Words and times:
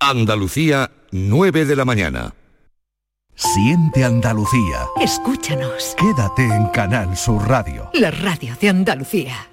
Andalucía, 0.00 0.92
9 1.10 1.64
de 1.64 1.74
la 1.74 1.84
mañana. 1.84 2.32
Siente 3.34 4.04
Andalucía. 4.04 4.86
Escúchanos. 5.00 5.96
Quédate 5.98 6.44
en 6.44 6.66
Canal 6.68 7.16
Sur 7.16 7.48
Radio. 7.48 7.90
La 7.94 8.12
radio 8.12 8.56
de 8.60 8.68
Andalucía. 8.68 9.50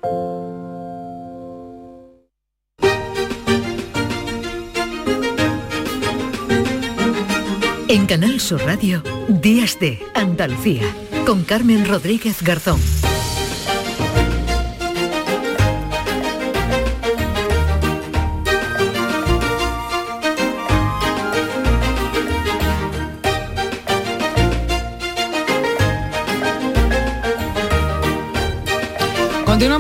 En 7.87 8.05
Canal 8.05 8.39
Sur 8.39 8.63
Radio, 8.63 9.01
Días 9.27 9.79
de 9.79 9.99
Andalucía, 10.13 10.83
con 11.25 11.43
Carmen 11.43 11.87
Rodríguez 11.87 12.43
Garzón. 12.43 12.79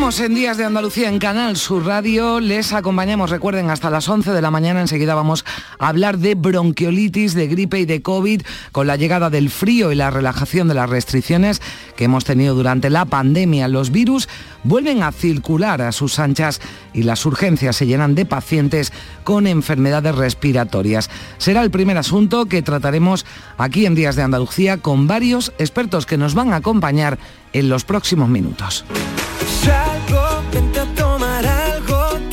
Continuamos 0.05 0.29
en 0.29 0.35
Días 0.35 0.57
de 0.57 0.65
Andalucía 0.65 1.09
en 1.09 1.17
Canal 1.17 1.57
Sur 1.57 1.83
Radio. 1.83 2.39
Les 2.39 2.73
acompañamos, 2.73 3.31
recuerden, 3.31 3.71
hasta 3.71 3.89
las 3.89 4.07
11 4.07 4.33
de 4.33 4.41
la 4.43 4.51
mañana. 4.51 4.79
Enseguida 4.79 5.15
vamos 5.15 5.43
a 5.79 5.87
hablar 5.87 6.19
de 6.19 6.35
bronquiolitis, 6.35 7.33
de 7.33 7.47
gripe 7.47 7.79
y 7.79 7.85
de 7.85 8.03
COVID 8.03 8.43
con 8.71 8.85
la 8.85 8.97
llegada 8.97 9.31
del 9.31 9.49
frío 9.49 9.91
y 9.91 9.95
la 9.95 10.11
relajación 10.11 10.67
de 10.67 10.75
las 10.75 10.91
restricciones 10.91 11.59
que 11.95 12.03
hemos 12.03 12.23
tenido 12.23 12.53
durante 12.53 12.91
la 12.91 13.05
pandemia. 13.05 13.67
Los 13.67 13.89
virus 13.89 14.29
vuelven 14.63 15.01
a 15.01 15.11
circular 15.11 15.81
a 15.81 15.91
sus 15.91 16.19
anchas 16.19 16.61
y 16.93 17.01
las 17.01 17.25
urgencias 17.25 17.75
se 17.75 17.87
llenan 17.87 18.13
de 18.13 18.27
pacientes 18.27 18.93
con 19.23 19.47
enfermedades 19.47 20.13
respiratorias. 20.13 21.09
Será 21.39 21.63
el 21.63 21.71
primer 21.71 21.97
asunto 21.97 22.45
que 22.45 22.61
trataremos 22.61 23.25
aquí 23.57 23.87
en 23.87 23.95
Días 23.95 24.15
de 24.15 24.21
Andalucía 24.21 24.77
con 24.77 25.07
varios 25.07 25.51
expertos 25.57 26.05
que 26.05 26.19
nos 26.19 26.35
van 26.35 26.53
a 26.53 26.57
acompañar 26.57 27.17
en 27.53 27.69
los 27.69 27.85
próximos 27.85 28.29
minutos. 28.29 28.85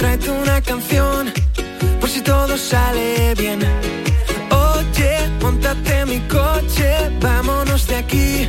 Tráete 0.03 0.31
una 0.33 0.61
canción, 0.61 1.33
por 2.01 2.11
si 2.11 2.21
todo 2.23 2.59
sale 2.59 3.35
bien. 3.37 3.61
Oye, 4.51 5.13
montate 5.41 6.05
mi 6.07 6.19
coche, 6.27 6.89
vámonos 7.21 7.87
de 7.87 7.97
aquí, 7.97 8.49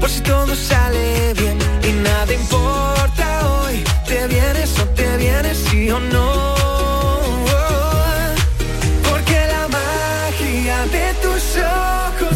por 0.00 0.08
si 0.08 0.22
todo 0.22 0.54
sale 0.54 0.78
bien. 0.78 0.89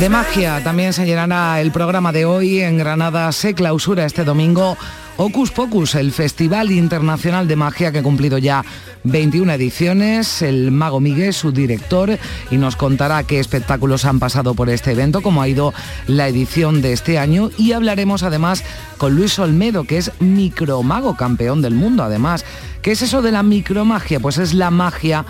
De 0.04 0.10
magia 0.10 0.62
también 0.62 0.92
se 0.92 1.06
llenará 1.06 1.62
el 1.62 1.72
programa 1.72 2.12
de 2.12 2.26
hoy. 2.26 2.60
En 2.60 2.76
Granada 2.76 3.32
se 3.32 3.54
clausura 3.54 4.04
este 4.04 4.22
domingo 4.22 4.76
Ocus 5.16 5.50
Pocus, 5.50 5.94
el 5.94 6.12
Festival 6.12 6.70
Internacional 6.72 7.48
de 7.48 7.56
Magia 7.56 7.90
que 7.90 8.00
ha 8.00 8.02
cumplido 8.02 8.36
ya 8.36 8.62
21 9.04 9.50
ediciones. 9.54 10.42
El 10.42 10.72
mago 10.72 11.00
Miguel, 11.00 11.32
su 11.32 11.52
director, 11.52 12.18
y 12.50 12.58
nos 12.58 12.76
contará 12.76 13.22
qué 13.22 13.40
espectáculos 13.40 14.04
han 14.04 14.18
pasado 14.18 14.52
por 14.52 14.68
este 14.68 14.90
evento, 14.90 15.22
cómo 15.22 15.40
ha 15.40 15.48
ido 15.48 15.72
la 16.06 16.28
edición 16.28 16.82
de 16.82 16.92
este 16.92 17.18
año. 17.18 17.50
Y 17.56 17.72
hablaremos 17.72 18.24
además 18.24 18.62
con 18.98 19.16
Luis 19.16 19.38
Olmedo, 19.38 19.84
que 19.84 19.96
es 19.96 20.12
micromago, 20.20 21.16
campeón 21.16 21.62
del 21.62 21.72
mundo 21.72 22.02
además. 22.02 22.44
¿Qué 22.82 22.92
es 22.92 23.00
eso 23.00 23.22
de 23.22 23.32
la 23.32 23.42
micromagia? 23.42 24.20
Pues 24.20 24.36
es 24.36 24.52
la 24.52 24.70
magia 24.70 25.24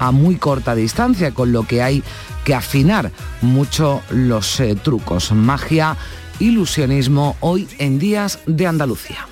a 0.00 0.10
muy 0.10 0.34
corta 0.36 0.74
distancia, 0.74 1.32
con 1.32 1.52
lo 1.52 1.62
que 1.62 1.82
hay 1.82 2.02
que 2.44 2.54
afinar 2.54 3.12
mucho 3.42 4.02
los 4.10 4.58
eh, 4.58 4.74
trucos. 4.74 5.30
Magia, 5.30 5.96
ilusionismo, 6.40 7.36
hoy 7.38 7.68
en 7.78 8.00
Días 8.00 8.40
de 8.46 8.66
Andalucía. 8.66 9.28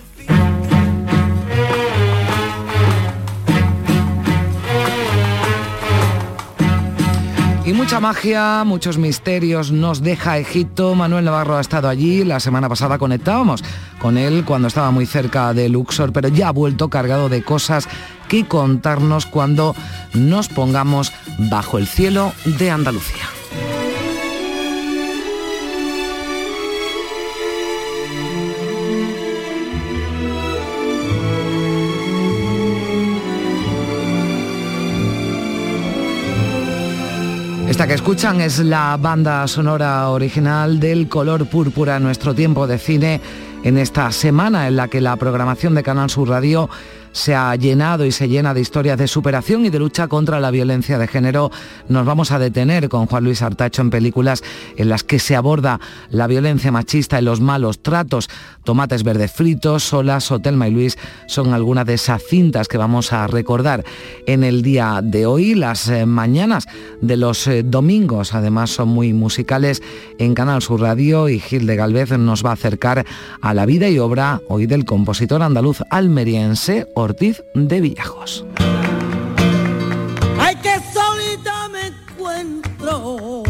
Y 7.68 7.74
mucha 7.74 8.00
magia, 8.00 8.64
muchos 8.64 8.96
misterios 8.96 9.72
nos 9.72 10.00
deja 10.00 10.38
Egipto. 10.38 10.94
Manuel 10.94 11.26
Navarro 11.26 11.58
ha 11.58 11.60
estado 11.60 11.90
allí. 11.90 12.24
La 12.24 12.40
semana 12.40 12.66
pasada 12.66 12.96
conectábamos 12.96 13.62
con 13.98 14.16
él 14.16 14.46
cuando 14.46 14.68
estaba 14.68 14.90
muy 14.90 15.04
cerca 15.04 15.52
de 15.52 15.68
Luxor, 15.68 16.10
pero 16.10 16.28
ya 16.28 16.48
ha 16.48 16.52
vuelto 16.52 16.88
cargado 16.88 17.28
de 17.28 17.42
cosas 17.42 17.86
que 18.26 18.46
contarnos 18.46 19.26
cuando 19.26 19.76
nos 20.14 20.48
pongamos 20.48 21.12
bajo 21.36 21.76
el 21.76 21.86
cielo 21.86 22.32
de 22.46 22.70
Andalucía. 22.70 23.37
Esta 37.78 37.86
que 37.86 37.94
escuchan 37.94 38.40
es 38.40 38.58
la 38.58 38.96
banda 38.96 39.46
sonora 39.46 40.08
original 40.08 40.80
del 40.80 41.08
color 41.08 41.46
púrpura, 41.46 42.00
nuestro 42.00 42.34
tiempo 42.34 42.66
de 42.66 42.76
cine, 42.76 43.20
en 43.62 43.78
esta 43.78 44.10
semana 44.10 44.66
en 44.66 44.74
la 44.74 44.88
que 44.88 45.00
la 45.00 45.14
programación 45.14 45.76
de 45.76 45.84
Canal 45.84 46.10
Sur 46.10 46.28
Radio 46.28 46.68
se 47.18 47.34
ha 47.34 47.54
llenado 47.56 48.04
y 48.04 48.12
se 48.12 48.28
llena 48.28 48.54
de 48.54 48.60
historias 48.60 48.96
de 48.96 49.08
superación 49.08 49.66
y 49.66 49.70
de 49.70 49.78
lucha 49.78 50.08
contra 50.08 50.40
la 50.40 50.50
violencia 50.50 50.98
de 50.98 51.08
género. 51.08 51.50
Nos 51.88 52.06
vamos 52.06 52.30
a 52.30 52.38
detener 52.38 52.88
con 52.88 53.06
Juan 53.06 53.24
Luis 53.24 53.42
Artacho 53.42 53.82
en 53.82 53.90
películas 53.90 54.42
en 54.76 54.88
las 54.88 55.02
que 55.02 55.18
se 55.18 55.34
aborda 55.34 55.80
la 56.10 56.26
violencia 56.26 56.70
machista 56.70 57.20
y 57.20 57.24
los 57.24 57.40
malos 57.40 57.82
tratos. 57.82 58.30
Tomates 58.64 59.02
verdes 59.02 59.32
fritos, 59.32 59.84
Solas, 59.84 60.30
Hotelma 60.30 60.68
y 60.68 60.70
Luis 60.70 60.98
son 61.26 61.52
algunas 61.52 61.86
de 61.86 61.94
esas 61.94 62.22
cintas 62.22 62.68
que 62.68 62.78
vamos 62.78 63.12
a 63.12 63.26
recordar 63.26 63.84
en 64.26 64.44
el 64.44 64.62
día 64.62 65.00
de 65.02 65.26
hoy. 65.26 65.54
Las 65.54 65.88
eh, 65.88 66.06
mañanas 66.06 66.66
de 67.00 67.16
los 67.16 67.46
eh, 67.46 67.62
domingos 67.64 68.34
además 68.34 68.70
son 68.70 68.88
muy 68.88 69.12
musicales 69.12 69.82
en 70.18 70.34
Canal 70.34 70.62
Sur 70.62 70.82
Radio 70.82 71.28
y 71.28 71.40
Gil 71.40 71.66
de 71.66 71.76
Galvez 71.76 72.10
nos 72.18 72.44
va 72.44 72.50
a 72.50 72.54
acercar 72.54 73.04
a 73.40 73.54
la 73.54 73.66
vida 73.66 73.88
y 73.88 73.98
obra 73.98 74.40
hoy 74.48 74.66
del 74.66 74.84
compositor 74.84 75.42
andaluz 75.42 75.82
almeriense 75.90 76.86
Ortiz 77.08 77.42
de 77.54 77.80
Villajos. 77.80 78.44
Ay, 80.38 80.54
que 80.56 80.74
solita 80.92 81.68
me 81.70 81.86
encuentro. 81.86 83.42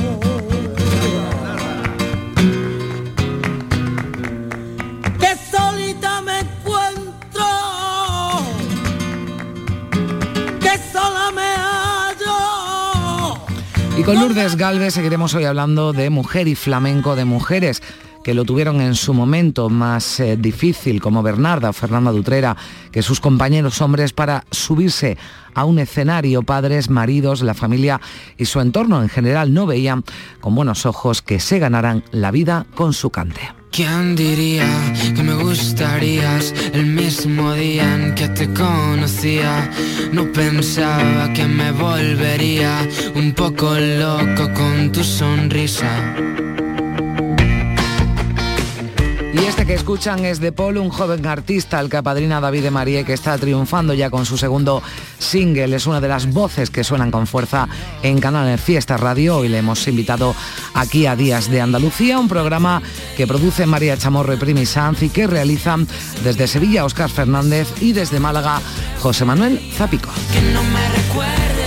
Que 5.18 5.34
solita 5.50 6.22
me 6.22 6.38
encuentro. 6.38 7.46
Que 10.60 10.78
sola 10.92 11.32
me 11.34 11.50
hallo. 11.56 13.40
Y 13.98 14.04
con 14.04 14.20
Lourdes 14.20 14.54
Galvez 14.56 14.94
seguiremos 14.94 15.34
hoy 15.34 15.46
hablando 15.46 15.92
de 15.92 16.10
mujer 16.10 16.46
y 16.46 16.54
flamenco, 16.54 17.16
de 17.16 17.24
mujeres 17.24 17.82
que 18.28 18.34
lo 18.34 18.44
tuvieron 18.44 18.82
en 18.82 18.94
su 18.94 19.14
momento 19.14 19.70
más 19.70 20.20
eh, 20.20 20.36
difícil, 20.36 21.00
como 21.00 21.22
Bernarda 21.22 21.70
o 21.70 21.72
Fernanda 21.72 22.12
Dutrera, 22.12 22.58
que 22.92 23.00
sus 23.00 23.20
compañeros 23.20 23.80
hombres 23.80 24.12
para 24.12 24.44
subirse 24.50 25.16
a 25.54 25.64
un 25.64 25.78
escenario, 25.78 26.42
padres, 26.42 26.90
maridos, 26.90 27.40
la 27.40 27.54
familia 27.54 28.02
y 28.36 28.44
su 28.44 28.60
entorno 28.60 29.00
en 29.00 29.08
general 29.08 29.54
no 29.54 29.64
veían 29.64 30.04
con 30.42 30.54
buenos 30.54 30.84
ojos 30.84 31.22
que 31.22 31.40
se 31.40 31.58
ganaran 31.58 32.04
la 32.10 32.30
vida 32.30 32.66
con 32.74 32.92
su 32.92 33.08
cante. 33.08 33.40
¿Quién 33.70 34.14
diría 34.14 34.68
que 35.16 35.22
me 35.22 35.32
el 36.74 36.84
mismo 36.84 37.54
día 37.54 37.94
en 37.94 38.14
que 38.14 38.28
te 38.28 38.52
conocía? 38.52 39.70
No 40.12 40.30
pensaba 40.32 41.32
que 41.32 41.46
me 41.46 41.72
volvería 41.72 42.86
un 43.14 43.32
poco 43.32 43.74
loco 43.74 44.52
con 44.52 44.92
tu 44.92 45.02
sonrisa. 45.02 45.88
Que 49.68 49.74
escuchan 49.74 50.24
es 50.24 50.40
de 50.40 50.50
Paul, 50.50 50.78
un 50.78 50.88
joven 50.88 51.26
artista, 51.26 51.78
el 51.78 51.90
que 51.90 51.98
apadrina 51.98 52.40
David 52.40 52.62
de 52.62 52.70
Marie, 52.70 53.04
que 53.04 53.12
está 53.12 53.36
triunfando 53.36 53.92
ya 53.92 54.08
con 54.08 54.24
su 54.24 54.38
segundo 54.38 54.82
single. 55.18 55.76
Es 55.76 55.86
una 55.86 56.00
de 56.00 56.08
las 56.08 56.32
voces 56.32 56.70
que 56.70 56.82
suenan 56.82 57.10
con 57.10 57.26
fuerza 57.26 57.68
en 58.02 58.18
Canal 58.18 58.58
Fiesta 58.58 58.96
Radio. 58.96 59.36
Hoy 59.36 59.48
le 59.48 59.58
hemos 59.58 59.86
invitado 59.86 60.34
aquí 60.72 61.04
a 61.04 61.16
Días 61.16 61.50
de 61.50 61.60
Andalucía, 61.60 62.18
un 62.18 62.28
programa 62.28 62.80
que 63.14 63.26
produce 63.26 63.66
María 63.66 63.98
Chamorro 63.98 64.32
y 64.32 64.36
Primi 64.38 64.64
y 65.02 65.08
que 65.10 65.26
realizan 65.26 65.86
desde 66.24 66.46
Sevilla 66.46 66.86
Óscar 66.86 67.10
Fernández 67.10 67.68
y 67.78 67.92
desde 67.92 68.20
Málaga 68.20 68.62
José 69.00 69.26
Manuel 69.26 69.60
Zapico. 69.76 70.08
Que 70.32 70.40
no 70.50 70.62
me 70.62 71.57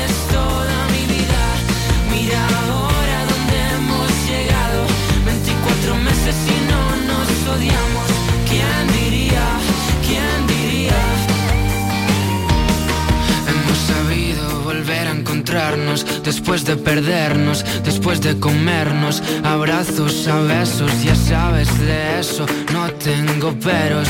encontrarnos 15.52 16.06
después 16.24 16.64
de 16.64 16.78
perdernos, 16.78 17.66
después 17.84 18.22
de 18.22 18.40
comernos, 18.40 19.22
abrazos 19.44 20.26
a 20.28 20.40
besos, 20.40 20.90
ya 21.04 21.14
sabes 21.14 21.68
de 21.78 22.20
eso, 22.20 22.46
no 22.72 22.90
tengo 22.92 23.54
peros. 23.60 24.08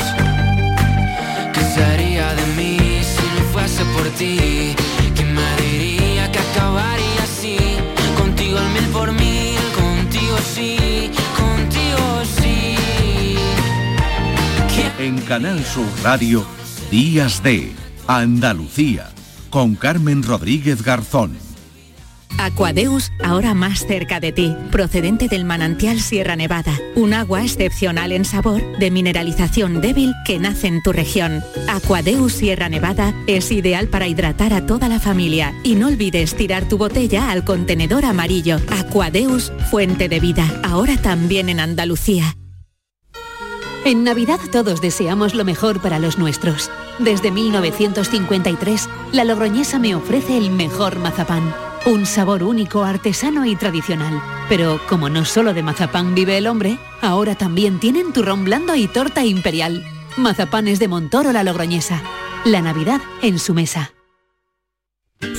¿Qué 1.54 1.62
sería 1.74 2.32
de 2.36 2.46
mí 2.56 2.78
si 3.02 3.24
no 3.36 3.44
fuese 3.52 3.84
por 3.86 4.08
ti? 4.20 4.76
¿Quién 5.16 5.34
me 5.34 5.62
diría 5.64 6.32
que 6.32 6.40
acabaría 6.40 7.24
así? 7.24 7.58
Contigo 8.18 8.60
al 8.60 8.70
mil 8.74 8.90
por 8.94 9.12
mil, 9.12 9.58
contigo 9.76 10.38
sí, 10.54 11.10
contigo 11.36 12.22
sí. 12.38 12.76
En 15.00 15.20
Canal 15.22 15.64
Sur 15.66 15.88
Radio, 16.04 16.46
Días 16.92 17.42
de 17.42 17.72
Andalucía, 18.06 19.10
con 19.52 19.76
Carmen 19.76 20.24
Rodríguez 20.24 20.82
Garzón. 20.82 21.38
Aquadeus, 22.40 23.12
ahora 23.24 23.54
más 23.54 23.86
cerca 23.86 24.20
de 24.20 24.32
ti, 24.32 24.56
procedente 24.72 25.28
del 25.28 25.46
manantial 25.46 26.00
Sierra 26.00 26.36
Nevada, 26.36 26.74
un 26.96 27.14
agua 27.14 27.44
excepcional 27.44 28.12
en 28.12 28.26
sabor, 28.26 28.64
de 28.80 28.90
mineralización 28.90 29.82
débil 29.82 30.14
que 30.26 30.40
nace 30.40 30.68
en 30.68 30.82
tu 30.82 30.92
región. 30.92 31.44
Aquadeus 31.68 32.34
Sierra 32.34 32.70
Nevada 32.70 33.14
es 33.28 33.52
ideal 33.52 33.90
para 33.90 34.08
hidratar 34.08 34.54
a 34.54 34.66
toda 34.66 34.88
la 34.88 35.00
familia 35.00 35.54
y 35.64 35.76
no 35.76 35.88
olvides 35.88 36.34
tirar 36.36 36.68
tu 36.68 36.78
botella 36.78 37.30
al 37.30 37.44
contenedor 37.44 38.06
amarillo. 38.06 38.58
Aquadeus, 38.72 39.52
fuente 39.70 40.10
de 40.10 40.20
vida, 40.20 40.48
ahora 40.64 40.98
también 40.98 41.50
en 41.50 41.60
Andalucía. 41.60 42.36
En 43.84 44.04
Navidad 44.04 44.40
todos 44.52 44.82
deseamos 44.82 45.36
lo 45.36 45.44
mejor 45.44 45.82
para 45.82 46.00
los 46.00 46.18
nuestros. 46.18 46.72
Desde 47.04 47.32
1953, 47.32 48.88
la 49.12 49.24
Logroñesa 49.24 49.80
me 49.80 49.96
ofrece 49.96 50.38
el 50.38 50.52
mejor 50.52 51.00
mazapán. 51.00 51.54
Un 51.88 52.06
sabor 52.06 52.44
único, 52.44 52.84
artesano 52.84 53.44
y 53.46 53.56
tradicional. 53.56 54.22
Pero 54.48 54.80
como 54.88 55.10
no 55.10 55.26
solo 55.26 55.56
de 55.56 55.64
mazapán 55.64 56.14
vive 56.14 56.38
el 56.38 56.46
hombre, 56.46 56.78
ahora 57.02 57.34
también 57.34 57.80
tienen 57.80 58.14
turrón 58.14 58.46
blando 58.46 58.76
y 58.76 58.88
torta 58.88 59.26
imperial. 59.26 59.84
Mazapanes 60.16 60.78
de 60.78 60.88
Montoro 60.88 61.32
la 61.32 61.44
Logroñesa. 61.44 62.04
La 62.46 62.62
Navidad 62.62 63.02
en 63.24 63.40
su 63.40 63.56
mesa. 63.56 63.94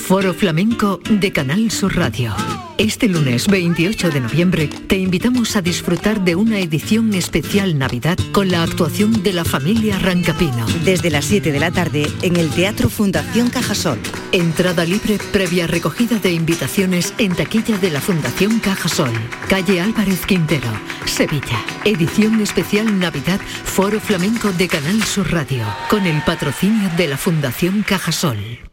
Foro 0.05 0.33
Flamenco 0.33 0.99
de 1.09 1.31
Canal 1.31 1.71
Sur 1.71 1.95
Radio. 1.95 2.35
Este 2.79 3.07
lunes 3.07 3.47
28 3.47 4.09
de 4.09 4.19
noviembre 4.19 4.67
te 4.67 4.97
invitamos 4.97 5.55
a 5.55 5.61
disfrutar 5.61 6.23
de 6.23 6.35
una 6.35 6.57
edición 6.57 7.13
especial 7.13 7.77
Navidad 7.77 8.17
con 8.31 8.49
la 8.49 8.63
actuación 8.63 9.21
de 9.21 9.31
la 9.31 9.45
familia 9.45 9.99
Rancapino. 9.99 10.65
Desde 10.83 11.11
las 11.11 11.25
7 11.25 11.51
de 11.51 11.59
la 11.59 11.69
tarde 11.69 12.07
en 12.23 12.35
el 12.35 12.49
Teatro 12.49 12.89
Fundación 12.89 13.51
Cajasol. 13.51 13.99
Entrada 14.31 14.85
libre 14.85 15.19
previa 15.31 15.67
recogida 15.67 16.17
de 16.17 16.31
invitaciones 16.31 17.13
en 17.19 17.35
taquilla 17.35 17.77
de 17.77 17.91
la 17.91 18.01
Fundación 18.01 18.59
Cajasol. 18.59 19.13
Calle 19.47 19.79
Álvarez 19.79 20.25
Quintero, 20.25 20.71
Sevilla. 21.05 21.63
Edición 21.85 22.41
especial 22.41 22.99
Navidad 22.99 23.39
Foro 23.65 23.99
Flamenco 23.99 24.51
de 24.51 24.67
Canal 24.67 25.03
Sur 25.03 25.31
Radio. 25.31 25.63
Con 25.91 26.07
el 26.07 26.23
patrocinio 26.23 26.89
de 26.97 27.07
la 27.07 27.17
Fundación 27.17 27.83
Cajasol. 27.83 28.72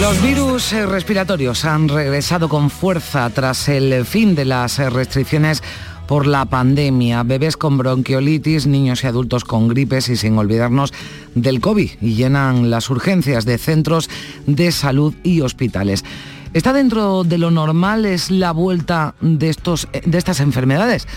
Los 0.00 0.22
virus 0.22 0.72
eh, 0.72 0.86
respiratorios 0.86 1.64
han 1.64 1.88
regresado 1.88 2.48
con 2.48 2.70
fuerza 2.70 3.28
tras 3.30 3.68
el 3.68 4.04
fin 4.04 4.36
de 4.36 4.44
las 4.44 4.78
eh, 4.78 4.88
restricciones 4.90 5.60
por 6.06 6.28
la 6.28 6.44
pandemia. 6.44 7.24
Bebés 7.24 7.56
con 7.56 7.78
bronquiolitis, 7.78 8.68
niños 8.68 9.02
y 9.02 9.08
adultos 9.08 9.44
con 9.44 9.66
gripes 9.66 10.08
y 10.08 10.16
sin 10.16 10.38
olvidarnos 10.38 10.94
del 11.34 11.60
COVID 11.60 11.90
y 12.00 12.14
llenan 12.14 12.70
las 12.70 12.90
urgencias 12.90 13.44
de 13.44 13.58
centros 13.58 14.08
de 14.46 14.70
salud 14.70 15.14
y 15.24 15.40
hospitales. 15.40 16.04
¿Está 16.54 16.72
dentro 16.72 17.24
de 17.24 17.38
lo 17.38 17.50
normal 17.50 18.06
es 18.06 18.30
la 18.30 18.52
vuelta 18.52 19.16
de, 19.20 19.50
estos, 19.50 19.88
de 19.92 20.16
estas 20.16 20.38
enfermedades? 20.38 21.08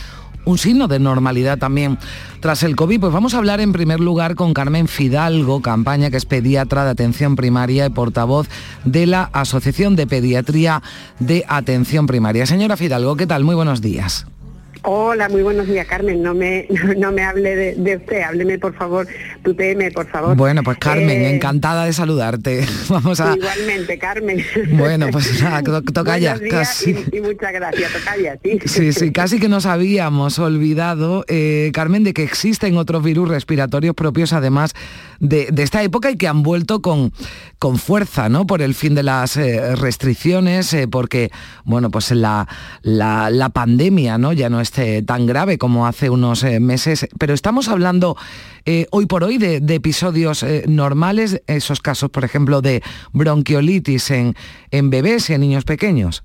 Un 0.45 0.57
signo 0.57 0.87
de 0.87 0.99
normalidad 0.99 1.57
también 1.57 1.97
tras 2.39 2.63
el 2.63 2.75
COVID. 2.75 2.99
Pues 2.99 3.13
vamos 3.13 3.33
a 3.33 3.37
hablar 3.37 3.61
en 3.61 3.73
primer 3.73 3.99
lugar 3.99 4.35
con 4.35 4.53
Carmen 4.53 4.87
Fidalgo, 4.87 5.61
campaña 5.61 6.09
que 6.09 6.17
es 6.17 6.25
pediatra 6.25 6.83
de 6.83 6.91
atención 6.91 7.35
primaria 7.35 7.85
y 7.85 7.89
portavoz 7.89 8.47
de 8.85 9.05
la 9.05 9.29
Asociación 9.33 9.95
de 9.95 10.07
Pediatría 10.07 10.81
de 11.19 11.45
Atención 11.47 12.07
Primaria. 12.07 12.45
Señora 12.45 12.77
Fidalgo, 12.77 13.15
¿qué 13.15 13.27
tal? 13.27 13.43
Muy 13.43 13.55
buenos 13.55 13.81
días. 13.81 14.25
Hola, 14.83 15.29
muy 15.29 15.43
buenos 15.43 15.67
días, 15.67 15.85
Carmen. 15.85 16.23
No 16.23 16.33
me, 16.33 16.65
no 16.97 17.11
me 17.11 17.21
hable 17.23 17.55
de, 17.55 17.75
de 17.75 17.97
usted, 17.97 18.21
hábleme 18.21 18.57
por 18.57 18.73
favor, 18.75 19.07
tuteme, 19.43 19.91
por 19.91 20.07
favor. 20.09 20.35
Bueno, 20.35 20.63
pues 20.63 20.79
Carmen, 20.79 21.09
Eh, 21.21 21.35
encantada 21.35 21.85
de 21.85 21.93
saludarte. 21.93 22.65
Vamos 22.89 23.19
a... 23.19 23.35
Igualmente, 23.35 23.99
Carmen. 23.99 24.43
Bueno, 24.71 25.07
pues 25.11 25.39
nada, 25.43 25.61
to- 25.61 25.83
toca 25.83 26.17
ya, 26.17 26.31
Buenos 26.33 26.49
días 26.49 26.67
casi. 26.69 26.91
Y, 27.11 27.17
y 27.17 27.21
muchas 27.21 27.53
gracias, 27.53 27.91
toca 27.93 28.17
ya, 28.17 28.37
sí. 28.43 28.59
Sí, 28.65 28.93
sí, 28.93 29.11
casi 29.11 29.39
que 29.39 29.49
nos 29.49 29.67
habíamos 29.67 30.39
olvidado, 30.39 31.25
eh, 31.27 31.69
Carmen, 31.75 32.03
de 32.03 32.13
que 32.13 32.23
existen 32.23 32.75
otros 32.77 33.03
virus 33.03 33.29
respiratorios 33.29 33.93
propios 33.93 34.33
además 34.33 34.73
de, 35.19 35.49
de 35.51 35.61
esta 35.61 35.83
época 35.83 36.09
y 36.09 36.17
que 36.17 36.27
han 36.27 36.41
vuelto 36.41 36.81
con, 36.81 37.13
con 37.59 37.77
fuerza, 37.77 38.29
¿no? 38.29 38.47
Por 38.47 38.63
el 38.63 38.73
fin 38.73 38.95
de 38.95 39.03
las 39.03 39.37
eh, 39.37 39.75
restricciones, 39.75 40.75
porque, 40.89 41.29
bueno, 41.65 41.91
pues 41.91 42.09
la, 42.11 42.47
la, 42.81 43.29
la 43.29 43.49
pandemia, 43.49 44.17
¿no? 44.17 44.33
Ya 44.33 44.49
no 44.49 44.59
es 44.59 44.70
eh, 44.79 45.03
tan 45.05 45.25
grave 45.25 45.57
como 45.57 45.87
hace 45.87 46.09
unos 46.09 46.43
eh, 46.43 46.59
meses, 46.59 47.07
pero 47.17 47.33
estamos 47.33 47.67
hablando 47.67 48.17
eh, 48.65 48.85
hoy 48.91 49.05
por 49.05 49.23
hoy 49.23 49.37
de, 49.37 49.57
episodios 49.73 50.43
eh, 50.43 50.63
normales, 50.67 51.41
esos 51.47 51.81
casos, 51.81 52.09
por 52.09 52.23
ejemplo, 52.23 52.61
de 52.61 52.83
bronquiolitis 53.13 54.11
en, 54.11 54.35
en 54.69 54.89
bebés 54.89 55.29
y 55.29 55.33
en 55.33 55.41
niños 55.41 55.63
pequeños. 55.65 56.23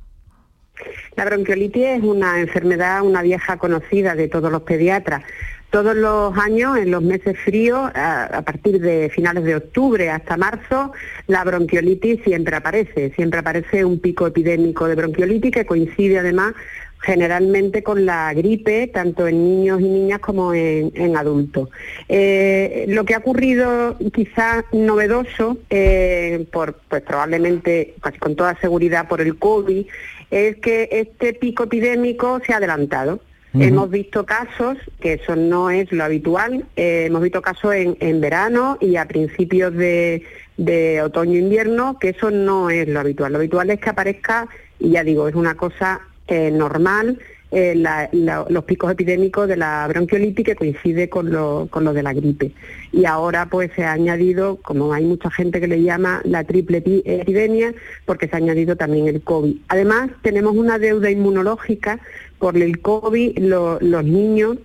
La 1.17 1.25
bronquiolitis 1.25 1.85
es 1.85 2.03
una 2.03 2.41
enfermedad, 2.41 3.03
una 3.03 3.23
vieja 3.23 3.57
conocida 3.57 4.15
de 4.15 4.29
todos 4.29 4.53
los 4.53 4.63
pediatras. 4.63 5.23
Todos 5.71 5.97
los 5.97 6.37
años, 6.39 6.77
en 6.79 6.91
los 6.91 7.03
meses 7.03 7.37
fríos, 7.45 7.91
a 7.95 8.43
partir 8.47 8.81
de 8.81 9.11
finales 9.11 9.45
de 9.45 9.57
octubre 9.57 10.09
hasta 10.11 10.37
marzo, 10.37 10.93
la 11.27 11.43
bronquiolitis 11.43 12.23
siempre 12.23 12.57
aparece. 12.57 13.13
Siempre 13.17 13.41
aparece 13.41 13.85
un 13.85 13.99
pico 13.99 14.29
epidémico 14.29 14.87
de 14.87 14.95
bronquiolitis 14.95 15.51
que 15.51 15.67
coincide 15.67 16.21
además 16.21 16.55
generalmente 17.01 17.83
con 17.83 18.05
la 18.05 18.33
gripe, 18.35 18.89
tanto 18.89 19.29
en 19.29 19.43
niños 19.45 19.81
y 19.81 19.85
niñas 19.85 20.19
como 20.21 20.55
en, 20.55 20.91
en 20.95 21.17
adultos. 21.17 21.69
Eh, 22.09 22.87
lo 22.89 23.05
que 23.05 23.15
ha 23.15 23.19
ocurrido 23.19 23.97
quizás 24.13 24.65
novedoso, 24.73 25.59
eh, 25.71 26.47
por, 26.51 26.75
pues 26.89 27.03
probablemente, 27.03 27.95
casi 28.01 28.19
con 28.19 28.35
toda 28.35 28.59
seguridad 28.61 29.09
por 29.09 29.21
el 29.21 29.39
COVID, 29.39 29.87
es 30.31 30.57
que 30.57 30.89
este 30.91 31.33
pico 31.35 31.65
epidémico 31.65 32.41
se 32.45 32.53
ha 32.53 32.57
adelantado. 32.57 33.21
Hemos 33.59 33.89
visto 33.89 34.27
casos, 34.27 34.77
que 35.01 35.15
eso 35.15 35.35
no 35.35 35.71
es 35.71 35.91
lo 35.91 36.05
habitual, 36.05 36.67
eh, 36.77 37.05
hemos 37.07 37.23
visto 37.23 37.41
casos 37.41 37.73
en, 37.73 37.97
en 38.01 38.21
verano 38.21 38.77
y 38.83 38.97
a 38.97 39.09
principios 39.09 39.73
de, 39.73 40.25
de 40.59 41.01
otoño-invierno, 41.01 41.99
que 41.99 42.11
eso 42.11 42.31
no 42.31 42.69
es 42.69 42.87
lo 42.87 43.01
habitual. 43.01 43.33
Lo 43.33 43.39
habitual 43.39 43.71
es 43.71 43.81
que 43.81 43.89
aparezca, 43.89 44.47
y 44.79 44.91
ya 44.91 45.05
digo, 45.05 45.27
es 45.27 45.35
una 45.35 45.55
cosa 45.55 46.03
eh, 46.29 46.51
normal, 46.51 47.19
eh, 47.53 47.75
la- 47.77 48.11
los 48.49 48.65
picos 48.65 48.91
epidémicos 48.91 49.47
de 49.49 49.57
la 49.57 49.87
bronquiolitis 49.89 50.45
que 50.45 50.57
coincide 50.57 51.09
con 51.09 51.31
lo, 51.31 51.69
con 51.71 51.85
lo 51.85 51.93
de 51.93 52.03
la 52.03 52.13
gripe. 52.13 52.53
Y 52.93 53.05
ahora 53.05 53.47
pues 53.49 53.71
se 53.77 53.85
ha 53.85 53.93
añadido, 53.93 54.57
como 54.57 54.93
hay 54.93 55.05
mucha 55.05 55.31
gente 55.31 55.61
que 55.61 55.69
le 55.69 55.81
llama 55.83 56.21
la 56.25 56.43
triple 56.43 56.83
epi- 56.83 57.03
epidemia, 57.05 57.73
porque 58.05 58.27
se 58.27 58.35
ha 58.35 58.39
añadido 58.39 58.77
también 58.77 59.07
el 59.07 59.23
COVID. 59.23 59.57
Además, 59.69 60.11
tenemos 60.23 60.57
una 60.57 60.79
deuda 60.79 61.11
inmunológica 61.11 62.01
por 62.39 62.57
el 62.57 62.81
COVID, 62.81 63.39
lo- 63.39 63.79
los 63.81 64.05
niños 64.05 64.59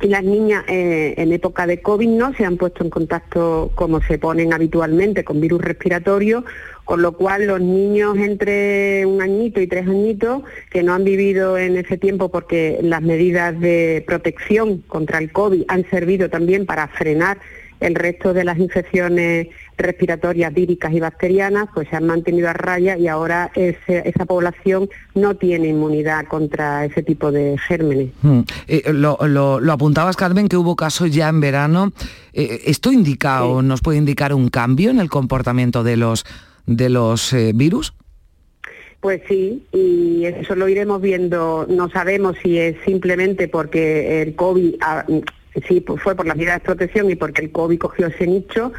las 0.00 0.24
niñas 0.24 0.64
eh, 0.68 1.14
en 1.16 1.32
época 1.32 1.66
de 1.66 1.82
COVID 1.82 2.08
no 2.08 2.32
se 2.34 2.44
han 2.44 2.56
puesto 2.56 2.82
en 2.84 2.90
contacto 2.90 3.70
como 3.74 4.00
se 4.02 4.18
ponen 4.18 4.52
habitualmente 4.52 5.24
con 5.24 5.40
virus 5.40 5.60
respiratorios, 5.60 6.44
con 6.84 7.02
lo 7.02 7.12
cual 7.12 7.46
los 7.46 7.60
niños 7.60 8.16
entre 8.16 9.04
un 9.06 9.20
añito 9.20 9.60
y 9.60 9.66
tres 9.66 9.86
añitos 9.86 10.42
que 10.70 10.82
no 10.82 10.94
han 10.94 11.04
vivido 11.04 11.58
en 11.58 11.76
ese 11.76 11.98
tiempo 11.98 12.30
porque 12.30 12.78
las 12.82 13.02
medidas 13.02 13.58
de 13.60 14.02
protección 14.06 14.78
contra 14.88 15.18
el 15.18 15.30
COVID 15.30 15.64
han 15.68 15.88
servido 15.90 16.30
también 16.30 16.66
para 16.66 16.88
frenar 16.88 17.38
el 17.80 17.94
resto 17.94 18.32
de 18.32 18.44
las 18.44 18.58
infecciones 18.58 19.48
respiratorias 19.76 20.52
víricas 20.52 20.92
y 20.92 21.00
bacterianas 21.00 21.68
pues 21.74 21.88
se 21.88 21.96
han 21.96 22.06
mantenido 22.06 22.48
a 22.48 22.52
raya 22.52 22.96
y 22.96 23.08
ahora 23.08 23.50
esa 23.54 24.26
población 24.26 24.88
no 25.14 25.36
tiene 25.36 25.68
inmunidad 25.68 26.26
contra 26.26 26.84
ese 26.84 27.02
tipo 27.02 27.32
de 27.32 27.56
gérmenes. 27.58 28.10
Hmm. 28.22 28.40
Eh, 28.68 28.92
lo, 28.92 29.18
apuntabas, 29.72 30.16
Carmen, 30.16 30.48
que 30.48 30.56
hubo 30.56 30.76
casos 30.76 31.10
ya 31.10 31.28
en 31.28 31.40
verano. 31.40 31.92
Eh, 32.32 32.62
¿Esto 32.66 32.92
indica 32.92 33.44
o 33.44 33.62
nos 33.62 33.80
puede 33.80 33.98
indicar 33.98 34.34
un 34.34 34.48
cambio 34.48 34.90
en 34.90 35.00
el 35.00 35.08
comportamiento 35.08 35.82
de 35.82 35.96
los, 35.96 36.24
de 36.66 36.90
los 36.90 37.32
eh, 37.32 37.52
virus? 37.54 37.94
Pues 39.00 39.22
sí, 39.26 39.66
y 39.72 40.26
eso 40.26 40.54
lo 40.54 40.68
iremos 40.68 41.00
viendo. 41.00 41.66
No 41.70 41.88
sabemos 41.88 42.36
si 42.42 42.58
es 42.58 42.76
simplemente 42.84 43.48
porque 43.48 44.20
el 44.20 44.34
COVID, 44.34 44.74
sí, 45.66 45.80
pues 45.80 46.02
fue 46.02 46.14
por 46.14 46.26
las 46.26 46.36
medidas 46.36 46.60
de 46.60 46.64
protección 46.64 47.10
y 47.10 47.16
porque 47.16 47.42
el 47.42 47.52
COVID 47.52 47.78
cogió 47.78 48.06
ese 48.06 48.26
nicho, 48.26 48.72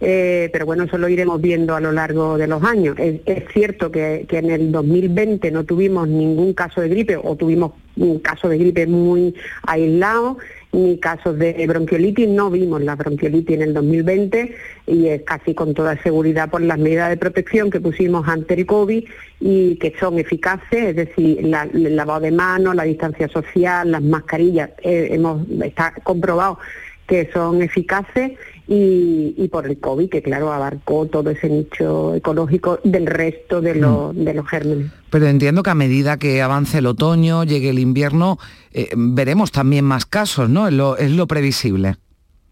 eh, 0.00 0.50
pero 0.52 0.66
bueno, 0.66 0.84
eso 0.84 0.98
lo 0.98 1.08
iremos 1.08 1.40
viendo 1.40 1.74
a 1.74 1.80
lo 1.80 1.92
largo 1.92 2.36
de 2.36 2.46
los 2.46 2.62
años. 2.62 2.96
Es, 2.98 3.44
cierto 3.52 3.90
que, 3.90 4.26
en 4.28 4.50
el 4.50 4.70
2020 4.72 5.50
no 5.50 5.64
tuvimos 5.64 6.08
ningún 6.08 6.52
caso 6.52 6.80
de 6.80 6.88
gripe 6.88 7.16
o 7.16 7.36
tuvimos 7.36 7.72
un 7.96 8.18
caso 8.18 8.48
de 8.48 8.58
gripe 8.58 8.86
muy 8.86 9.34
aislado, 9.66 10.38
ni 10.76 10.98
casos 10.98 11.38
de 11.38 11.66
bronquiolitis, 11.66 12.28
no 12.28 12.50
vimos 12.50 12.82
la 12.82 12.96
bronquiolitis 12.96 13.56
en 13.56 13.62
el 13.62 13.74
2020 13.74 14.54
y 14.86 15.08
es 15.08 15.22
casi 15.22 15.54
con 15.54 15.72
toda 15.72 16.00
seguridad 16.02 16.50
por 16.50 16.60
las 16.60 16.78
medidas 16.78 17.08
de 17.08 17.16
protección 17.16 17.70
que 17.70 17.80
pusimos 17.80 18.28
ante 18.28 18.54
el 18.54 18.66
COVID 18.66 19.04
y 19.40 19.76
que 19.76 19.94
son 19.98 20.18
eficaces, 20.18 20.90
es 20.90 20.96
decir, 20.96 21.44
la, 21.46 21.62
el 21.62 21.96
lavado 21.96 22.20
de 22.20 22.30
manos, 22.30 22.74
la 22.74 22.84
distancia 22.84 23.26
social, 23.28 23.90
las 23.90 24.02
mascarillas, 24.02 24.70
eh, 24.82 25.08
hemos, 25.12 25.48
está 25.62 25.94
comprobado 26.02 26.58
que 27.06 27.30
son 27.32 27.62
eficaces 27.62 28.32
y, 28.68 29.48
por 29.48 29.66
el 29.66 29.78
COVID, 29.78 30.08
que 30.08 30.22
claro, 30.22 30.52
abarcó 30.52 31.06
todo 31.06 31.30
ese 31.30 31.48
nicho 31.48 32.14
ecológico 32.14 32.80
del 32.82 33.06
resto 33.06 33.60
de, 33.60 33.76
los, 33.76 34.14
mm. 34.14 34.24
de 34.24 34.34
los 34.34 34.48
gérmenes. 34.48 34.90
Pero 35.10 35.26
entiendo 35.26 35.62
que 35.62 35.70
a 35.70 35.74
medida 35.74 36.18
que 36.18 36.42
avance 36.42 36.78
el 36.78 36.86
otoño, 36.86 37.44
llegue 37.44 37.70
el 37.70 37.78
invierno, 37.78 38.38
eh, 38.72 38.88
veremos 38.96 39.52
también 39.52 39.84
más 39.84 40.04
casos, 40.04 40.48
¿no? 40.48 40.66
Es 40.66 40.74
lo, 40.74 40.96
es 40.96 41.10
lo 41.12 41.26
previsible. 41.26 41.96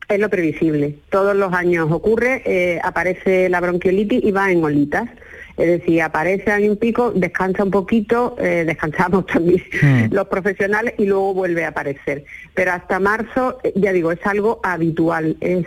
Es 0.09 0.21
lo 0.21 0.29
previsible. 0.29 0.99
Todos 1.11 1.35
los 1.35 1.53
años 1.53 1.89
ocurre, 1.91 2.43
eh, 2.45 2.81
aparece 2.85 3.49
la 3.49 3.61
bronquiolitis 3.61 4.23
y 4.23 4.31
va 4.31 4.53
en 4.53 4.63
olitas. 4.63 5.09
Es 5.57 5.67
decir, 5.69 6.03
aparece 6.03 6.51
ahí 6.51 6.69
un 6.69 6.77
pico, 6.77 7.13
descansa 7.13 7.63
un 7.63 7.71
poquito, 7.71 8.37
eh, 8.39 8.65
descansamos 8.67 9.27
también 9.27 9.63
hmm. 9.83 10.13
los 10.13 10.27
profesionales 10.29 10.95
y 10.99 11.07
luego 11.07 11.35
vuelve 11.35 11.65
a 11.65 11.69
aparecer. 11.69 12.25
Pero 12.55 12.73
hasta 12.73 12.99
marzo, 12.99 13.59
eh, 13.63 13.73
ya 13.77 13.93
digo, 13.93 14.13
es 14.13 14.25
algo 14.27 14.61
habitual, 14.63 15.37
es, 15.41 15.67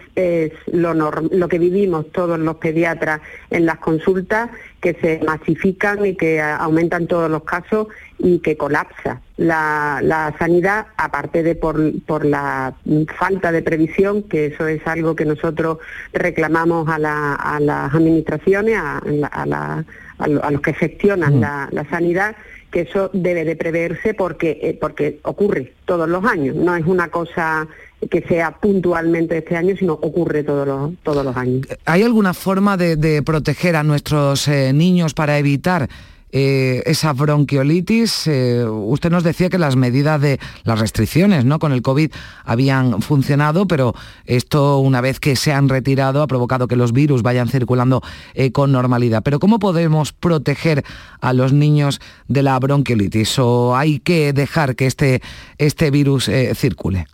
lo, 0.71 0.93
lo 0.93 1.47
que 1.47 1.59
vivimos 1.59 2.11
todos 2.11 2.39
los 2.39 2.57
pediatras 2.57 3.21
en 3.49 3.65
las 3.65 3.77
consultas, 3.77 4.49
que 4.81 4.93
se 4.93 5.19
masifican 5.25 6.05
y 6.05 6.15
que 6.15 6.41
aumentan 6.41 7.07
todos 7.07 7.29
los 7.31 7.43
casos 7.43 7.87
y 8.19 8.39
que 8.39 8.57
colapsa 8.57 9.21
la, 9.37 10.33
sanidad, 10.39 10.87
aparte 10.97 11.43
de 11.43 11.55
por, 11.55 11.79
por, 12.01 12.25
la 12.25 12.73
falta 13.17 13.51
de 13.51 13.61
previsión, 13.61 14.23
que 14.23 14.47
eso 14.47 14.67
es 14.67 14.85
algo 14.87 15.15
que 15.15 15.25
nosotros 15.25 15.77
reclamamos 16.13 16.89
a, 16.89 16.97
las 16.97 17.93
administraciones, 17.93 18.77
a, 18.77 19.83
los 20.27 20.61
que 20.61 20.73
gestionan 20.73 21.37
mm. 21.37 21.41
la, 21.71 21.85
sanidad, 21.89 22.35
que 22.71 22.81
eso 22.81 23.09
debe 23.13 23.45
de 23.45 23.55
preverse 23.55 24.13
porque, 24.13 24.59
eh, 24.61 24.77
porque 24.79 25.19
ocurre 25.23 25.73
todos 25.85 26.09
los 26.09 26.25
años, 26.25 26.55
no 26.55 26.75
es 26.75 26.85
una 26.85 27.07
cosa 27.09 27.67
que 28.11 28.21
sea 28.21 28.51
puntualmente 28.51 29.37
este 29.37 29.55
año, 29.55 29.75
sino 29.77 29.93
ocurre 29.93 30.43
todos 30.43 30.67
los, 30.67 30.93
todos 31.03 31.23
los 31.23 31.35
años. 31.35 31.67
¿Hay 31.85 32.03
alguna 32.03 32.33
forma 32.33 32.77
de, 32.77 33.21
proteger 33.23 33.75
a 33.75 33.83
nuestros 33.83 34.47
eh, 34.47 34.73
niños 34.73 35.13
para 35.13 35.37
evitar 35.37 35.87
eh, 36.31 36.83
esa 36.85 37.13
bronquiolitis. 37.13 38.27
Eh, 38.27 38.65
usted 38.65 39.09
nos 39.09 39.23
decía 39.23 39.49
que 39.49 39.57
las 39.57 39.75
medidas 39.75 40.19
de 40.19 40.39
las 40.63 40.79
restricciones 40.79 41.45
¿no? 41.45 41.59
con 41.59 41.71
el 41.71 41.81
COVID 41.81 42.11
habían 42.43 43.01
funcionado, 43.01 43.67
pero 43.67 43.93
esto 44.25 44.79
una 44.79 45.01
vez 45.01 45.19
que 45.19 45.35
se 45.35 45.53
han 45.53 45.69
retirado 45.69 46.21
ha 46.21 46.27
provocado 46.27 46.67
que 46.67 46.75
los 46.75 46.91
virus 46.91 47.21
vayan 47.21 47.47
circulando 47.47 48.01
eh, 48.33 48.51
con 48.51 48.71
normalidad. 48.71 49.23
Pero 49.23 49.39
¿cómo 49.39 49.59
podemos 49.59 50.11
proteger 50.13 50.83
a 51.21 51.33
los 51.33 51.53
niños 51.53 52.01
de 52.27 52.43
la 52.43 52.59
bronquiolitis? 52.59 53.39
¿O 53.39 53.75
hay 53.75 53.99
que 53.99 54.33
dejar 54.33 54.75
que 54.75 54.85
este, 54.85 55.21
este 55.57 55.91
virus 55.91 56.29
circule? 56.55 57.07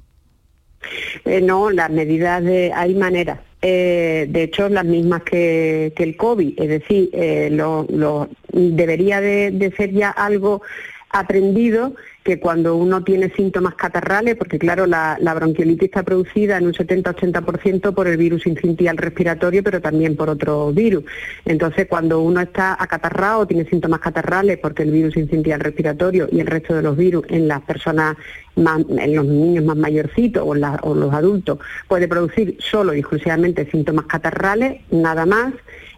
no, 1.41 1.71
las 1.71 1.89
medidas 1.89 2.43
de... 2.43 2.73
hay 2.73 2.93
maneras 2.93 3.39
eh, 3.65 4.27
de 4.29 4.43
hecho 4.43 4.67
las 4.67 4.83
mismas 4.83 5.23
que, 5.23 5.93
el 5.95 6.17
COVID, 6.17 6.61
es 6.61 6.67
decir, 6.67 7.09
eh, 7.13 7.47
lo, 7.49 8.27
debería 8.51 9.21
de, 9.21 9.73
ser 9.77 9.91
ya 9.93 10.09
algo 10.09 10.61
aprendido 11.09 11.95
que 12.23 12.39
cuando 12.39 12.75
uno 12.75 13.03
tiene 13.03 13.29
síntomas 13.31 13.75
catarrales, 13.75 14.35
porque 14.35 14.57
claro, 14.57 14.85
la, 14.85 15.17
bronquiolitis 15.35 15.89
está 15.89 16.03
producida 16.03 16.57
en 16.57 16.67
un 16.67 16.73
70-80% 16.73 17.93
por 17.93 18.07
el 18.07 18.17
virus 18.17 18.47
incitial 18.47 18.97
respiratorio, 18.97 19.61
pero 19.61 19.81
también 19.81 20.15
por 20.15 20.29
otro 20.29 20.71
virus. 20.71 21.03
Entonces, 21.45 21.87
cuando 21.87 22.21
uno 22.21 22.39
está 22.39 22.81
acatarrado, 22.81 23.45
tiene 23.45 23.65
síntomas 23.65 23.99
catarrales, 23.99 24.57
porque 24.57 24.83
el 24.83 24.91
virus 24.91 25.17
incitial 25.17 25.59
respiratorio 25.59 26.29
y 26.31 26.39
el 26.39 26.47
resto 26.47 26.73
de 26.73 26.81
los 26.81 26.95
virus 26.95 27.25
en 27.29 27.47
las 27.47 27.61
personas, 27.61 28.15
en 28.55 29.15
los 29.15 29.25
niños 29.25 29.65
más 29.65 29.75
mayorcitos 29.75 30.43
o, 30.43 30.51
o 30.51 30.95
los 30.95 31.13
adultos, 31.13 31.59
puede 31.89 32.07
producir 32.07 32.55
solo 32.59 32.93
y 32.93 32.99
exclusivamente 32.99 33.69
síntomas 33.69 34.05
catarrales, 34.05 34.81
nada 34.91 35.25
más. 35.25 35.53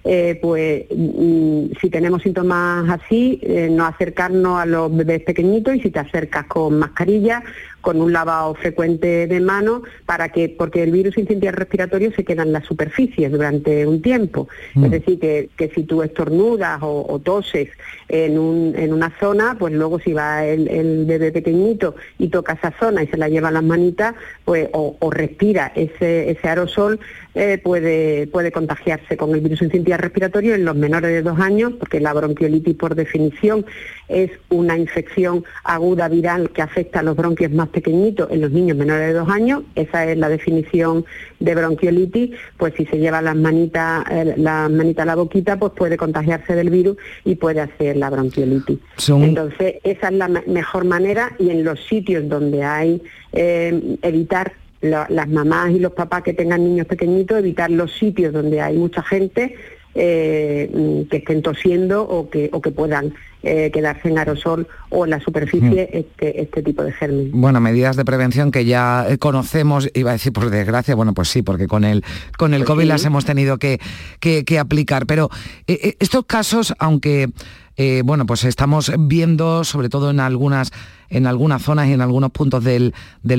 Eh, 0.08 0.38
pues 0.40 0.86
mm, 0.96 1.78
si 1.82 1.90
tenemos 1.90 2.22
síntomas 2.22 2.88
así, 2.88 3.40
eh, 3.42 3.70
no 3.72 3.88
acercarnos 3.88 4.60
a 4.60 4.66
los 4.68 4.96
bebés 4.96 5.24
pequeñitos 5.24 5.76
y 5.76 5.80
si 5.82 5.90
te 5.90 5.98
acercas 5.98 6.46
con 6.46 6.78
mascarilla, 6.78 7.42
con 7.86 8.02
un 8.02 8.12
lavado 8.12 8.56
frecuente 8.56 9.28
de 9.28 9.40
manos 9.40 9.84
para 10.08 10.30
que, 10.30 10.50
porque 10.50 10.82
el 10.82 10.92
virus 10.92 11.20
incendiario 11.20 11.60
respiratorio 11.60 12.12
se 12.16 12.24
queda 12.24 12.42
en 12.42 12.52
las 12.52 12.66
superficies 12.66 13.32
durante 13.32 13.86
un 13.86 14.02
tiempo. 14.02 14.48
Mm. 14.74 14.86
Es 14.86 14.92
decir, 14.92 15.20
que, 15.20 15.72
si 15.76 15.84
tú 15.84 16.02
estornudas 16.02 16.80
o, 16.82 17.22
toses 17.24 17.70
en, 18.10 18.40
una 18.40 19.14
zona, 19.20 19.56
pues 19.60 19.72
luego 19.72 20.00
si 20.00 20.14
va 20.14 20.44
el, 20.46 21.06
bebé 21.06 21.32
pequeñito 21.32 21.96
y 22.18 22.30
toca 22.30 22.54
esa 22.54 22.74
zona 22.80 23.04
y 23.04 23.08
se 23.08 23.18
la 23.18 23.30
lleva 23.30 23.50
a 23.50 23.52
las 23.52 23.64
manitas, 23.64 24.16
pues 24.44 24.68
o, 24.74 24.98
respira 25.12 25.72
ese, 25.76 26.40
aerosol, 26.42 27.00
eh, 27.36 27.60
puede, 27.64 28.26
puede 28.28 28.52
contagiarse 28.52 29.16
con 29.16 29.36
el 29.36 29.42
virus 29.42 29.62
incendiario 29.62 30.02
respiratorio 30.02 30.56
en 30.56 30.66
los 30.66 30.76
menores 30.76 31.12
de 31.12 31.22
dos 31.22 31.40
años, 31.40 31.74
porque 31.78 32.00
la 32.00 32.14
bronquiolitis 32.14 32.76
por 32.76 32.96
definición 32.96 33.64
es 34.08 34.32
una 34.50 34.76
infección 34.76 35.44
aguda 35.64 36.08
viral 36.08 36.50
que 36.50 36.64
afecta 36.64 37.02
a 37.02 37.04
los 37.04 37.16
bronquios 37.16 37.52
más 37.52 37.70
pequeñitos 37.76 38.32
en 38.32 38.42
los 38.42 38.52
niños 38.52 38.78
menores 38.78 39.08
de 39.10 39.14
dos 39.14 39.30
años, 39.30 39.64
esa 39.76 40.10
es 40.10 40.18
la 40.18 40.30
definición 40.30 41.06
de 41.42 41.54
bronquiolitis, 41.54 42.32
pues 42.58 42.74
si 42.76 42.86
se 42.86 42.98
lleva 42.98 43.22
las 43.22 43.36
manitas, 43.36 44.06
eh, 44.10 44.34
la 44.38 44.70
manita 44.70 45.04
a 45.04 45.06
la 45.06 45.16
boquita, 45.16 45.60
pues 45.60 45.74
puede 45.74 45.98
contagiarse 45.98 46.56
del 46.56 46.70
virus 46.70 46.96
y 47.26 47.36
puede 47.36 47.60
hacer 47.60 47.98
la 47.98 48.10
bronquiolitis. 48.10 48.80
Entonces, 49.10 49.76
esa 49.84 50.08
es 50.08 50.14
la 50.14 50.30
mejor 50.30 50.86
manera 50.86 51.34
y 51.38 51.50
en 51.50 51.66
los 51.66 51.86
sitios 51.86 52.28
donde 52.30 52.64
hay 52.64 53.02
eh, 53.34 53.98
evitar 54.02 54.54
las 54.82 55.28
mamás 55.28 55.72
y 55.72 55.80
los 55.80 55.94
papás 55.94 56.22
que 56.24 56.34
tengan 56.34 56.64
niños 56.64 56.88
pequeñitos, 56.88 57.40
evitar 57.40 57.72
los 57.72 57.92
sitios 57.92 58.32
donde 58.32 58.62
hay 58.62 58.78
mucha 58.78 59.02
gente, 59.02 59.56
eh, 59.96 61.06
que 61.10 61.18
estén 61.18 61.42
tosiendo 61.42 62.04
o 62.04 62.30
que, 62.30 62.50
o 62.52 62.62
que 62.62 62.72
puedan 62.72 63.14
eh, 63.48 63.72
quedarse 63.72 64.10
en 64.10 64.18
aerosol 64.18 64.68
o 64.90 65.06
en 65.06 65.12
la 65.12 65.20
superficie 65.20 65.90
mm. 65.92 65.98
este, 65.98 66.42
este 66.42 66.64
tipo 66.64 66.84
de 66.84 66.92
gérmenes. 66.92 67.32
Bueno, 67.32 67.62
medidas 67.62 67.96
de 67.96 68.04
prevención 68.04 68.52
que 68.52 68.66
ya 68.66 69.06
eh, 69.08 69.18
conocemos, 69.18 69.90
iba 69.94 70.10
a 70.10 70.14
decir 70.14 70.34
por 70.34 70.50
desgracia, 70.50 70.96
bueno, 70.96 71.14
pues 71.14 71.30
sí, 71.30 71.44
porque 71.44 71.68
con 71.68 71.84
el, 71.84 72.04
con 72.38 72.54
el 72.54 72.62
pues 72.62 72.70
COVID 72.70 72.86
las 72.86 73.06
hemos 73.06 73.24
tenido 73.24 73.58
que, 73.58 73.80
que, 74.20 74.60
aplicar, 74.60 75.06
pero 75.06 75.30
estos 75.68 76.26
casos, 76.26 76.74
aunque 76.80 77.30
eh, 77.78 78.04
bueno, 78.06 78.26
pues 78.26 78.44
estamos 78.46 78.92
viendo, 78.98 79.64
sobre 79.64 79.90
todo 79.90 80.10
en 80.10 80.22
algunas, 80.22 80.72
en 81.10 81.28
algunas 81.28 81.62
zonas 81.62 81.88
y 81.88 81.94
en 81.94 82.02
algunos 82.02 82.32
puntos 82.32 82.64
del, 82.64 82.94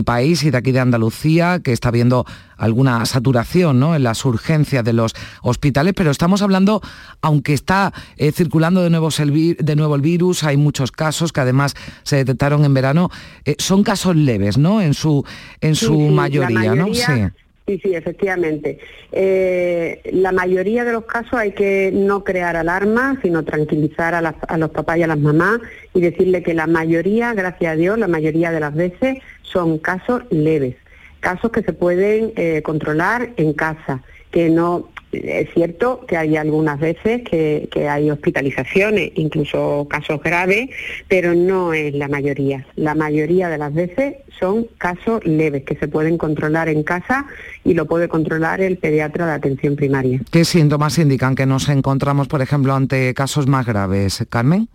país 0.05 0.43
y 0.45 0.51
de 0.51 0.59
aquí 0.59 0.73
de 0.73 0.81
Andalucía, 0.81 1.61
que 1.61 1.73
está 1.73 1.89
habiendo 1.89 2.27
alguna 2.59 3.05
saturación 3.07 3.81
¿no? 3.81 3.97
en 3.97 4.03
las 4.03 4.25
urgencias 4.25 4.85
de 4.85 4.93
los 4.93 5.15
hospitales, 5.43 5.95
pero 5.97 6.11
estamos 6.11 6.43
hablando, 6.43 6.83
aunque 7.23 7.55
está 7.55 7.95
eh, 8.19 8.31
circulando 8.33 8.83
de 8.83 8.91
nuevo, 8.91 9.09
el, 9.19 9.57
de 9.59 9.77
nuevo 9.77 9.95
el 9.95 10.03
virus, 10.03 10.45
hay 10.45 10.57
muchos 10.57 10.93
casos 10.93 11.33
que 11.33 11.41
además 11.41 11.75
se 12.03 12.17
detectaron 12.17 12.65
en 12.65 12.75
verano, 12.75 13.11
eh, 13.45 13.57
son 13.59 13.83
casos 13.83 14.17
leves, 14.17 14.59
¿no? 14.59 14.83
En 14.83 14.93
su, 14.93 15.25
en 15.61 15.77
su 15.77 15.99
mayoría, 15.99 16.75
¿no? 16.75 16.93
Sí. 16.93 17.31
Sí, 17.67 17.81
sí, 17.83 17.95
efectivamente. 17.95 18.79
Eh, 19.11 20.01
la 20.13 20.31
mayoría 20.31 20.85
de 20.85 20.93
los 20.93 21.05
casos 21.05 21.35
hay 21.35 21.53
que 21.53 21.91
no 21.93 22.23
crear 22.23 22.55
alarma, 22.55 23.19
sino 23.23 23.45
tranquilizar 23.45 24.15
a, 24.15 24.57
los 24.57 24.71
papás 24.71 24.99
y 24.99 25.03
a 25.03 25.09
las 25.09 25.19
mamás 25.19 25.59
y 25.93 26.01
decirle 26.01 26.45
que 26.45 26.55
la 26.55 26.69
mayoría, 26.69 27.35
gracias 27.35 27.73
a 27.73 27.77
Dios, 27.77 27.99
la 27.99 28.07
mayoría 28.07 28.53
de 28.53 28.61
las 28.61 28.75
veces 28.75 29.19
son 29.43 29.79
casos 29.79 30.23
leves 30.31 30.77
casos 31.21 31.51
que 31.51 31.63
se 31.63 31.73
pueden 31.73 32.33
eh, 32.37 32.63
controlar 32.63 33.31
en 33.37 33.53
casa, 33.53 34.01
que 34.31 34.49
no 34.49 34.91
es 35.25 35.53
cierto 35.53 36.05
que 36.07 36.17
hay 36.17 36.37
algunas 36.37 36.79
veces 36.81 37.23
que, 37.23 37.69
hay 37.89 38.11
hospitalizaciones, 38.11 39.13
incluso 39.15 39.87
casos 39.89 40.23
graves, 40.23 40.71
pero 41.09 41.35
no 41.35 41.73
es 41.73 41.95
la 41.95 42.09
mayoría. 42.09 42.67
La 42.77 42.95
mayoría 42.95 43.49
de 43.49 43.59
las 43.59 43.73
veces 43.73 44.17
son 44.39 44.67
casos 44.79 45.25
leves 45.25 45.65
que 45.65 45.77
se 45.77 45.89
pueden 45.89 46.19
controlar 46.19 46.69
en 46.69 46.83
casa 46.83 47.27
y 47.65 47.75
lo 47.75 47.87
puede 47.87 48.09
controlar 48.09 48.61
el 48.61 48.79
pediatra 48.79 49.27
de 49.27 49.33
atención 49.33 49.77
primaria. 49.77 50.21
¿Qué 50.31 50.45
síntomas 50.45 50.99
indican 50.99 51.35
que 51.35 51.47
nos 51.47 51.69
encontramos, 51.69 52.29
por 52.29 52.43
ejemplo, 52.43 52.75
ante 52.75 53.15
casos 53.15 53.47
más 53.47 53.67
graves, 53.67 54.25
Carmen? 54.29 54.69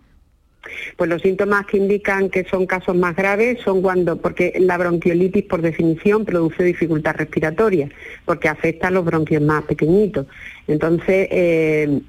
Pues 0.96 1.10
los 1.10 1.22
síntomas 1.22 1.66
que 1.66 1.76
indican 1.76 2.30
que 2.30 2.44
son 2.44 2.66
casos 2.66 2.96
más 2.96 3.16
graves 3.16 3.58
son 3.64 3.82
cuando, 3.82 4.16
porque 4.16 4.54
la 4.58 4.78
bronquiolitis 4.78 5.44
por 5.44 5.60
definición 5.60 6.24
produce 6.24 6.62
dificultad 6.62 7.16
respiratoria, 7.16 7.88
porque 8.24 8.48
afecta 8.48 8.88
a 8.88 8.90
los 8.90 9.04
bronquios 9.04 9.42
más 9.42 9.64
pequeñitos. 9.64 10.26
Entonces, 10.68 11.28
eh, 11.30 12.00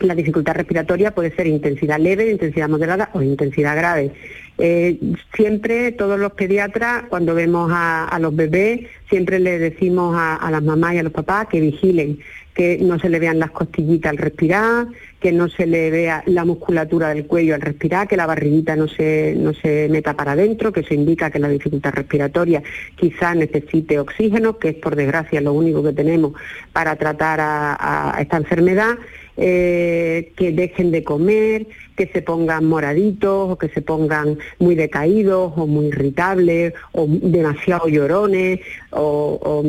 la 0.00 0.14
dificultad 0.14 0.54
respiratoria 0.54 1.12
puede 1.12 1.34
ser 1.34 1.46
intensidad 1.46 1.98
leve, 1.98 2.30
intensidad 2.30 2.68
moderada 2.68 3.10
o 3.14 3.22
intensidad 3.22 3.76
grave. 3.76 4.12
Eh, 4.58 4.98
siempre 5.34 5.92
todos 5.92 6.18
los 6.18 6.32
pediatras, 6.32 7.04
cuando 7.08 7.34
vemos 7.34 7.70
a, 7.72 8.16
los 8.20 8.34
bebés, 8.34 8.88
siempre 9.08 9.38
le 9.38 9.58
decimos 9.58 10.16
a, 10.16 10.36
a, 10.36 10.50
las 10.50 10.62
mamás 10.62 10.94
y 10.94 10.98
a 10.98 11.02
los 11.02 11.12
papás 11.12 11.46
que 11.48 11.60
vigilen, 11.60 12.18
que 12.58 12.76
no 12.78 12.98
se 12.98 13.08
le 13.08 13.20
vean 13.20 13.38
las 13.38 13.52
costillitas 13.52 14.10
al 14.10 14.18
respirar, 14.18 14.88
que 15.20 15.30
no 15.30 15.48
se 15.48 15.64
le 15.64 15.92
vea 15.92 16.24
la 16.26 16.44
musculatura 16.44 17.10
del 17.10 17.24
cuello 17.24 17.54
al 17.54 17.60
respirar, 17.60 18.08
que 18.08 18.16
la 18.16 18.26
barriguita 18.26 18.74
no 18.74 18.88
se, 18.88 19.36
no 19.38 19.54
se 19.54 19.86
meta 19.88 20.14
para 20.14 20.32
adentro, 20.32 20.72
que 20.72 20.80
eso 20.80 20.92
indica 20.92 21.30
que 21.30 21.38
la 21.38 21.48
dificultad 21.48 21.92
respiratoria 21.92 22.60
quizás 22.96 23.36
necesite 23.36 24.00
oxígeno, 24.00 24.58
que 24.58 24.70
es 24.70 24.74
por 24.74 24.96
desgracia 24.96 25.40
lo 25.40 25.52
único 25.52 25.84
que 25.84 25.92
tenemos 25.92 26.32
para 26.72 26.96
tratar 26.96 27.38
a 27.40 28.16
esta 28.18 28.38
enfermedad 28.38 28.98
eh, 29.40 30.32
que 30.36 30.50
dejen 30.50 30.90
de 30.90 31.04
comer, 31.04 31.68
que 31.96 32.08
se 32.08 32.22
pongan 32.22 32.64
moraditos 32.64 33.52
o 33.52 33.56
que 33.56 33.68
se 33.68 33.82
pongan 33.82 34.38
muy 34.58 34.74
decaídos 34.74 35.52
o 35.56 35.66
muy 35.66 35.86
irritables 35.86 36.74
o 36.90 37.06
demasiado 37.08 37.86
llorones 37.86 38.58
o, 38.90 39.62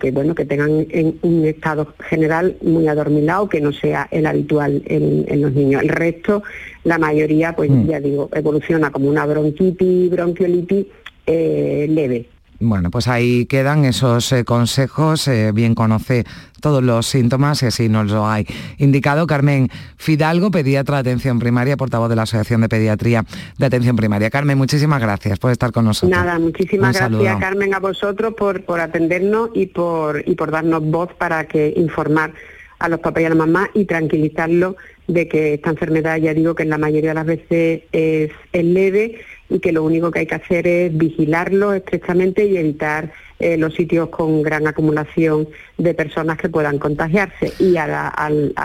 que 0.00 0.10
bueno 0.10 0.34
que 0.34 0.46
tengan 0.46 0.86
en 0.88 1.18
un 1.20 1.44
estado 1.44 1.94
general 2.08 2.56
muy 2.62 2.88
adormilado 2.88 3.50
que 3.50 3.60
no 3.60 3.72
sea 3.72 4.08
el 4.10 4.24
habitual 4.24 4.82
en, 4.86 5.42
los 5.42 5.52
niños. 5.52 5.82
El 5.82 5.90
resto, 5.90 6.42
la 6.84 6.96
mayoría, 6.96 7.54
pues 7.54 7.70
mm. 7.70 7.88
ya 7.88 8.00
digo, 8.00 8.30
evoluciona 8.32 8.90
como 8.90 9.10
una 9.10 9.26
bronquitis, 9.26 10.10
bronquiolitis 10.10 10.86
eh, 11.26 11.86
leve. 11.88 12.31
Bueno, 12.64 12.90
pues 12.90 13.08
ahí 13.08 13.46
quedan 13.46 13.84
esos 13.84 14.30
eh, 14.32 14.44
consejos, 14.44 15.26
eh, 15.26 15.50
bien 15.52 15.74
conoce 15.74 16.24
todos 16.60 16.80
los 16.80 17.06
síntomas 17.06 17.60
y 17.64 17.66
así 17.66 17.88
nos 17.88 18.08
lo 18.08 18.28
hay 18.28 18.46
indicado. 18.78 19.26
Carmen 19.26 19.68
Fidalgo, 19.96 20.52
pediatra 20.52 21.02
de 21.02 21.10
atención 21.10 21.40
primaria, 21.40 21.76
portavoz 21.76 22.08
de 22.08 22.14
la 22.14 22.22
Asociación 22.22 22.60
de 22.60 22.68
Pediatría 22.68 23.24
de 23.58 23.66
Atención 23.66 23.96
Primaria. 23.96 24.30
Carmen, 24.30 24.56
muchísimas 24.56 25.00
gracias 25.00 25.40
por 25.40 25.50
estar 25.50 25.72
con 25.72 25.86
nosotros. 25.86 26.16
Nada, 26.16 26.38
muchísimas 26.38 26.96
gracias 26.96 27.36
Carmen 27.40 27.74
a 27.74 27.80
vosotros 27.80 28.34
por, 28.34 28.64
por 28.64 28.78
atendernos 28.78 29.50
y 29.54 29.66
por, 29.66 30.22
y 30.24 30.36
por 30.36 30.52
darnos 30.52 30.84
voz 30.84 31.12
para 31.14 31.44
que 31.48 31.74
informar 31.76 32.32
a 32.78 32.88
los 32.88 33.00
papás 33.00 33.22
y 33.22 33.26
a 33.26 33.30
la 33.30 33.34
mamá 33.34 33.70
y 33.74 33.86
tranquilizarlos 33.86 34.76
de 35.08 35.26
que 35.26 35.54
esta 35.54 35.70
enfermedad, 35.70 36.18
ya 36.18 36.32
digo 36.32 36.54
que 36.54 36.62
en 36.62 36.70
la 36.70 36.78
mayoría 36.78 37.10
de 37.10 37.14
las 37.14 37.26
veces 37.26 37.82
es, 37.90 38.30
es 38.52 38.64
leve 38.64 39.20
y 39.52 39.60
que 39.60 39.72
lo 39.72 39.84
único 39.84 40.10
que 40.10 40.20
hay 40.20 40.26
que 40.26 40.34
hacer 40.34 40.66
es 40.66 40.96
vigilarlo 40.96 41.74
estrechamente 41.74 42.46
y 42.46 42.56
evitar 42.56 43.12
eh, 43.38 43.56
los 43.56 43.74
sitios 43.74 44.08
con 44.08 44.42
gran 44.42 44.66
acumulación 44.66 45.48
de 45.76 45.94
personas 45.94 46.38
que 46.38 46.48
puedan 46.48 46.78
contagiarse 46.78 47.52
y 47.58 47.76
a, 47.76 48.12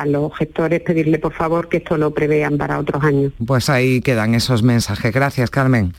los 0.06 0.36
gestores 0.38 0.82
pedirle 0.82 1.20
por 1.20 1.34
favor 1.34 1.68
que 1.68 1.78
esto 1.78 1.98
lo 1.98 2.12
prevean 2.12 2.58
para 2.58 2.80
otros 2.80 3.04
años. 3.04 3.34
Pues 3.46 3.70
ahí 3.70 4.02
quedan 4.02 4.36
esos 4.36 4.64
mensajes. 4.64 5.12
Gracias, 5.12 5.50
Carmen. 5.50 5.94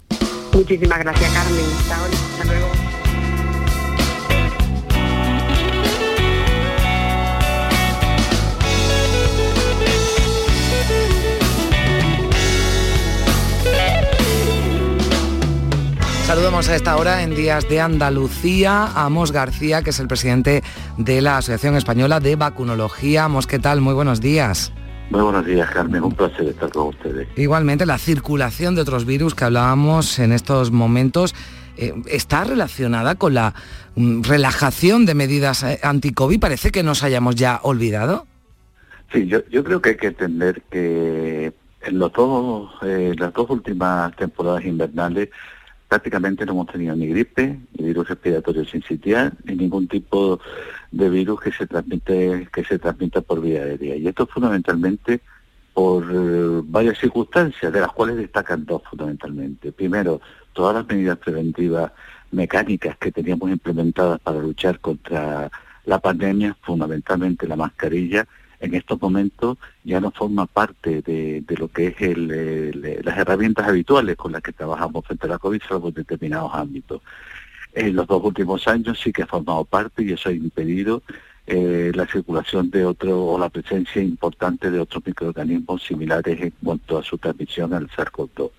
Muchísimas 0.53 1.01
gracias, 1.01 1.31
Carmen. 1.33 1.65
Hasta 1.81 2.09
luego. 2.09 2.28
Saludamos 16.29 16.69
a 16.69 16.77
esta 16.77 16.95
hora 16.99 17.23
en 17.23 17.35
Días 17.35 17.67
de 17.71 17.81
Andalucía 17.81 18.85
a 18.85 19.07
Amos 19.07 19.33
García, 19.33 19.81
que 19.81 19.89
es 19.89 19.99
el 19.99 20.09
presidente 20.09 20.63
de 20.99 21.23
la 21.23 21.39
Asociación 21.39 21.75
Española 21.75 22.21
de 22.21 22.37
Vacunología. 22.37 23.25
Amos, 23.25 23.47
¿qué 23.47 23.59
tal? 23.59 23.81
Muy 23.81 23.95
buenos 23.95 24.21
días. 24.21 24.71
Muy 25.09 25.23
buenos 25.23 25.47
días, 25.47 25.71
Carmen. 25.71 26.05
Un 26.05 26.13
placer 26.13 26.47
estar 26.47 26.71
con 26.71 26.89
ustedes. 26.89 27.29
Igualmente, 27.39 27.87
la 27.87 27.97
circulación 27.97 28.75
de 28.75 28.83
otros 28.83 29.07
virus 29.07 29.35
que 29.35 29.45
hablábamos 29.45 30.19
en 30.19 30.33
estos 30.33 30.71
momentos 30.71 31.35
eh, 31.79 31.95
está 32.11 32.45
relacionada 32.45 33.15
con 33.15 33.33
la 33.33 33.55
mm, 33.97 34.21
relajación 34.25 35.07
de 35.07 35.15
medidas 35.15 35.63
eh, 35.63 35.81
anti-COVID. 35.83 36.39
Parece 36.39 36.71
que 36.71 36.83
nos 36.83 37.03
hayamos 37.03 37.37
ya 37.37 37.59
olvidado. 37.63 38.27
Sí, 39.15 39.27
yo, 39.29 39.39
yo 39.49 39.65
creo 39.65 39.81
que 39.81 39.89
hay 39.89 39.97
que 39.97 40.09
entender 40.09 40.61
que 40.71 41.55
en 41.81 41.99
los 41.99 42.13
dos, 42.13 42.71
eh, 42.83 43.15
las 43.17 43.33
dos 43.33 43.49
últimas 43.49 44.15
temporadas 44.17 44.67
invernales 44.67 45.31
prácticamente 45.89 46.45
no 46.45 46.53
hemos 46.53 46.67
tenido 46.69 46.95
ni 46.95 47.07
gripe, 47.07 47.59
ni 47.77 47.87
virus 47.87 48.09
respiratorio 48.09 48.65
sincitial, 48.65 49.33
ni 49.45 49.57
ningún 49.57 49.89
tipo 49.89 50.39
de 50.91 51.09
virus 51.09 51.41
que 51.41 51.53
se 51.53 51.67
transmite 51.67 52.49
que 52.53 52.65
se 52.65 52.79
transmita 52.79 53.23
por 53.23 53.41
vía 53.41 53.63
aérea. 53.63 53.97
Y 53.97 54.07
esto 54.07 54.27
fundamentalmente 54.27 55.21
por 55.73 56.05
eh, 56.05 56.61
varias 56.65 56.99
circunstancias, 56.99 57.73
de 57.73 57.81
las 57.81 57.93
cuales 57.93 58.17
destacan 58.17 58.65
dos 58.65 58.83
fundamentalmente. 58.91 59.73
Primero, 59.73 60.21
todas 60.53 60.75
las 60.75 60.87
medidas 60.89 61.19
preventivas 61.19 61.93
mecánicas 62.33 62.97
que 62.99 63.13
teníamos 63.13 63.51
implementadas 63.51 64.21
para 64.21 64.41
luchar 64.41 64.81
contra 64.81 65.51
la 65.85 65.99
pandemia, 66.01 66.57
fundamentalmente 66.63 67.47
la 67.49 67.57
mascarilla, 67.57 68.27
en 68.61 68.75
estos 68.75 69.01
momentos 69.01 69.59
ya 69.85 70.01
no 70.01 70.11
forma 70.11 70.47
parte 70.47 71.03
de, 71.03 71.45
lo 71.57 71.69
que 71.69 71.95
es 71.99 73.05
las 73.05 73.19
herramientas 73.19 73.69
habituales 73.69 74.17
con 74.17 74.33
las 74.33 74.43
que 74.43 74.53
trabajamos 74.53 75.07
frente 75.07 75.27
a 75.27 75.31
la 75.31 75.39
COVID, 75.39 75.63
salvo 75.69 75.89
en 75.89 75.95
determinados 75.95 76.53
ámbitos. 76.55 77.03
En 77.75 77.95
los 77.95 78.07
dos 78.07 78.23
últimos 78.25 78.67
años 78.67 78.99
sí 79.01 79.13
que 79.13 79.23
ha 79.23 79.27
formado 79.27 79.65
parte 79.65 80.03
y 80.03 80.13
eso 80.13 80.29
ha 80.29 80.33
impedido 80.33 81.03
eh, 81.51 81.93
la 81.95 82.07
circulación 82.07 82.69
de 82.69 82.85
otro 82.85 83.25
o 83.25 83.39
la 83.39 83.49
presencia 83.49 84.03
importante 84.03 84.71
de 84.71 84.81
otros 84.81 85.03
microorganismos 85.07 85.83
similares 85.83 86.39
en 86.43 86.53
cuanto 86.63 86.99
a 86.99 87.03
su 87.03 87.17
transmisión 87.17 87.73
al 87.73 87.89
SARS-CoV-2. 87.89 88.51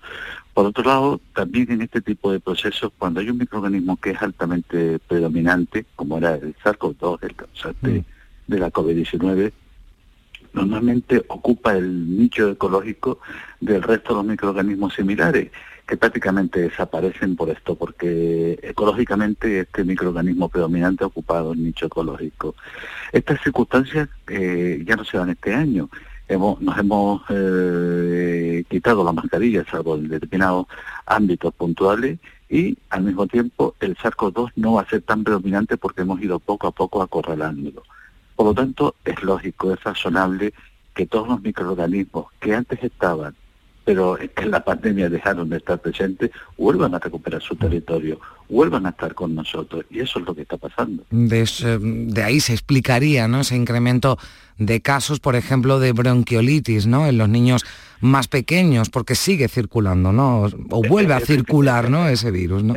Por 0.52 0.66
otro 0.66 0.82
lado, 0.82 1.20
también 1.32 1.70
en 1.70 1.82
este 1.82 2.00
tipo 2.00 2.32
de 2.32 2.40
procesos, 2.40 2.90
cuando 2.98 3.20
hay 3.20 3.30
un 3.30 3.38
microorganismo 3.38 3.96
que 3.96 4.10
es 4.10 4.20
altamente 4.20 4.98
predominante, 4.98 5.86
como 5.94 6.18
era 6.18 6.34
el 6.34 6.56
SARS-CoV-2, 6.56 7.18
el 7.22 7.36
causante 7.36 7.88
mm. 7.88 8.04
de 8.48 8.58
la 8.58 8.72
COVID-19, 8.72 9.52
normalmente 10.52 11.24
ocupa 11.28 11.76
el 11.76 12.16
nicho 12.16 12.50
ecológico 12.50 13.20
del 13.60 13.82
resto 13.82 14.10
de 14.10 14.14
los 14.16 14.26
microorganismos 14.26 14.94
similares, 14.94 15.50
que 15.86 15.96
prácticamente 15.96 16.60
desaparecen 16.60 17.36
por 17.36 17.50
esto, 17.50 17.74
porque 17.74 18.58
ecológicamente 18.62 19.60
este 19.60 19.84
microorganismo 19.84 20.48
predominante 20.48 21.04
ha 21.04 21.08
ocupado 21.08 21.52
el 21.52 21.62
nicho 21.62 21.86
ecológico. 21.86 22.54
Estas 23.12 23.40
circunstancias 23.42 24.08
eh, 24.28 24.82
ya 24.86 24.96
no 24.96 25.04
se 25.04 25.18
dan 25.18 25.30
este 25.30 25.54
año. 25.54 25.88
Hemos, 26.28 26.60
nos 26.60 26.78
hemos 26.78 27.22
eh, 27.28 28.62
quitado 28.70 29.02
la 29.02 29.12
mascarilla, 29.12 29.64
salvo 29.68 29.96
en 29.96 30.08
determinados 30.08 30.66
ámbitos 31.06 31.52
puntuales, 31.54 32.20
y 32.48 32.76
al 32.90 33.02
mismo 33.02 33.26
tiempo 33.26 33.74
el 33.80 33.96
SARS-CoV-2 33.96 34.52
no 34.56 34.74
va 34.74 34.82
a 34.82 34.88
ser 34.88 35.02
tan 35.02 35.24
predominante 35.24 35.76
porque 35.76 36.02
hemos 36.02 36.20
ido 36.20 36.38
poco 36.38 36.66
a 36.66 36.72
poco 36.72 37.02
acorralándolo. 37.02 37.82
Por 38.40 38.46
lo 38.46 38.54
tanto, 38.54 38.94
es 39.04 39.22
lógico, 39.22 39.74
es 39.74 39.84
razonable 39.84 40.54
que 40.94 41.04
todos 41.04 41.28
los 41.28 41.42
microorganismos 41.42 42.28
que 42.40 42.54
antes 42.54 42.82
estaban, 42.82 43.34
pero 43.84 44.16
que 44.16 44.30
en 44.34 44.50
la 44.50 44.64
pandemia 44.64 45.10
dejaron 45.10 45.50
de 45.50 45.58
estar 45.58 45.78
presentes, 45.78 46.30
vuelvan 46.56 46.94
a 46.94 46.98
recuperar 47.00 47.42
su 47.42 47.54
territorio, 47.56 48.18
vuelvan 48.48 48.86
a 48.86 48.88
estar 48.88 49.12
con 49.12 49.34
nosotros. 49.34 49.84
Y 49.90 50.00
eso 50.00 50.20
es 50.20 50.24
lo 50.24 50.34
que 50.34 50.40
está 50.40 50.56
pasando. 50.56 51.04
De, 51.10 52.22
ahí 52.24 52.40
se 52.40 52.54
explicaría 52.54 53.28
¿no? 53.28 53.40
ese 53.40 53.56
incremento 53.56 54.16
de 54.56 54.80
casos, 54.80 55.20
por 55.20 55.36
ejemplo, 55.36 55.78
de 55.78 55.92
bronquiolitis 55.92 56.86
¿no? 56.86 57.06
en 57.06 57.18
los 57.18 57.28
niños 57.28 57.66
más 58.00 58.26
pequeños, 58.26 58.88
porque 58.88 59.16
sigue 59.16 59.48
circulando, 59.48 60.12
¿no? 60.12 60.44
O 60.70 60.82
vuelve 60.88 61.12
a 61.12 61.20
circular 61.20 61.90
¿no? 61.90 62.08
ese 62.08 62.30
virus, 62.30 62.64
¿no? 62.64 62.74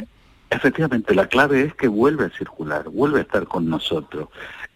Efectivamente, 0.50 1.16
la 1.16 1.28
clave 1.28 1.64
es 1.64 1.74
que 1.74 1.88
vuelve 1.88 2.26
a 2.26 2.30
circular, 2.30 2.88
vuelve 2.90 3.20
a 3.20 3.22
estar 3.24 3.48
con 3.48 3.68
nosotros. 3.68 4.28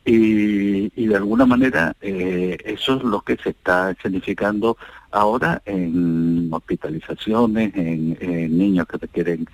Y, 0.09 1.05
de 1.05 1.17
alguna 1.17 1.45
manera 1.45 1.93
eh, 1.99 2.57
eso 2.63 2.95
es 2.95 3.03
lo 3.03 3.19
que 3.19 3.35
se 3.35 3.49
está 3.49 3.91
escenificando 3.91 4.77
ahora 5.11 5.61
en 5.65 6.47
hospitalizaciones, 6.49 7.75
en, 7.75 8.57
niños 8.57 8.87
que 8.87 8.99
requieren 8.99 9.45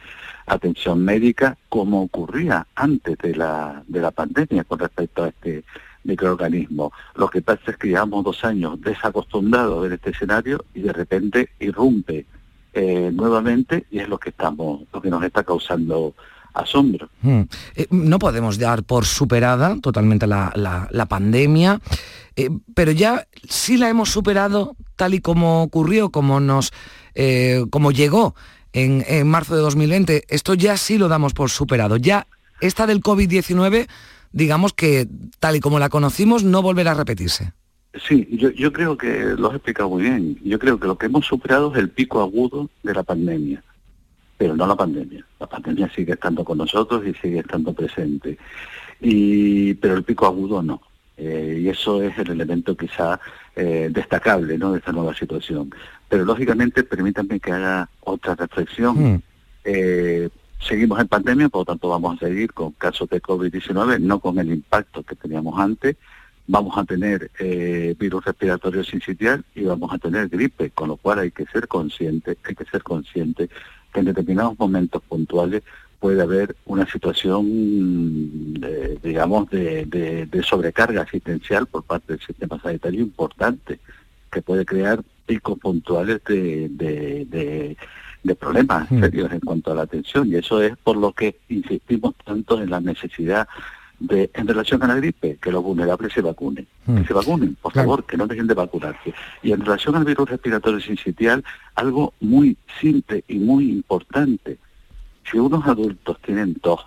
atención 0.45 1.03
médica, 1.03 1.57
como 1.69 2.03
ocurría 2.03 2.67
antes 2.75 3.17
de 3.17 3.35
la, 3.35 3.83
de 3.87 3.99
la 3.99 4.11
pandemia 4.11 4.63
con 4.65 4.77
respecto 4.77 5.23
a 5.23 5.29
este 5.29 5.63
microorganismo. 6.03 6.93
Lo 7.15 7.29
que 7.29 7.41
pasa 7.41 7.71
es 7.71 7.77
que 7.77 7.87
llevamos 7.87 8.23
dos 8.23 8.43
años 8.43 8.79
desacostumbrados 8.79 9.81
ver 9.81 9.93
este 9.93 10.11
escenario 10.11 10.65
y 10.75 10.81
de 10.81 10.93
repente 10.93 11.49
irrumpe 11.59 12.27
eh, 12.73 13.09
nuevamente 13.11 13.87
y 13.89 13.99
es 13.99 14.07
lo 14.07 14.19
que 14.19 14.29
estamos, 14.29 14.83
lo 14.93 15.01
que 15.01 15.09
nos 15.09 15.23
está 15.23 15.43
causando 15.43 16.13
asombro. 16.53 17.09
Hmm. 17.21 17.41
Eh, 17.75 17.87
no 17.91 18.19
podemos 18.19 18.57
dar 18.57 18.83
por 18.83 19.05
superada 19.05 19.77
totalmente 19.81 20.27
la, 20.27 21.07
pandemia, 21.09 21.79
eh, 22.35 22.49
pero 22.73 22.91
ya 22.91 23.27
sí 23.47 23.77
la 23.77 23.89
hemos 23.89 24.09
superado 24.09 24.75
tal 24.95 25.13
y 25.13 25.19
como 25.19 25.63
ocurrió, 25.63 26.11
como 26.11 26.39
nos, 26.39 26.71
como 27.69 27.91
llegó 27.91 28.35
en, 28.71 29.03
en 29.07 29.27
marzo 29.27 29.55
de 29.55 29.61
2020. 29.61 30.25
Esto 30.27 30.53
ya 30.53 30.77
sí 30.77 30.97
lo 30.97 31.07
damos 31.07 31.33
por 31.33 31.49
superado. 31.49 31.97
Ya 31.97 32.27
esta 32.61 32.87
del 32.87 33.01
COVID-19 33.01 33.87
digamos 34.33 34.73
que 34.73 35.07
tal 35.39 35.55
y 35.55 35.59
como 35.61 35.79
la 35.79 35.89
conocimos 35.89 36.43
no 36.43 36.61
volverá 36.61 36.91
a 36.91 36.95
repetirse. 36.95 37.53
Sí, 38.07 38.27
yo, 38.31 38.49
yo 38.49 38.73
creo 38.73 38.97
que 38.97 39.35
lo 39.37 39.49
has 39.49 39.55
explicado 39.55 39.87
muy 39.87 40.01
bien. 40.01 40.37
Yo 40.43 40.57
creo 40.57 40.79
que 40.79 40.87
lo 40.87 40.97
que 40.97 41.05
hemos 41.05 41.25
superado 41.25 41.71
es 41.71 41.77
el 41.77 41.89
pico 41.89 42.21
agudo 42.21 42.69
de 42.81 42.93
la 42.93 43.03
pandemia, 43.03 43.63
pero 44.37 44.55
no 44.55 44.67
la 44.67 44.75
pandemia. 44.75 45.25
La 45.39 45.47
pandemia 45.47 45.89
sigue 45.93 46.13
estando 46.13 46.43
con 46.43 46.57
nosotros 46.57 47.05
y 47.05 47.13
sigue 47.15 47.39
estando 47.39 47.73
presente. 47.73 48.37
Y, 49.01 49.73
pero 49.75 49.95
el 49.95 50.03
pico 50.03 50.25
agudo 50.25 50.61
no. 50.61 50.81
Eh, 51.15 51.59
y 51.61 51.69
eso 51.69 52.01
es 52.01 52.17
el 52.17 52.31
elemento 52.31 52.75
quizá 52.75 53.19
eh, 53.55 53.89
destacable 53.91 54.57
¿no? 54.57 54.71
de 54.71 54.79
esta 54.79 54.91
nueva 54.91 55.15
situación. 55.15 55.73
Pero 56.09 56.25
lógicamente 56.25 56.83
permítanme 56.83 57.39
que 57.39 57.51
haga 57.51 57.89
otra 58.01 58.35
reflexión. 58.35 59.13
Mm. 59.13 59.21
Eh, 59.65 60.29
Seguimos 60.67 60.99
en 61.01 61.09
pandemia, 61.09 61.49
por 61.49 61.61
lo 61.61 61.65
tanto 61.65 61.89
vamos 61.89 62.15
a 62.15 62.25
seguir 62.25 62.53
con 62.53 62.71
casos 62.71 63.09
de 63.09 63.21
COVID-19, 63.21 63.99
no 63.99 64.19
con 64.19 64.39
el 64.39 64.49
impacto 64.49 65.03
que 65.03 65.15
teníamos 65.15 65.59
antes. 65.59 65.97
Vamos 66.47 66.77
a 66.77 66.85
tener 66.85 67.31
eh, 67.37 67.95
virus 67.99 68.23
respiratorio 68.23 68.83
sincitial 68.83 69.43
y 69.55 69.63
vamos 69.63 69.91
a 69.93 69.97
tener 69.97 70.29
gripe, 70.29 70.69
con 70.69 70.89
lo 70.89 70.95
cual 70.95 71.19
hay 71.19 71.31
que 71.31 71.45
ser 71.47 71.67
consciente, 71.67 72.37
hay 72.45 72.55
que 72.55 72.65
ser 72.65 72.81
consciente 72.81 73.49
que 73.93 73.99
en 73.99 74.07
determinados 74.07 74.57
momentos 74.57 75.01
puntuales 75.03 75.63
puede 75.99 76.21
haber 76.21 76.55
una 76.65 76.85
situación, 76.85 77.45
digamos, 79.01 79.49
de, 79.49 80.43
sobrecarga 80.43 81.03
asistencial 81.03 81.65
por 81.67 81.83
parte 81.83 82.13
del 82.13 82.21
sistema 82.21 82.59
sanitario 82.59 83.01
importante, 83.01 83.79
que 84.31 84.41
puede 84.41 84.65
crear 84.65 85.01
picos 85.25 85.57
puntuales 85.59 86.21
de 86.25 87.77
de 88.23 88.35
problemas 88.35 88.89
mm. 88.89 88.99
serios 89.01 89.31
en 89.31 89.39
cuanto 89.41 89.71
a 89.71 89.75
la 89.75 89.83
atención 89.83 90.29
y 90.29 90.35
eso 90.35 90.61
es 90.61 90.75
por 90.77 90.97
lo 90.97 91.11
que 91.11 91.39
insistimos 91.49 92.15
tanto 92.25 92.61
en 92.61 92.69
la 92.69 92.79
necesidad 92.79 93.47
de, 94.03 94.29
en 94.33 94.47
relación 94.47 94.83
a 94.83 94.87
la 94.87 94.95
gripe, 94.95 95.37
que 95.41 95.51
los 95.51 95.63
vulnerables 95.63 96.11
se 96.11 96.21
vacunen, 96.21 96.67
que 96.85 96.91
mm. 96.91 97.07
se 97.07 97.13
vacunen, 97.13 97.55
por 97.55 97.71
favor, 97.71 98.05
que 98.05 98.17
no 98.17 98.27
dejen 98.27 98.47
de 98.47 98.53
vacunarse. 98.53 99.13
Y 99.41 99.53
en 99.53 99.61
relación 99.61 99.95
al 99.95 100.03
virus 100.03 100.29
respiratorio 100.29 100.81
sincitial, 100.81 101.43
algo 101.75 102.13
muy 102.19 102.57
simple 102.81 103.23
y 103.29 103.39
muy 103.39 103.71
importante. 103.71 104.57
Si 105.29 105.37
unos 105.39 105.65
adultos 105.65 106.17
tienen 106.21 106.55
tos, 106.55 106.81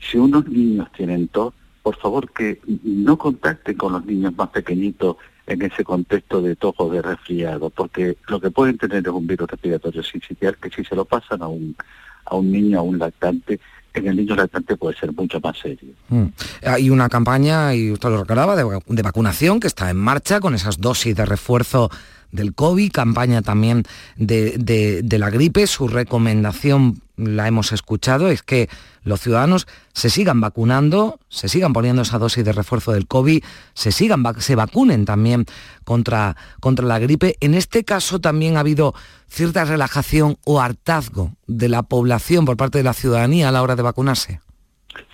si 0.00 0.16
unos 0.16 0.48
niños 0.48 0.90
tienen 0.92 1.28
tos, 1.28 1.52
por 1.82 1.96
favor 1.96 2.30
que 2.32 2.60
no 2.84 3.18
contacten 3.18 3.76
con 3.76 3.92
los 3.92 4.04
niños 4.06 4.34
más 4.34 4.48
pequeñitos 4.48 5.16
en 5.46 5.60
ese 5.60 5.84
contexto 5.84 6.40
de 6.40 6.56
tojo 6.56 6.88
de 6.88 7.02
resfriado, 7.02 7.68
porque 7.68 8.16
lo 8.28 8.40
que 8.40 8.50
pueden 8.50 8.78
tener 8.78 9.02
es 9.06 9.12
un 9.12 9.26
virus 9.26 9.50
respiratorio 9.50 10.02
sincitial 10.02 10.56
que 10.56 10.70
si 10.70 10.84
se 10.84 10.96
lo 10.96 11.04
pasan 11.04 11.42
a 11.42 11.48
un, 11.48 11.76
a 12.24 12.34
un 12.36 12.50
niño, 12.50 12.78
a 12.78 12.82
un 12.82 12.98
lactante, 12.98 13.60
en 13.94 14.06
el 14.06 14.16
niño 14.16 14.36
lactante 14.36 14.76
puede 14.76 14.96
ser 14.96 15.12
mucho 15.12 15.40
más 15.40 15.58
serio. 15.58 15.92
Mm. 16.08 16.26
Hay 16.64 16.90
una 16.90 17.08
campaña, 17.08 17.74
y 17.74 17.90
usted 17.90 18.08
lo 18.08 18.18
recordaba, 18.18 18.56
de, 18.56 18.64
de 18.86 19.02
vacunación 19.02 19.60
que 19.60 19.66
está 19.66 19.90
en 19.90 19.96
marcha 19.96 20.40
con 20.40 20.54
esas 20.54 20.78
dosis 20.78 21.14
de 21.16 21.26
refuerzo 21.26 21.90
del 22.32 22.54
COVID, 22.54 22.92
campaña 22.92 23.42
también 23.42 23.84
de, 24.16 25.04
la 25.18 25.30
gripe. 25.30 25.66
Su 25.66 25.88
recomendación, 25.88 27.00
la 27.20 27.46
hemos 27.48 27.72
escuchado, 27.72 28.28
es 28.28 28.42
que 28.42 28.68
los 29.02 29.20
ciudadanos 29.20 29.66
se 29.92 30.10
sigan 30.10 30.40
vacunando, 30.40 31.18
se 31.28 31.48
sigan 31.48 31.72
poniendo 31.72 32.02
esa 32.02 32.18
dosis 32.18 32.44
de 32.44 32.52
refuerzo 32.52 32.92
del 32.92 33.06
COVID, 33.06 33.42
se 33.74 33.92
sigan 33.92 34.22
se 34.38 34.54
vacunen 34.54 35.04
también 35.04 35.46
contra, 35.84 36.36
contra 36.60 36.86
la 36.86 36.98
gripe. 36.98 37.36
En 37.40 37.54
este 37.54 37.84
caso 37.84 38.20
también 38.20 38.56
ha 38.56 38.60
habido 38.60 38.94
cierta 39.28 39.64
relajación 39.64 40.38
o 40.44 40.60
hartazgo 40.60 41.34
de 41.46 41.68
la 41.68 41.82
población 41.82 42.44
por 42.44 42.56
parte 42.56 42.78
de 42.78 42.84
la 42.84 42.94
ciudadanía 42.94 43.48
a 43.48 43.52
la 43.52 43.62
hora 43.62 43.76
de 43.76 43.82
vacunarse. 43.82 44.40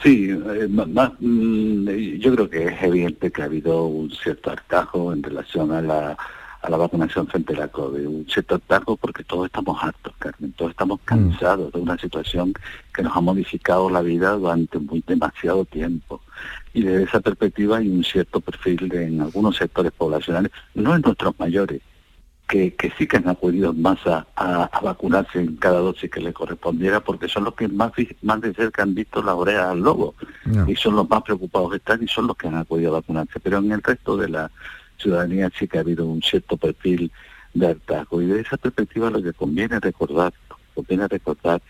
Sí, 0.02 0.30
eh, 0.30 0.68
mm, 0.68 1.88
yo 2.18 2.34
creo 2.34 2.50
que 2.50 2.66
es 2.66 2.82
evidente 2.82 3.30
que 3.30 3.42
ha 3.42 3.46
habido 3.46 3.84
un 3.84 4.10
cierto 4.10 4.50
hartazgo 4.50 5.12
en 5.12 5.22
relación 5.22 5.72
a 5.72 5.82
la 5.82 6.16
a 6.66 6.70
la 6.70 6.76
vacunación 6.76 7.28
frente 7.28 7.54
a 7.54 7.60
la 7.60 7.68
COVID. 7.68 8.06
Un 8.06 8.26
cierto 8.28 8.58
targo 8.58 8.96
porque 8.96 9.22
todos 9.22 9.46
estamos 9.46 9.82
hartos, 9.82 10.12
Carmen, 10.18 10.52
todos 10.52 10.72
estamos 10.72 10.98
mm. 11.00 11.04
cansados 11.04 11.72
de 11.72 11.78
una 11.80 11.96
situación 11.96 12.52
que 12.92 13.02
nos 13.02 13.16
ha 13.16 13.20
modificado 13.20 13.88
la 13.88 14.02
vida 14.02 14.32
durante 14.32 14.78
muy 14.78 15.02
demasiado 15.06 15.64
tiempo. 15.64 16.20
Y 16.74 16.82
desde 16.82 17.04
esa 17.04 17.20
perspectiva 17.20 17.78
hay 17.78 17.88
un 17.88 18.02
cierto 18.02 18.40
perfil 18.40 18.88
de, 18.88 19.06
en 19.06 19.20
algunos 19.20 19.56
sectores 19.56 19.92
poblacionales, 19.92 20.50
no 20.74 20.94
en 20.94 21.02
nuestros 21.02 21.38
mayores, 21.38 21.80
que, 22.48 22.74
que 22.74 22.92
sí 22.96 23.06
que 23.06 23.16
han 23.16 23.28
acudido 23.28 23.72
más 23.72 23.98
a, 24.06 24.26
a, 24.36 24.80
vacunarse 24.80 25.40
en 25.40 25.56
cada 25.56 25.80
dosis 25.80 26.10
que 26.10 26.20
le 26.20 26.32
correspondiera, 26.32 27.00
porque 27.00 27.28
son 27.28 27.44
los 27.44 27.54
que 27.54 27.66
más, 27.66 27.92
más 28.22 28.40
de 28.40 28.54
cerca 28.54 28.82
han 28.82 28.94
visto 28.94 29.22
la 29.22 29.34
oreja 29.34 29.70
al 29.70 29.80
lobo, 29.80 30.14
y 30.66 30.76
son 30.76 30.96
los 30.96 31.08
más 31.08 31.22
preocupados 31.22 31.70
que 31.70 31.76
están 31.78 32.02
y 32.02 32.08
son 32.08 32.26
los 32.26 32.36
que 32.36 32.48
han 32.48 32.56
acudido 32.56 32.90
a 32.90 33.00
vacunarse. 33.00 33.40
Pero 33.40 33.58
en 33.58 33.72
el 33.72 33.82
resto 33.82 34.16
de 34.16 34.28
la 34.28 34.50
ciudadanía 34.98 35.50
que 35.50 35.78
ha 35.78 35.80
habido 35.80 36.06
un 36.06 36.22
cierto 36.22 36.56
perfil 36.56 37.10
de 37.54 37.68
hartazgo. 37.68 38.22
Y 38.22 38.26
de 38.26 38.40
esa 38.40 38.56
perspectiva 38.56 39.10
lo 39.10 39.22
que 39.22 39.32
conviene 39.32 39.80
recordar, 39.80 40.32
conviene 40.74 41.08
recordar 41.08 41.62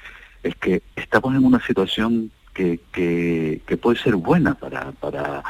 es 0.42 0.54
que 0.56 0.82
estamos 0.94 1.34
en 1.34 1.44
una 1.44 1.64
situación 1.64 2.30
que, 2.54 2.80
que, 2.92 3.76
puede 3.76 3.98
ser 3.98 4.16
buena 4.16 4.54
para, 4.54 4.92
para 4.92 5.42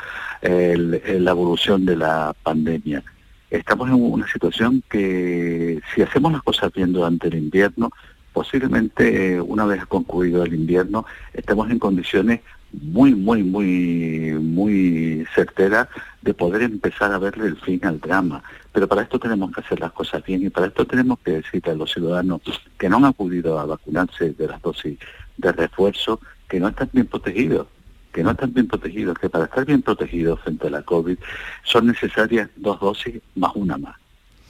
la 0.42 1.30
evolución 1.30 1.84
de 1.84 1.96
la 1.96 2.34
pandemia. 2.42 3.02
Estamos 3.48 3.88
en 3.88 3.94
una 3.94 4.26
situación 4.26 4.82
que 4.90 5.80
si 5.94 6.02
hacemos 6.02 6.32
las 6.32 6.42
cosas 6.42 6.72
bien 6.72 6.92
durante 6.92 7.28
el 7.28 7.34
invierno, 7.34 7.90
posiblemente 8.32 9.40
una 9.40 9.64
vez 9.64 9.86
concluido 9.86 10.44
el 10.44 10.52
invierno, 10.52 11.06
estemos 11.32 11.70
en 11.70 11.78
condiciones 11.78 12.40
muy, 12.80 13.14
muy, 13.14 13.42
muy, 13.42 14.36
muy 14.40 15.26
certera 15.34 15.88
de 16.22 16.34
poder 16.34 16.62
empezar 16.62 17.12
a 17.12 17.18
verle 17.18 17.46
el 17.46 17.56
fin 17.56 17.84
al 17.84 18.00
drama. 18.00 18.42
Pero 18.72 18.88
para 18.88 19.02
esto 19.02 19.18
tenemos 19.18 19.52
que 19.52 19.60
hacer 19.60 19.80
las 19.80 19.92
cosas 19.92 20.24
bien 20.24 20.44
y 20.44 20.50
para 20.50 20.66
esto 20.66 20.86
tenemos 20.86 21.18
que 21.20 21.32
decirle 21.32 21.72
a 21.72 21.76
los 21.76 21.92
ciudadanos 21.92 22.40
que 22.78 22.88
no 22.88 22.98
han 22.98 23.06
acudido 23.06 23.58
a 23.58 23.66
vacunarse 23.66 24.32
de 24.32 24.46
las 24.46 24.60
dosis 24.60 24.98
de 25.36 25.52
refuerzo, 25.52 26.20
que 26.48 26.60
no 26.60 26.68
están 26.68 26.90
bien 26.92 27.06
protegidos, 27.06 27.66
que 28.12 28.22
no 28.22 28.32
están 28.32 28.52
bien 28.52 28.66
protegidos, 28.66 29.18
que 29.18 29.30
para 29.30 29.44
estar 29.44 29.64
bien 29.64 29.82
protegidos 29.82 30.40
frente 30.40 30.66
a 30.66 30.70
la 30.70 30.82
COVID 30.82 31.18
son 31.64 31.86
necesarias 31.86 32.50
dos 32.56 32.80
dosis 32.80 33.20
más 33.34 33.52
una 33.54 33.78
más. 33.78 33.96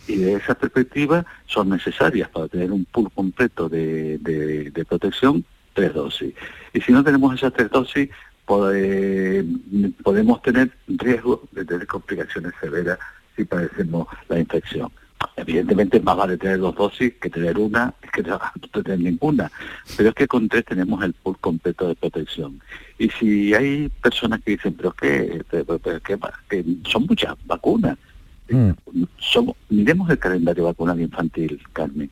Y 0.09 0.17
de 0.17 0.35
esa 0.35 0.55
perspectiva 0.55 1.27
son 1.47 1.71
necesarias 1.71 2.29
para 2.29 2.49
tener 2.49 2.71
un 2.71 2.85
pool 2.85 3.11
completo 3.13 3.69
de, 3.69 4.19
de, 4.19 4.71
de 4.71 4.85
protección 4.85 5.45
tres 5.77 5.95
dosis. 5.95 6.35
Y 6.73 6.81
si 6.81 6.93
no 6.93 7.05
tenemos 7.05 7.33
esas 7.35 7.53
tres 7.53 7.71
dosis, 7.71 8.09
podemos 8.47 10.43
tener 10.43 10.71
riesgo 10.89 11.43
de 11.53 11.65
tener 11.65 11.87
complicaciones 11.87 12.53
severas 12.61 12.99
si 13.37 13.45
padecemos 13.45 14.09
la 14.29 14.39
infección. 14.39 14.91
Evidentemente 15.37 16.01
más 16.01 16.17
vale 16.17 16.37
tener 16.37 16.59
dos 16.59 16.75
dosis 16.75 17.13
que 17.21 17.31
tener 17.31 17.59
una 17.59 17.93
que 18.13 18.23
no 18.23 18.39
tener 18.83 19.01
ninguna, 19.01 19.51
pero 19.97 20.11
es 20.11 20.15
que 20.15 20.27
con 20.27 20.49
tres 20.49 20.65
tenemos 20.65 21.03
el 21.03 21.13
pool 21.13 21.37
completo 21.39 21.89
de 21.89 21.95
protección. 21.95 22.61
Y 22.99 23.11
si 23.11 23.53
hay 23.55 23.89
personas 24.03 24.41
que 24.43 24.53
dicen, 24.53 24.75
pero 24.75 24.93
qué, 24.93 25.43
que 26.49 26.65
son 26.89 27.07
muchas 27.07 27.35
vacunas, 27.45 27.99
mm. 28.49 28.71
somos, 29.19 29.57
miremos 29.69 30.09
el 30.11 30.19
calendario 30.19 30.65
vacunal 30.65 31.01
infantil, 31.01 31.61
Carmen. 31.73 32.11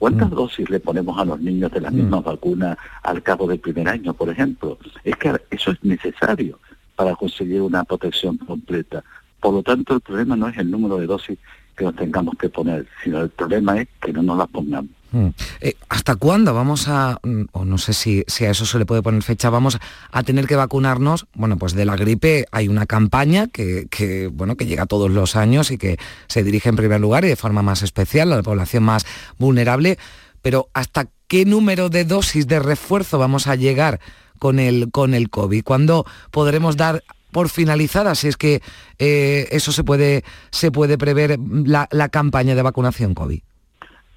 ¿Cuántas 0.00 0.30
mm. 0.30 0.34
dosis 0.34 0.70
le 0.70 0.80
ponemos 0.80 1.18
a 1.18 1.26
los 1.26 1.38
niños 1.40 1.70
de 1.72 1.82
las 1.82 1.92
mm. 1.92 1.96
mismas 1.96 2.24
vacunas 2.24 2.78
al 3.02 3.22
cabo 3.22 3.46
del 3.46 3.58
primer 3.60 3.86
año, 3.86 4.14
por 4.14 4.30
ejemplo? 4.30 4.78
Es 5.04 5.14
que 5.16 5.38
eso 5.50 5.72
es 5.72 5.84
necesario 5.84 6.58
para 6.96 7.14
conseguir 7.14 7.60
una 7.60 7.84
protección 7.84 8.38
completa. 8.38 9.04
Por 9.40 9.52
lo 9.52 9.62
tanto, 9.62 9.94
el 9.94 10.00
problema 10.00 10.36
no 10.36 10.48
es 10.48 10.56
el 10.56 10.70
número 10.70 10.96
de 10.96 11.06
dosis 11.06 11.38
que 11.76 11.84
nos 11.84 11.94
tengamos 11.96 12.34
que 12.38 12.48
poner, 12.48 12.86
sino 13.04 13.20
el 13.20 13.28
problema 13.28 13.78
es 13.78 13.88
que 14.00 14.10
no 14.14 14.22
nos 14.22 14.38
las 14.38 14.48
pongamos. 14.48 14.90
Mm. 15.12 15.28
Eh, 15.60 15.74
¿Hasta 15.88 16.16
cuándo 16.16 16.54
vamos 16.54 16.88
a, 16.88 17.18
mm, 17.22 17.42
o 17.52 17.64
no 17.64 17.78
sé 17.78 17.92
si, 17.92 18.24
a 18.44 18.50
eso 18.50 18.64
se 18.64 18.78
le 18.78 18.86
puede 18.86 19.02
poner 19.02 19.22
fecha, 19.22 19.50
vamos 19.50 19.78
a 20.10 20.22
tener 20.22 20.46
que 20.46 20.56
vacunarnos? 20.56 21.26
Bueno, 21.34 21.56
pues 21.56 21.74
de 21.74 21.84
la 21.84 21.96
gripe 21.96 22.46
hay 22.52 22.68
una 22.68 22.86
campaña 22.86 23.48
que, 23.48 24.30
bueno, 24.32 24.56
que 24.56 24.66
llega 24.66 24.86
todos 24.86 25.10
los 25.10 25.36
años 25.36 25.70
y 25.70 25.78
que 25.78 25.98
se 26.28 26.42
dirige 26.42 26.68
en 26.68 26.76
primer 26.76 27.00
lugar 27.00 27.24
y 27.24 27.28
de 27.28 27.36
forma 27.36 27.62
más 27.62 27.82
especial 27.82 28.32
a 28.32 28.36
la 28.36 28.42
población 28.42 28.84
más 28.84 29.04
vulnerable, 29.38 29.98
pero 30.42 30.68
¿hasta 30.74 31.08
qué 31.26 31.44
número 31.44 31.88
de 31.88 32.04
dosis 32.04 32.46
de 32.46 32.60
refuerzo 32.60 33.18
vamos 33.18 33.46
a 33.46 33.56
llegar 33.56 34.00
con 34.38 34.58
el, 34.58 34.90
con 34.90 35.14
el 35.14 35.28
COVID? 35.28 35.64
¿Cuándo 35.64 36.06
podremos 36.30 36.76
dar 36.76 37.02
por 37.32 37.48
finalizada, 37.48 38.14
si 38.14 38.26
es 38.26 38.36
que 38.36 38.60
eh, 38.98 39.48
eso 39.52 39.70
se 39.70 39.84
puede, 39.84 40.24
se 40.50 40.72
puede 40.72 40.98
prever 40.98 41.38
la 41.38 42.08
campaña 42.08 42.54
de 42.54 42.62
vacunación 42.62 43.14
COVID? 43.14 43.40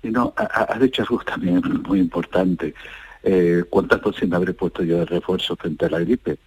Y 0.04 0.10
no, 0.10 0.34
has 0.36 0.80
dicho 0.80 1.02
algo 1.02 1.20
también 1.24 1.62
muy 1.88 2.00
importante. 2.00 2.74
Eh, 3.24 3.64
¿Cuántas 3.70 4.02
dosis 4.02 4.28
me 4.28 4.36
habré 4.36 4.54
puesto 4.54 4.84
yo 4.84 5.00
de 5.00 5.06
refuerzo 5.06 5.56
frente 5.56 5.86
a 5.86 5.90
la 5.90 6.00
gripe? 6.00 6.38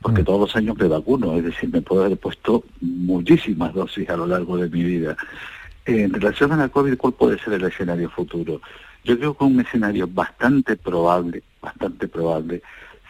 Porque 0.00 0.22
mm. 0.22 0.24
todos 0.24 0.40
los 0.40 0.56
años 0.56 0.78
me 0.78 0.86
vacuno, 0.86 1.36
es 1.36 1.44
decir, 1.44 1.68
me 1.70 1.82
puedo 1.82 2.04
haber 2.04 2.16
puesto 2.16 2.64
muchísimas 2.80 3.74
dosis 3.74 4.08
a 4.08 4.16
lo 4.16 4.26
largo 4.26 4.56
de 4.56 4.70
mi 4.70 4.84
vida. 4.84 5.16
en 5.84 6.12
relación 6.12 6.52
a 6.52 6.56
la 6.56 6.68
COVID, 6.68 6.96
¿cuál 6.96 7.14
puede 7.14 7.38
ser 7.40 7.54
el 7.54 7.64
escenario 7.64 8.08
futuro? 8.10 8.60
Yo 9.02 9.18
creo 9.18 9.36
que 9.36 9.44
un 9.44 9.58
escenario 9.58 10.06
bastante 10.06 10.76
probable, 10.76 11.42
bastante 11.60 12.06
probable, 12.06 12.62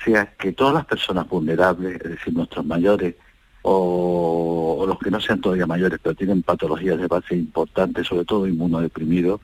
sea 0.03 0.33
que 0.39 0.53
todas 0.53 0.73
las 0.73 0.87
personas 0.87 1.29
vulnerables, 1.29 1.97
es 1.97 2.11
decir, 2.11 2.33
nuestros 2.33 2.65
mayores, 2.65 3.17
o, 3.63 4.79
o, 4.81 4.87
los 4.87 4.99
que 4.99 5.11
no 5.11 5.21
sean 5.21 5.43
todavía 5.43 5.67
mayores, 5.67 6.01
pero 6.03 6.15
tienen 6.15 6.43
patologías 6.43 6.99
de 6.99 7.07
base 7.07 7.37
importantes, 7.37 8.07
sobre 8.07 8.25
todo 8.25 8.47
inmunodeprimidos, 8.47 9.41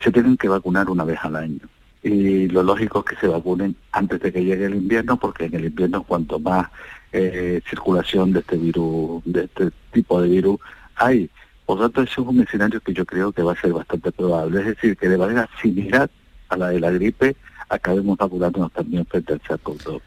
se 0.00 0.12
tienen 0.12 0.36
que 0.36 0.48
vacunar 0.48 0.88
una 0.90 1.04
vez 1.04 1.18
al 1.22 1.36
año. 1.36 1.60
Y 2.02 2.48
lo 2.48 2.62
lógico 2.62 3.00
es 3.00 3.04
que 3.06 3.20
se 3.20 3.28
vacunen 3.28 3.74
antes 3.92 4.20
de 4.20 4.32
que 4.32 4.44
llegue 4.44 4.66
el 4.66 4.76
invierno, 4.76 5.16
porque 5.16 5.46
en 5.46 5.54
el 5.54 5.64
invierno 5.66 6.04
cuanto 6.04 6.38
más 6.38 6.68
eh, 7.12 7.60
circulación 7.68 8.32
de 8.32 8.40
este 8.40 8.56
virus, 8.56 9.22
de 9.24 9.44
este 9.44 9.70
tipo 9.92 10.20
de 10.20 10.28
virus 10.28 10.58
hay. 10.96 11.28
Por 11.66 11.80
tanto, 11.80 12.02
ese 12.02 12.12
es 12.12 12.18
un 12.18 12.40
escenario 12.40 12.80
que 12.80 12.94
yo 12.94 13.04
creo 13.04 13.32
que 13.32 13.42
va 13.42 13.52
a 13.52 13.60
ser 13.60 13.72
bastante 13.72 14.12
probable. 14.12 14.60
Es 14.60 14.66
decir, 14.66 14.96
que 14.96 15.08
de 15.08 15.18
manera 15.18 15.48
similar 15.60 16.08
a 16.48 16.56
la 16.56 16.68
de 16.68 16.80
la 16.80 16.90
gripe, 16.90 17.36
acabemos 17.68 18.16
vacunándonos 18.16 18.72
también 18.72 19.04
frente 19.06 19.34
al 19.34 19.40
sars 19.46 19.60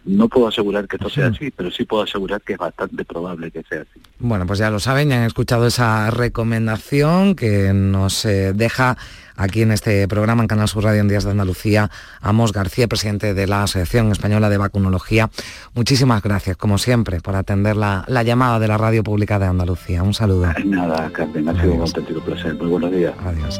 No 0.05 0.27
puedo 0.27 0.47
asegurar 0.47 0.87
que 0.87 0.95
esto 0.95 1.09
sea 1.09 1.27
así, 1.27 1.51
pero 1.51 1.71
sí 1.71 1.85
puedo 1.85 2.03
asegurar 2.03 2.41
que 2.41 2.53
es 2.53 2.59
bastante 2.59 3.05
probable 3.05 3.51
que 3.51 3.63
sea 3.63 3.81
así. 3.81 4.01
Bueno, 4.19 4.45
pues 4.45 4.59
ya 4.59 4.69
lo 4.69 4.79
saben, 4.79 5.09
ya 5.09 5.17
han 5.17 5.23
escuchado 5.23 5.67
esa 5.67 6.09
recomendación 6.11 7.35
que 7.35 7.73
nos 7.73 8.25
eh, 8.25 8.53
deja 8.53 8.97
aquí 9.35 9.61
en 9.61 9.71
este 9.71 10.07
programa 10.07 10.43
en 10.43 10.47
Canal 10.47 10.67
Sur 10.67 10.83
Radio 10.83 11.01
en 11.01 11.07
Días 11.07 11.23
de 11.23 11.31
Andalucía, 11.31 11.89
Amos 12.21 12.53
García, 12.53 12.87
presidente 12.87 13.33
de 13.33 13.47
la 13.47 13.63
Asociación 13.63 14.11
Española 14.11 14.49
de 14.49 14.57
Vacunología. 14.57 15.29
Muchísimas 15.73 16.21
gracias, 16.21 16.57
como 16.57 16.77
siempre, 16.77 17.21
por 17.21 17.35
atender 17.35 17.75
la, 17.75 18.05
llamada 18.23 18.59
de 18.59 18.67
la 18.67 18.77
Radio 18.77 19.03
Pública 19.03 19.39
de 19.39 19.47
Andalucía. 19.47 20.03
Un 20.03 20.13
saludo. 20.13 20.51
Nada, 20.65 21.09
Carmen, 21.11 21.49
ha 21.49 21.59
sido 21.59 21.73
un 21.73 21.81
auténtico 21.81 22.21
placer. 22.21 22.55
Muy 22.55 22.67
buenos 22.67 22.91
días. 22.91 23.13
Adiós. 23.25 23.59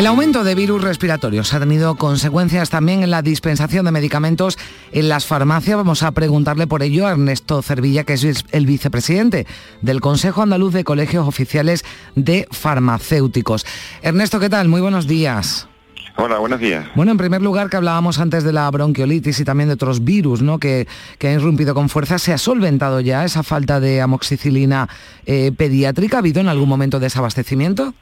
El 0.00 0.06
aumento 0.06 0.44
de 0.44 0.54
virus 0.54 0.80
respiratorios 0.80 1.52
ha 1.52 1.60
tenido 1.60 1.94
consecuencias 1.96 2.70
también 2.70 3.02
en 3.02 3.10
la 3.10 3.20
dispensación 3.20 3.84
de 3.84 3.92
medicamentos 3.92 4.56
en 4.92 5.10
las 5.10 5.26
farmacias. 5.26 5.76
Vamos 5.76 6.02
a 6.02 6.12
preguntarle 6.12 6.66
por 6.66 6.82
ello 6.82 7.06
a 7.06 7.10
Ernesto 7.10 7.60
Cervilla, 7.60 8.04
que 8.04 8.14
es 8.14 8.46
el 8.50 8.64
vicepresidente 8.64 9.46
del 9.82 10.00
Consejo 10.00 10.40
Andaluz 10.40 10.72
de 10.72 10.84
Colegios 10.84 11.28
Oficiales 11.28 11.84
de 12.16 12.48
Farmacéuticos. 12.50 13.66
Ernesto, 14.00 14.40
¿qué 14.40 14.48
tal? 14.48 14.68
Muy 14.68 14.80
buenos 14.80 15.06
días. 15.06 15.68
Hola, 16.16 16.38
buenos 16.38 16.60
días. 16.60 16.86
Bueno, 16.94 17.12
en 17.12 17.18
primer 17.18 17.42
lugar, 17.42 17.68
que 17.68 17.76
hablábamos 17.76 18.20
antes 18.20 18.42
de 18.42 18.54
la 18.54 18.70
bronquiolitis 18.70 19.38
y 19.38 19.44
también 19.44 19.68
de 19.68 19.74
otros 19.74 20.02
virus 20.02 20.40
¿no? 20.40 20.58
que, 20.58 20.88
que 21.18 21.28
han 21.28 21.34
irrumpido 21.34 21.74
con 21.74 21.90
fuerza, 21.90 22.18
¿se 22.18 22.32
ha 22.32 22.38
solventado 22.38 23.00
ya 23.00 23.26
esa 23.26 23.42
falta 23.42 23.80
de 23.80 24.00
amoxicilina 24.00 24.88
eh, 25.26 25.52
pediátrica? 25.54 26.16
¿Ha 26.16 26.20
habido 26.20 26.40
en 26.40 26.48
algún 26.48 26.70
momento 26.70 27.00
desabastecimiento? 27.00 27.92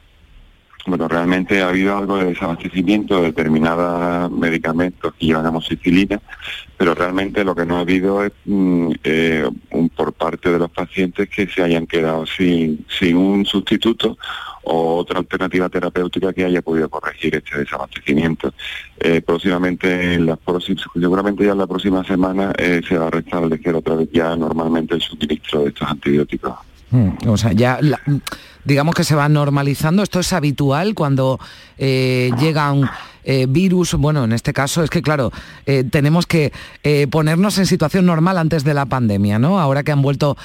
Bueno, 0.85 1.07
realmente 1.07 1.61
ha 1.61 1.69
habido 1.69 1.97
algo 1.97 2.17
de 2.17 2.25
desabastecimiento 2.25 3.17
de 3.17 3.27
determinados 3.27 4.31
medicamentos 4.31 5.13
que 5.13 5.27
llevan 5.27 5.45
amoxicilina, 5.45 6.21
pero 6.77 6.95
realmente 6.95 7.43
lo 7.43 7.53
que 7.53 7.65
no 7.65 7.77
ha 7.77 7.81
habido 7.81 8.23
es 8.23 8.31
mm, 8.45 8.91
eh, 9.03 9.49
un, 9.71 9.89
por 9.89 10.13
parte 10.13 10.51
de 10.51 10.59
los 10.59 10.71
pacientes 10.71 11.29
que 11.29 11.47
se 11.47 11.61
hayan 11.61 11.85
quedado 11.85 12.25
sin, 12.25 12.85
sin 12.87 13.17
un 13.17 13.45
sustituto 13.45 14.17
o 14.63 14.97
otra 14.97 15.19
alternativa 15.19 15.69
terapéutica 15.69 16.33
que 16.33 16.45
haya 16.45 16.61
podido 16.61 16.89
corregir 16.89 17.35
este 17.35 17.57
desabastecimiento. 17.57 18.53
Eh, 18.99 19.21
próximamente, 19.21 20.13
en 20.13 20.25
las 20.25 20.37
seguramente 20.93 21.45
ya 21.45 21.53
en 21.53 21.57
la 21.57 21.67
próxima 21.67 22.03
semana 22.03 22.53
eh, 22.57 22.81
se 22.87 22.97
va 22.97 23.07
a 23.07 23.11
restablecer 23.11 23.75
otra 23.75 23.95
vez 23.95 24.09
ya 24.11 24.35
normalmente 24.35 24.95
el 24.95 25.01
suministro 25.01 25.63
de 25.63 25.69
estos 25.69 25.89
antibióticos. 25.89 26.53
Mm, 26.91 27.27
o 27.27 27.37
sea, 27.37 27.51
ya 27.51 27.79
digamos 28.65 28.95
que 28.95 29.03
se 29.03 29.15
va 29.15 29.29
normalizando. 29.29 30.03
Esto 30.03 30.19
es 30.19 30.33
habitual 30.33 30.95
cuando 30.95 31.39
eh, 31.77 32.31
llega 32.39 32.71
un 32.71 32.89
eh, 33.23 33.45
virus. 33.47 33.93
Bueno, 33.93 34.23
en 34.23 34.33
este 34.33 34.53
caso 34.53 34.83
es 34.83 34.89
que, 34.89 35.01
claro, 35.01 35.31
eh, 35.65 35.83
tenemos 35.83 36.25
que 36.25 36.51
ponernos 37.11 37.57
en 37.57 37.65
situación 37.65 38.05
normal 38.05 38.37
antes 38.37 38.63
de 38.63 38.73
la 38.73 38.85
pandemia, 38.85 39.39
¿no? 39.39 39.59
Ahora 39.59 39.83
que 39.83 39.91
han 39.91 40.01
vuelto 40.01 40.37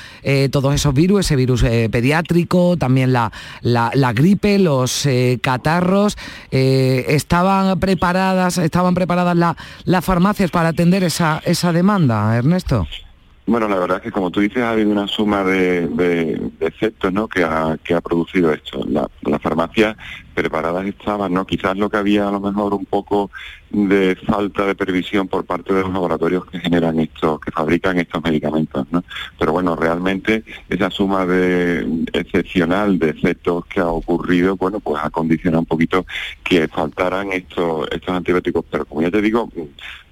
todos 0.50 0.74
esos 0.74 0.92
virus, 0.92 1.20
ese 1.27 1.37
virus 1.37 1.62
pediátrico, 1.62 2.77
también 2.77 3.12
la, 3.12 3.33
la, 3.62 4.12
gripe, 4.12 4.59
los 4.59 5.09
catarros, 5.40 6.16
¿estaban 6.50 7.79
preparadas, 7.81 8.59
estaban 8.59 8.94
preparadas 8.94 9.57
las 9.85 10.05
farmacias 10.05 10.50
para 10.50 10.70
atender 10.70 11.03
esa, 11.05 11.40
esa 11.44 11.72
demanda, 11.72 12.37
Ernesto? 12.37 12.87
Bueno, 13.46 13.68
la 13.68 13.78
verdad 13.78 13.98
es 13.98 14.04
que 14.04 14.11
como 14.11 14.30
tú 14.30 14.40
dices, 14.40 14.62
ha 14.62 14.70
habido 14.70 14.90
una 14.90 15.07
suma 15.07 15.44
de, 15.44 16.40
efectos 16.61 17.12
¿no? 17.12 17.28
que, 17.28 17.44
ha, 17.44 17.76
que 17.85 17.94
ha 17.94 18.00
producido 18.00 18.52
esto. 18.52 18.85
La, 18.88 19.09
las 19.22 19.42
farmacias 19.42 19.96
preparadas 20.35 20.87
estaban, 20.87 21.33
¿no? 21.33 21.47
Quizás 21.47 21.77
lo 21.77 21.88
que 21.88 21.97
había 21.97 22.29
a 22.29 22.33
lo 22.33 22.40
mejor 22.40 22.75
un 22.75 22.85
poco 22.85 23.31
de 23.70 24.16
falta 24.27 24.66
de 24.66 24.75
previsión 24.75 25.27
por 25.27 25.44
parte 25.44 25.73
de 25.73 25.83
los 25.83 25.92
laboratorios 25.92 26.47
que 26.47 26.61
generan 26.61 27.01
estos, 27.01 27.40
que 27.40 27.51
fabrican 27.51 27.99
estos 27.99 28.23
medicamentos, 28.23 28.87
¿no? 28.90 29.03
Pero 29.38 29.53
bueno, 29.53 29.75
realmente 29.75 30.44
esa 30.68 30.90
suma 30.90 31.27
de 31.27 32.05
excepcional 32.12 32.99
de 32.99 33.11
efectos 33.11 33.66
que 33.66 33.81
ha 33.81 33.88
ocurrido, 33.88 34.57
bueno, 34.57 34.81
pues 34.81 35.03
ha 35.03 35.11
condicionado 35.11 35.61
un 35.61 35.66
poquito 35.66 36.07
que 36.42 36.68
faltaran 36.68 37.33
estos, 37.33 37.88
estos 37.90 38.14
antibióticos. 38.14 38.64
Pero 38.70 38.85
como 38.85 39.03
ya 39.03 39.11
te 39.11 39.23
digo, 39.23 39.49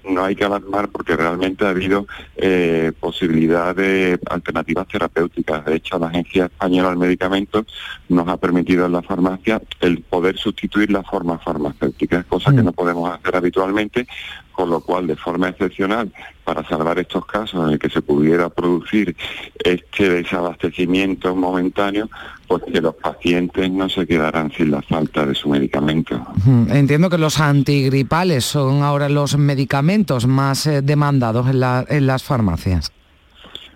no 0.09 0.25
hay 0.25 0.35
que 0.35 0.43
alarmar 0.43 0.89
porque 0.89 1.15
realmente 1.15 1.65
ha 1.65 1.69
habido 1.69 2.07
eh, 2.35 2.91
posibilidad 2.99 3.75
de 3.75 4.19
alternativas 4.29 4.87
terapéuticas. 4.87 5.65
De 5.65 5.75
hecho, 5.75 5.97
la 5.97 6.07
Agencia 6.07 6.45
Española 6.45 6.89
del 6.89 6.97
Medicamento 6.97 7.65
nos 8.09 8.27
ha 8.27 8.37
permitido 8.37 8.85
en 8.85 8.91
la 8.91 9.01
farmacia 9.01 9.61
el 9.79 10.01
poder 10.13 10.37
sustituir 10.37 10.91
la 10.91 11.01
forma 11.01 11.39
farmacéutica, 11.39 12.21
cosa 12.21 12.51
que 12.51 12.61
mm. 12.61 12.65
no 12.65 12.71
podemos 12.71 13.11
hacer 13.11 13.35
habitualmente, 13.35 14.07
con 14.51 14.69
lo 14.69 14.79
cual, 14.79 15.07
de 15.07 15.15
forma 15.15 15.49
excepcional, 15.49 16.13
para 16.43 16.63
salvar 16.69 16.99
estos 16.99 17.25
casos 17.25 17.65
en 17.65 17.73
el 17.73 17.79
que 17.79 17.89
se 17.89 18.03
pudiera 18.03 18.47
producir 18.49 19.15
este 19.57 20.09
desabastecimiento 20.11 21.35
momentáneo, 21.35 22.11
pues 22.47 22.61
que 22.71 22.79
los 22.79 22.93
pacientes 22.93 23.71
no 23.71 23.89
se 23.89 24.05
quedarán 24.05 24.51
sin 24.51 24.69
la 24.69 24.83
falta 24.83 25.25
de 25.25 25.33
su 25.33 25.49
medicamento. 25.49 26.23
Entiendo 26.69 27.09
que 27.09 27.17
los 27.17 27.39
antigripales 27.39 28.45
son 28.45 28.83
ahora 28.83 29.09
los 29.09 29.35
medicamentos 29.35 30.27
más 30.27 30.67
eh, 30.67 30.83
demandados 30.83 31.47
en, 31.47 31.59
en 31.89 32.05
las 32.05 32.21
farmacias. 32.21 32.91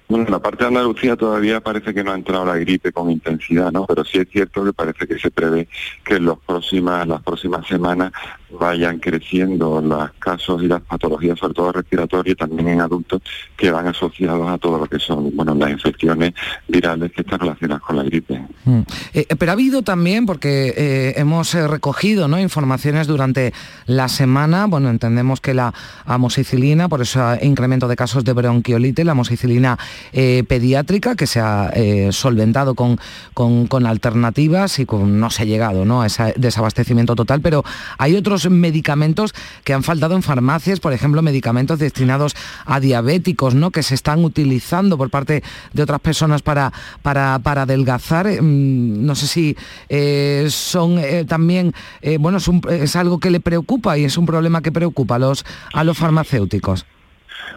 Bueno, 0.10 0.26
en 0.26 0.32
la 0.32 0.40
parte 0.40 0.64
de 0.64 0.70
Andalucía 0.70 1.18
todavía 1.18 1.60
parece 1.60 1.94
que 1.94 2.02
no 2.02 2.14
ha 2.14 2.16
entrado 2.16 2.46
la 2.46 2.56
gripe 2.56 2.94
con 2.94 3.12
intensidad, 3.12 3.74
¿no? 3.74 3.86
Pero 3.86 4.06
sí 4.06 4.20
es 4.20 4.30
cierto 4.30 4.64
que 4.64 4.72
parece 4.72 5.06
que 5.06 5.20
se 5.20 5.30
prevé 5.30 5.68
que 6.06 6.16
en 6.16 6.26
próximas, 6.40 7.06
las 7.06 7.22
próximas 7.22 7.68
semanas 7.68 8.14
vayan 8.50 9.00
creciendo 9.00 9.82
los 9.82 10.12
casos 10.20 10.64
y 10.64 10.68
las 10.68 10.82
patologías, 10.82 11.40
sobre 11.40 11.54
todo 11.54 11.72
respiratorias, 11.72 12.38
también 12.38 12.70
en 12.70 12.82
adultos, 12.82 13.22
que 13.56 13.72
van 13.72 13.88
asociados 13.88 14.48
a 14.48 14.58
todo 14.58 14.80
lo 14.80 14.86
que 14.86 15.00
son, 15.00 15.36
bueno, 15.36 15.54
las 15.56 15.72
infecciones 15.72 16.34
virales 16.68 17.12
que 17.12 17.22
están 17.22 17.40
relacionadas 17.40 17.84
con 17.84 17.98
la 17.98 18.04
gripe. 18.04 18.42
Mm. 18.66 18.82
Eh, 19.14 19.28
pero 19.38 19.52
ha 19.52 19.54
habido 19.54 19.82
también, 19.82 20.26
porque 20.26 20.74
eh, 20.78 21.14
hemos 21.18 21.54
eh, 21.56 21.68
recogido 21.68 22.28
¿no? 22.28 22.40
informaciones 22.40 23.08
durante 23.08 23.54
la 23.86 24.08
semana, 24.08 24.66
bueno, 24.68 24.90
entendemos 24.90 25.42
que 25.42 25.54
la 25.54 25.74
amoxicilina, 26.06 26.90
por 26.90 27.02
eso 27.02 27.22
incremento 27.42 27.88
de 27.88 27.96
casos 27.96 28.24
de 28.24 28.34
bronquiolitis, 28.34 29.06
la 29.06 29.12
amoxicilina 29.14 29.78
eh, 30.14 30.44
pediátrica 30.48 31.16
que 31.16 31.28
se 31.28 31.40
ha 31.40 31.72
eh, 31.74 32.10
solventado 32.12 32.76
con, 32.76 33.00
con, 33.34 33.86
alternativas 33.86 34.80
y 34.80 34.86
con, 34.86 35.20
no 35.20 35.30
se 35.30 35.44
ha 35.44 35.46
llegado 35.46 35.86
¿no? 35.86 36.02
a 36.02 36.08
ese 36.08 36.34
desabastecimiento 36.38 37.16
total, 37.16 37.42
pero 37.42 37.64
hay 37.98 38.16
otros 38.16 38.37
medicamentos 38.50 39.34
que 39.64 39.74
han 39.74 39.84
faltado 39.84 40.16
en 40.16 40.24
farmacias, 40.24 40.80
por 40.80 40.94
ejemplo, 40.94 41.22
medicamentos 41.22 41.80
destinados 41.80 42.36
a 42.66 42.80
diabéticos, 42.80 43.56
¿no? 43.56 43.72
Que 43.72 43.84
se 43.84 43.96
están 43.96 44.24
utilizando 44.24 44.98
por 44.98 45.10
parte 45.10 45.44
de 45.74 45.84
otras 45.84 46.00
personas 46.00 46.42
para, 46.42 46.72
para, 47.02 47.40
para 47.40 47.64
adelgazar. 47.64 48.28
Mm, 48.28 49.06
no 49.06 49.16
sé 49.16 49.28
si 49.28 49.58
eh, 49.90 50.48
son 50.50 51.00
eh, 51.00 51.26
también, 51.26 51.74
eh, 52.02 52.18
bueno, 52.20 52.38
es, 52.70 52.96
algo 52.96 53.20
que 53.20 53.32
le 53.32 53.40
preocupa 53.40 53.98
y 53.98 54.06
es 54.06 54.18
un 54.18 54.26
problema 54.26 54.62
que 54.62 54.72
preocupa 54.72 55.16
a 55.16 55.20
los, 55.20 55.46
a 55.74 55.84
los 55.84 55.98
farmacéuticos. 55.98 56.86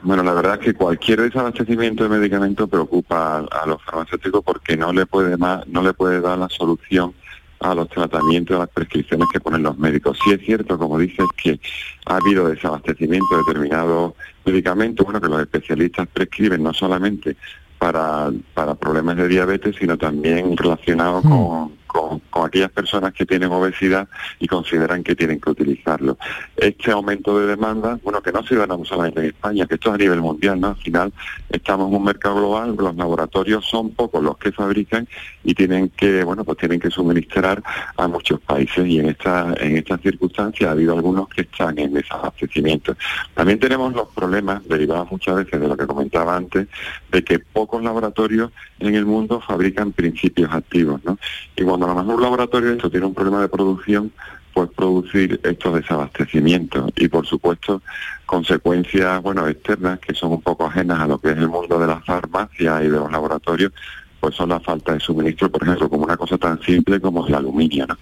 Bueno, 0.03 0.23
la 0.23 0.33
verdad 0.33 0.55
es 0.55 0.61
que 0.61 0.75
cualquier 0.75 1.21
desabastecimiento 1.21 2.05
de 2.05 2.11
medicamentos 2.11 2.69
preocupa 2.69 3.39
a, 3.39 3.67
los 3.67 3.83
farmacéuticos 3.83 4.43
porque 4.43 4.77
no 4.77 4.93
le 4.93 5.05
puede 5.07 5.37
más, 5.37 5.67
no 5.69 5.83
le 5.83 5.93
puede 5.93 6.21
dar 6.21 6.39
la 6.39 6.49
solución 6.49 7.13
a 7.61 7.75
los 7.75 7.89
tratamientos, 7.89 8.57
a 8.57 8.61
las 8.61 8.69
prescripciones 8.71 9.29
que 9.33 9.41
ponen 9.41 9.63
los 9.63 9.79
médicos. 9.79 10.19
Sí 10.25 10.33
es 10.33 10.41
cierto, 10.41 10.79
como 10.79 10.99
dices, 10.99 11.27
que 11.37 11.61
ha 12.07 12.17
habido 12.17 12.49
desabastecimiento 12.49 13.27
de 13.33 13.43
determinados 13.47 14.15
medicamentos, 14.45 15.05
bueno, 15.05 15.21
que 15.21 15.29
los 15.29 15.41
especialistas 15.41 16.09
prescriben 16.09 16.63
no 16.63 16.73
solamente 16.73 17.37
para, 17.79 18.31
para 18.55 18.75
problemas 18.75 19.17
de 19.17 19.29
diabetes, 19.29 19.77
sino 19.79 19.97
también 19.99 20.57
relacionados 20.57 21.25
mm. 21.25 21.29
con 21.29 21.80
con, 21.93 22.23
aquellas 22.45 22.71
personas 22.71 23.13
que 23.13 23.27
tienen 23.27 23.51
obesidad 23.51 24.09
y 24.39 24.47
consideran 24.47 25.03
que 25.03 25.15
tienen 25.15 25.41
que 25.41 25.51
utilizarlo. 25.51 26.17
Este 26.57 26.91
aumento 26.91 27.39
de 27.39 27.47
demanda, 27.47 27.99
bueno, 28.03 28.23
que 28.23 28.33
no 28.33 28.43
se 28.45 28.57
da 28.57 28.67
solamente 28.85 29.21
en 29.21 29.27
España, 29.27 29.67
que 29.67 29.75
esto 29.75 29.91
es 29.91 29.95
a 29.97 29.99
nivel 29.99 30.21
mundial, 30.21 30.61
¿no? 30.61 30.69
Al 30.69 30.77
final 30.77 31.13
estamos 31.51 31.89
en 31.89 31.97
un 31.97 32.05
mercado 32.05 32.37
global, 32.37 32.77
los 32.79 32.97
laboratorios 32.97 33.67
son 33.67 33.91
pocos 33.91 34.23
los 34.23 34.39
que 34.39 34.53
fabrican 34.53 35.09
y 35.45 35.55
tienen 35.55 35.91
que, 35.91 36.25
bueno, 36.25 36.45
pues 36.45 36.59
tienen 36.59 36.81
que 36.81 36.91
suministrar 36.91 37.63
a 37.97 38.09
muchos 38.09 38.41
países 38.41 38.87
y 38.87 39.01
en 39.01 39.11
esta, 39.11 39.53
en 39.59 39.77
estas 39.77 40.01
circunstancias 40.01 40.69
ha 40.69 40.73
habido 40.73 40.95
algunos 40.95 41.29
que 41.29 41.43
están 41.43 41.79
en 41.79 41.93
desabastecimiento. 41.93 42.97
También 43.35 43.59
tenemos 43.59 43.93
los 43.93 44.09
problemas 44.09 44.67
derivados 44.69 45.11
muchas 45.11 45.37
veces 45.37 45.61
de 45.61 45.69
lo 45.69 45.77
que 45.77 45.87
comentaba 45.87 46.37
antes, 46.37 46.69
de 47.11 47.25
que 47.25 47.39
pocos 47.39 47.83
laboratorios 47.83 48.53
en 48.79 48.95
el 48.95 49.05
mundo 49.05 49.41
fabrican 49.41 49.93
principios 49.93 50.53
activos, 50.53 51.01
¿no? 51.05 51.19
Y 51.57 51.63
cuando 51.63 51.80
a 51.87 51.89
lo 51.89 51.95
mejor 51.95 52.15
un 52.17 52.23
laboratorio 52.23 52.73
esto 52.73 52.91
tiene 52.91 53.07
un 53.07 53.15
problema 53.15 53.41
de 53.41 53.49
producción, 53.49 54.13
pues 54.53 54.71
producir 54.71 55.41
estos 55.43 55.75
desabastecimientos 55.75 56.91
y 56.97 57.09
por 57.09 57.27
supuesto 57.27 57.83
consecuencias 58.27 59.23
bueno 59.23 59.47
externas 59.47 59.99
que 60.01 60.15
son 60.15 60.33
un 60.33 60.43
poco 60.43 60.67
ajenas 60.67 61.01
a 61.01 61.07
lo 61.07 61.19
que 61.19 61.31
es 61.31 61.37
el 61.37 61.49
mundo 61.49 61.79
de 61.79 61.87
la 61.87 62.01
farmacia 62.01 62.83
y 62.83 62.89
de 62.89 62.99
los 62.99 63.11
laboratorios 63.11 63.73
pues 64.19 64.35
son 64.35 64.51
la 64.51 64.61
falta 64.61 64.93
de 64.93 65.01
suministro 65.01 65.51
por 65.51 65.63
ejemplo 65.63 65.89
como 65.89 66.05
una 66.05 66.17
cosa 66.17 66.37
tan 66.37 66.61
simple 66.63 67.01
como 67.01 67.27
el 67.27 67.35
aluminio 67.35 67.87
¿no? 67.87 67.97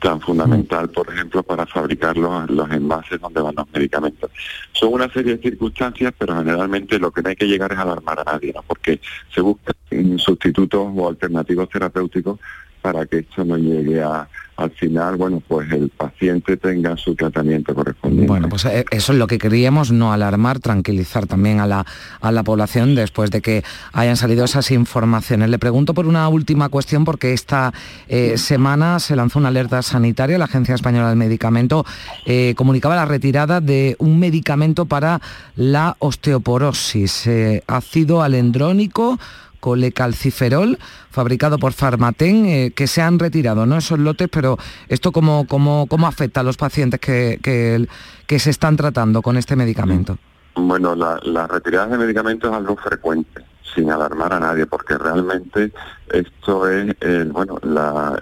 tan 0.00 0.20
fundamental 0.20 0.88
por 0.90 1.08
ejemplo 1.12 1.42
para 1.44 1.66
fabricar 1.66 2.16
los, 2.16 2.50
los 2.50 2.70
envases 2.72 3.20
donde 3.20 3.40
van 3.40 3.54
los 3.54 3.70
medicamentos 3.72 4.30
son 4.72 4.94
una 4.94 5.08
serie 5.12 5.36
de 5.36 5.42
circunstancias 5.42 6.12
pero 6.18 6.36
generalmente 6.36 6.98
lo 6.98 7.12
que 7.12 7.22
no 7.22 7.28
hay 7.28 7.36
que 7.36 7.46
llegar 7.46 7.72
es 7.72 7.78
a 7.78 7.82
alarmar 7.82 8.20
a 8.20 8.24
nadie 8.24 8.52
¿no? 8.52 8.62
porque 8.62 9.00
se 9.32 9.40
buscan 9.40 9.74
sustitutos 10.18 10.88
o 10.94 11.08
alternativos 11.08 11.68
terapéuticos 11.68 12.40
para 12.82 13.06
que 13.06 13.20
esto 13.20 13.44
no 13.44 13.56
llegue 13.56 14.02
a, 14.02 14.28
al 14.56 14.70
final, 14.72 15.16
bueno, 15.16 15.42
pues 15.46 15.70
el 15.72 15.88
paciente 15.88 16.56
tenga 16.56 16.96
su 16.96 17.14
tratamiento 17.14 17.74
correspondiente. 17.74 18.26
Bueno, 18.26 18.48
pues 18.48 18.64
eh, 18.64 18.84
eso 18.90 19.12
es 19.12 19.18
lo 19.18 19.26
que 19.26 19.38
queríamos, 19.38 19.92
no 19.92 20.12
alarmar, 20.12 20.58
tranquilizar 20.58 21.26
también 21.26 21.60
a 21.60 21.66
la, 21.66 21.86
a 22.20 22.32
la 22.32 22.42
población 22.42 22.94
después 22.94 23.30
de 23.30 23.40
que 23.40 23.64
hayan 23.92 24.16
salido 24.16 24.44
esas 24.44 24.70
informaciones. 24.70 25.48
Le 25.48 25.58
pregunto 25.58 25.94
por 25.94 26.06
una 26.06 26.28
última 26.28 26.68
cuestión, 26.68 27.04
porque 27.04 27.32
esta 27.32 27.72
eh, 28.08 28.36
semana 28.36 28.98
se 28.98 29.16
lanzó 29.16 29.38
una 29.38 29.48
alerta 29.48 29.80
sanitaria, 29.80 30.36
la 30.36 30.44
Agencia 30.44 30.74
Española 30.74 31.08
del 31.08 31.16
Medicamento 31.16 31.86
eh, 32.26 32.54
comunicaba 32.56 32.96
la 32.96 33.06
retirada 33.06 33.60
de 33.60 33.96
un 33.98 34.18
medicamento 34.18 34.86
para 34.86 35.20
la 35.56 35.96
osteoporosis, 35.98 37.28
ácido 37.66 38.22
alendrónico 38.22 39.18
colecalciferol, 39.62 40.76
fabricado 41.08 41.56
por 41.56 41.72
Farmaten, 41.72 42.46
eh, 42.46 42.72
que 42.74 42.88
se 42.88 43.00
han 43.00 43.20
retirado 43.20 43.64
¿no? 43.64 43.76
esos 43.76 44.00
lotes, 44.00 44.28
pero 44.28 44.58
¿esto 44.88 45.12
cómo, 45.12 45.46
cómo, 45.46 45.86
cómo 45.86 46.08
afecta 46.08 46.40
a 46.40 46.42
los 46.42 46.56
pacientes 46.56 46.98
que, 46.98 47.38
que, 48.26 48.38
se 48.40 48.50
están 48.50 48.76
tratando 48.76 49.22
con 49.22 49.36
este 49.36 49.54
medicamento? 49.54 50.18
Bueno, 50.56 50.96
la, 50.96 51.20
la 51.22 51.46
retirada 51.46 51.86
de 51.86 51.98
medicamentos 51.98 52.50
es 52.50 52.56
algo 52.56 52.76
frecuente, 52.76 53.44
sin 53.72 53.88
alarmar 53.92 54.32
a 54.32 54.40
nadie, 54.40 54.66
porque 54.66 54.98
realmente 54.98 55.72
esto 56.10 56.68
es, 56.68 56.96
bueno, 57.30 57.58
la, 57.62 58.18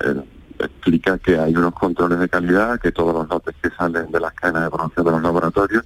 explica 0.64 1.18
que 1.18 1.38
hay 1.38 1.54
unos 1.54 1.74
controles 1.74 2.18
de 2.18 2.28
calidad, 2.28 2.78
que 2.80 2.92
todos 2.92 3.14
los 3.14 3.28
lotes 3.28 3.54
que 3.62 3.70
salen 3.70 4.10
de 4.10 4.20
las 4.20 4.32
cadenas 4.34 4.64
de 4.64 4.70
producción 4.70 5.06
de 5.06 5.12
los 5.12 5.22
laboratorios 5.22 5.84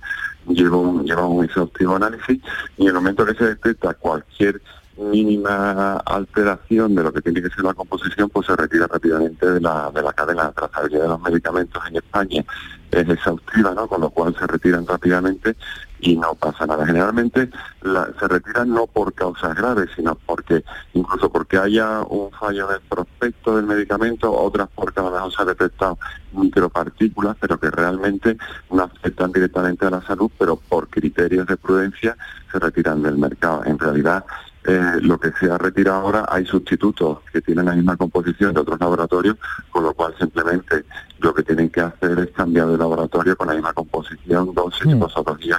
llevan 0.49 1.05
llevan 1.05 1.27
un 1.27 1.45
exhaustivo 1.45 1.97
análisis 1.97 2.40
y 2.77 2.83
en 2.83 2.88
el 2.88 2.95
momento 2.95 3.25
que 3.25 3.35
se 3.35 3.45
detecta 3.45 3.95
cualquier 3.95 4.61
mínima 4.96 5.96
alteración 5.98 6.94
de 6.94 7.02
lo 7.02 7.12
que 7.12 7.22
tiene 7.22 7.42
que 7.42 7.50
ser 7.50 7.64
la 7.64 7.74
composición, 7.74 8.28
pues 8.30 8.46
se 8.46 8.57
retira 8.57 8.87
rápidamente 8.87 9.50
de 9.50 9.61
la, 9.61 9.90
de 9.92 10.02
la 10.02 10.12
cadena. 10.12 10.48
de 10.48 10.52
trazabilidad 10.52 11.02
de 11.02 11.09
los 11.09 11.20
medicamentos 11.20 11.83
en 11.88 11.96
España 11.96 12.44
es 12.90 13.09
exhaustiva, 13.09 13.74
¿no? 13.74 13.88
Con 13.88 14.00
lo 14.00 14.11
cual 14.11 14.35
se 14.38 14.46
retiran 14.46 14.87
rápidamente 14.87 15.57
y 16.00 16.16
no 16.16 16.35
pasa 16.35 16.66
nada. 16.66 16.87
Generalmente 16.87 17.50
se 17.83 18.28
retiran 18.28 18.70
no 18.70 18.87
por 18.87 19.12
causas 19.14 19.57
graves, 19.57 19.88
sino 19.96 20.14
porque 20.14 20.64
incluso 20.92 21.30
porque 21.30 21.59
haya 21.59 22.02
un 22.02 22.30
fallo 22.30 22.68
del 22.68 22.80
prospecto 22.83 23.57
del 23.57 23.66
medicamento, 23.66 24.33
otras 24.33 24.68
porque 24.74 25.00
a 25.00 25.04
lo 25.04 25.11
mejor 25.11 25.33
se 25.33 25.42
ha 25.42 25.46
detectado 25.46 25.98
micropartículas, 26.33 27.37
pero 27.40 27.59
que 27.59 27.70
realmente 27.70 28.37
no 28.70 28.85
afectan 28.85 29.33
directamente 29.33 29.87
a 29.87 29.90
la 29.90 30.02
salud, 30.02 30.30
pero 30.38 30.57
por 30.57 30.88
criterios 30.88 31.46
de 31.46 31.57
prudencia 31.57 32.16
se 32.52 32.59
retiran 32.59 33.02
del 33.02 33.18
mercado. 33.18 33.64
En 33.64 33.78
realidad 33.78 34.24
eh, 34.66 34.98
lo 35.03 35.18
que 35.18 35.31
se 35.38 35.50
ha 35.50 35.59
retirado 35.59 36.00
ahora 36.00 36.27
hay 36.29 36.46
sustitutos 36.46 37.18
que 37.33 37.42
tienen 37.42 37.66
la 37.66 37.74
misma 37.74 37.96
composición 37.96 38.55
de 38.55 38.61
otros 38.61 38.81
laboratorios, 38.81 39.37
con 39.70 39.85
lo 39.85 39.92
cual 39.92 40.14
simplemente 40.18 40.85
lo 41.25 41.35
que 41.35 41.43
tienen 41.43 41.71
que 41.71 41.81
hacer 41.81 42.19
es 42.19 42.31
cambiar 42.33 42.69
de 42.69 42.77
laboratorio 42.77 43.35
con 43.37 43.49
la 43.49 43.55
misma 43.55 43.73
composición, 43.73 44.53
dosis 44.55 44.85
y 44.85 44.95
mm. 44.95 45.03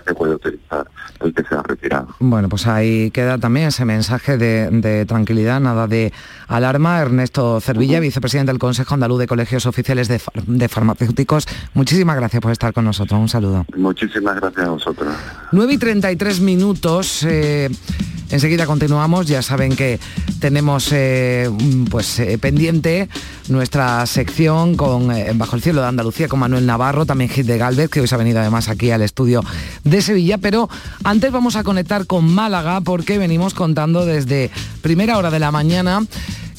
que 0.06 0.14
puede 0.14 0.36
utilizar 0.36 0.88
el 1.20 1.34
que 1.34 1.44
se 1.44 1.56
ha 1.56 1.64
retirado. 1.64 2.08
Bueno, 2.20 2.48
pues 2.50 2.68
ahí 2.68 3.10
queda 3.10 3.40
también 3.40 3.68
ese 3.68 3.84
mensaje 3.84 4.38
de, 4.38 5.06
tranquilidad, 5.08 5.60
nada 5.60 5.88
de 5.88 6.14
alarma. 6.48 7.02
Ernesto 7.02 7.60
Cervilla, 7.60 8.00
vicepresidente 8.00 8.52
del 8.52 8.60
Consejo 8.60 8.94
Andaluz 8.94 9.20
de 9.20 9.28
Colegios 9.28 9.66
Oficiales 9.66 10.08
de, 10.08 10.70
Farmacéuticos, 10.70 11.48
muchísimas 11.74 12.16
gracias 12.16 12.42
por 12.42 12.52
estar 12.52 12.72
con 12.72 12.86
nosotros. 12.86 13.20
Un 13.20 13.30
saludo. 13.30 13.66
Muchísimas 13.76 14.36
gracias 14.36 14.68
a 14.68 14.70
vosotros. 14.70 15.14
9 15.52 15.74
y 15.74 15.78
33 15.78 16.42
minutos. 16.42 17.24
Eh, 17.28 17.70
Enseguida 18.32 18.66
continuamos, 18.66 19.28
ya 19.28 19.42
saben 19.42 19.76
que 19.76 20.00
tenemos 20.40 20.92
eh, 20.92 21.50
pues 21.92 22.20
eh, 22.20 22.38
pendiente 22.40 23.08
nuestra 23.48 24.06
sección 24.06 24.76
con 24.76 25.12
eh, 25.12 25.32
Bajo 25.36 25.56
el 25.56 25.62
cielo 25.62 25.82
de 25.82 25.88
Andalucía 25.88 26.28
con 26.28 26.40
Manuel 26.40 26.66
Navarro, 26.66 27.06
también 27.06 27.30
Git 27.30 27.46
de 27.46 27.58
Galvez, 27.58 27.90
que 27.90 28.02
hoy 28.02 28.08
se 28.08 28.16
ha 28.16 28.18
venido 28.18 28.40
además 28.40 28.70
aquí 28.70 28.92
al 28.92 29.02
estudio 29.02 29.44
de 29.84 30.02
Sevilla, 30.02 30.38
pero 30.38 30.70
antes 31.04 31.32
vamos 31.32 31.56
a 31.56 31.64
conectar 31.64 32.06
con 32.08 32.34
Málaga 32.34 32.82
porque 32.82 33.18
venimos 33.18 33.54
contando 33.54 34.06
desde 34.06 34.52
primera 34.82 35.18
hora 35.18 35.32
de 35.32 35.40
la 35.40 35.52
mañana 35.52 36.06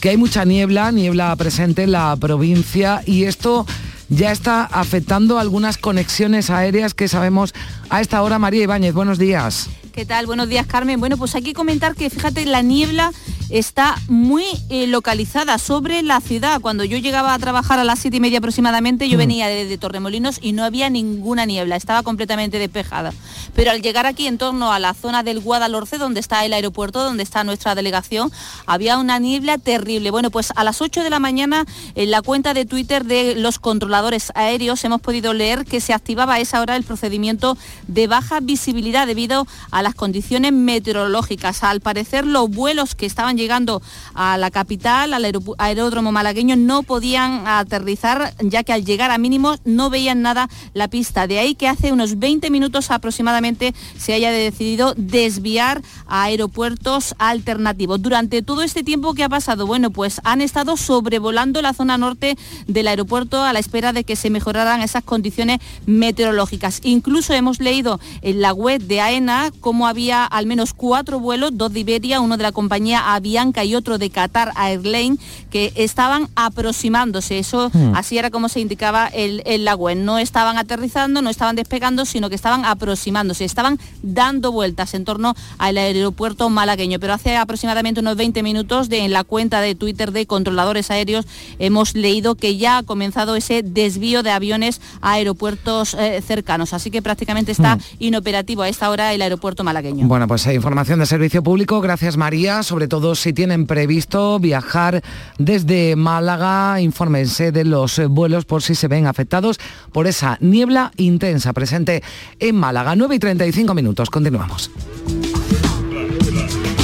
que 0.01 0.11
hay 0.11 0.17
mucha 0.17 0.45
niebla, 0.45 0.93
niebla 0.93 1.35
presente 1.37 1.85
en 1.85 1.93
la 1.93 2.15
provincia 2.17 3.03
y 3.07 3.25
esto 3.25 3.67
ya 4.09 4.31
está 4.31 4.65
afectando 4.65 5.39
algunas 5.39 5.79
conexiones 5.79 6.51
aéreas 6.51 6.95
que 6.95 7.09
sabemos 7.09 7.55
a 7.91 8.01
esta 8.01 8.23
hora. 8.23 8.39
María 8.39 8.63
Ibáñez, 8.63 8.95
buenos 8.95 9.19
días. 9.19 9.69
¿Qué 9.97 10.05
tal? 10.05 10.27
Buenos 10.27 10.51
días, 10.51 10.67
Carmen. 10.67 11.01
Bueno, 11.01 11.17
pues 11.17 11.35
hay 11.37 11.43
que 11.43 11.55
comentar 11.55 11.95
que, 11.95 12.11
fíjate, 12.11 12.45
la 12.45 12.61
niebla 12.61 13.13
está 13.49 13.97
muy 14.09 14.45
eh, 14.71 14.87
localizada 14.87 15.59
sobre 15.59 16.03
la 16.03 16.21
ciudad. 16.21 16.61
Cuando 16.61 16.85
yo 16.85 16.99
llegaba 16.99 17.33
a 17.33 17.39
trabajar 17.39 17.79
a 17.79 17.85
las 17.85 18.01
siete 18.01 18.17
y 18.17 18.21
media 18.21 18.39
aproximadamente, 18.39 19.09
yo 19.09 19.17
mm. 19.17 19.19
venía 19.19 19.49
de, 19.49 19.79
Torremolinos 19.79 20.39
y 20.43 20.53
no 20.53 20.65
había 20.65 20.91
ninguna 20.91 21.45
niebla, 21.45 21.77
estaba 21.77 22.03
completamente 22.03 22.59
despejada. 22.59 23.13
Pero 23.55 23.71
al 23.71 23.83
llegar 23.83 24.07
aquí 24.07 24.27
en 24.27 24.39
torno 24.39 24.73
a 24.73 24.79
la 24.79 24.95
zona 24.95 25.23
del 25.23 25.41
Guadalhorce, 25.41 25.99
donde 25.99 26.21
está 26.21 26.45
el 26.45 26.53
aeropuerto, 26.53 27.03
donde 27.03 27.23
está 27.23 27.45
nuestra 27.45 27.75
delegación, 27.75 28.33
había 28.67 28.99
una 28.99 29.19
niebla 29.19 29.59
terrible. 29.59 30.11
Bueno, 30.11 30.31
pues 30.31 30.53
a 30.57 30.65
las 30.65 30.81
8 30.81 31.03
de 31.03 31.11
la 31.11 31.19
mañana 31.19 31.67
en 31.95 32.11
la 32.11 32.23
cuenta 32.23 32.55
de 32.55 32.65
Twitter 32.65 33.05
de 33.05 33.35
los 33.37 33.59
controladores 33.59 34.33
aéreos 34.35 34.85
hemos 34.85 35.01
podido 35.01 35.33
leer 35.35 35.65
que 35.65 35.81
se 35.81 35.93
activaba 35.93 36.35
a 36.35 36.41
esa 36.41 36.61
hora 36.61 36.77
el 36.77 36.85
procedimiento 36.85 37.57
de 37.87 38.07
baja 38.07 38.41
visibilidad 38.41 39.07
debido 39.07 39.47
a 39.71 39.83
las 39.87 39.95
condiciones 39.95 40.53
meteorológicas. 40.53 41.63
Al 41.63 41.81
parecer 41.81 42.27
los 42.27 42.51
vuelos 42.51 42.97
que 42.97 43.07
estaban 43.07 43.37
llegando 43.37 43.81
a 44.15 44.37
la 44.37 44.51
capital, 44.51 45.15
al 45.15 45.25
aeródromo 45.59 46.11
malagueño, 46.11 46.57
no 46.57 46.83
podían 46.83 47.47
aterrizar 47.47 48.35
ya 48.41 48.65
que 48.65 48.73
al 48.73 48.85
llegar 48.85 49.13
a 49.13 49.19
mínimos 49.19 49.61
no 49.65 49.89
veían 49.89 50.23
nada 50.23 50.49
la 50.75 50.89
pista. 50.89 51.29
De 51.29 51.39
ahí 51.39 51.55
que 51.55 51.69
hace 51.69 51.93
unos 51.93 52.19
20 52.19 52.51
minutos 52.51 52.91
aproximadamente 52.91 53.77
se 53.97 54.13
haya 54.13 54.33
decidido 54.33 54.93
desviar 54.97 55.83
a 56.09 56.25
aeropuertos 56.25 57.15
alternativos. 57.19 58.03
Durante 58.03 58.43
todo 58.43 58.63
este 58.63 58.83
tiempo 58.83 59.15
que 59.15 59.23
ha 59.23 59.29
pasado, 59.29 59.69
bueno, 59.69 59.91
pues 59.91 60.21
han 60.25 60.41
estado 60.41 60.77
sobrevolando 60.77 61.63
la 61.63 61.75
zona 61.75 61.97
norte 61.97 62.37
del 62.67 62.89
aeropuerto 62.89 63.41
a 63.41 63.53
la 63.53 63.61
espera 63.61 63.93
de 63.93 64.03
que 64.03 64.17
se 64.17 64.31
mejoraran 64.31 64.83
esas 64.83 65.05
condiciones 65.05 65.61
meteorológicas. 65.87 66.81
Incluso 66.83 67.35
hemos 67.35 67.61
leído 67.61 68.01
en 68.23 68.41
la 68.41 68.53
web 68.53 68.83
de 68.83 69.01
AENA 69.01 69.53
cómo 69.61 69.76
había 69.85 70.25
al 70.25 70.47
menos 70.47 70.73
cuatro 70.75 71.19
vuelos, 71.19 71.51
dos 71.55 71.73
de 71.73 71.81
Iberia, 71.81 72.21
uno 72.21 72.37
de 72.37 72.45
la 72.45 72.53
compañía 72.53 73.15
Avianca 73.15 73.65
y 73.65 73.75
otro 73.75 73.99
de 73.99 74.11
Qatar 74.11 74.53
Airlines, 74.57 75.19
que 75.51 75.73
estaban 75.75 76.29
aproximándose. 76.37 77.39
Eso 77.39 77.71
hmm. 77.73 77.95
así 77.97 78.17
era 78.17 78.31
como 78.31 78.49
se 78.49 78.61
indicaba 78.61 79.11
en, 79.13 79.65
la 79.65 79.75
web. 79.75 79.97
No 79.97 80.19
estaban 80.19 80.57
aterrizando, 80.57 81.21
no 81.23 81.31
estaban 81.31 81.57
despegando, 81.57 82.05
sino 82.05 82.29
que 82.29 82.37
estaban 82.37 82.65
aproximándose, 82.65 83.45
estaban 83.45 83.81
dando 84.03 84.53
vueltas 84.53 84.95
en 84.95 85.05
torno 85.05 85.35
al 85.59 85.79
aeropuerto 85.79 86.49
malagueño. 86.49 87.01
Pero 87.01 87.15
hace 87.15 87.37
aproximadamente 87.37 88.01
unos 88.01 88.17
20 88.17 88.43
minutos 88.43 88.89
de, 88.89 89.01
en 89.01 89.13
la 89.13 89.25
cuenta 89.25 89.61
de 89.61 89.75
Twitter 89.75 90.13
de 90.13 90.27
controladores 90.27 90.91
aéreos 90.91 91.27
hemos 91.59 91.95
leído 91.95 92.35
que 92.37 92.57
ya 92.57 92.79
ha 92.79 92.83
comenzado 92.85 93.35
ese 93.35 93.63
desvío 93.63 94.23
de 94.23 94.31
aviones 94.31 94.81
a 95.01 95.13
aeropuertos 95.13 95.95
eh, 95.95 96.23
cercanos. 96.25 96.73
Así 96.73 96.91
que 96.91 97.03
prácticamente 97.03 97.53
está 97.53 97.77
hmm. 97.77 97.81
inoperativo 97.99 98.63
a 98.63 98.69
esta 98.69 98.91
hora 98.91 99.13
el 99.13 99.23
aeropuerto 99.23 99.65
malagueño. 99.67 100.07
Bueno, 100.07 100.27
pues 100.27 100.47
información 100.47 101.01
de 101.01 101.07
servicio 101.07 101.43
público. 101.43 101.83
Gracias 101.83 102.17
María. 102.17 102.63
Sobre 102.63 102.89
todo 102.89 103.15
si 103.15 103.35
tienen 103.35 103.67
previsto 103.67 104.39
viajar 104.39 105.03
desde 105.39 105.95
Málaga, 105.97 106.81
infórmense 106.81 107.53
de 107.53 107.65
los 107.65 108.01
vuelos 108.09 108.47
por 108.47 108.63
si 108.63 108.75
se 108.75 108.89
ven 108.89 109.07
afectados 109.07 109.59
por 109.93 110.07
esa 110.07 110.39
niebla 110.41 110.93
intensa 110.97 111.53
presente 111.53 112.03
en 112.39 112.57
Málaga. 112.57 112.97
9 112.97 113.17
y 113.17 113.19
35 113.19 113.75
minutos. 113.75 114.09
Continuamos. 114.09 114.71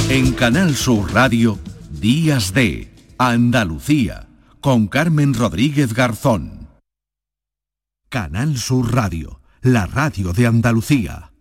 En 0.09 0.33
Canal 0.33 0.75
Sur 0.75 1.11
Radio, 1.13 1.57
Días 1.89 2.53
de 2.53 2.91
Andalucía, 3.17 4.27
con 4.59 4.87
Carmen 4.87 5.33
Rodríguez 5.33 5.93
Garzón. 5.93 6.67
Canal 8.09 8.57
Sur 8.57 8.93
Radio, 8.93 9.41
la 9.61 9.87
radio 9.87 10.33
de 10.33 10.45
Andalucía. 10.45 11.32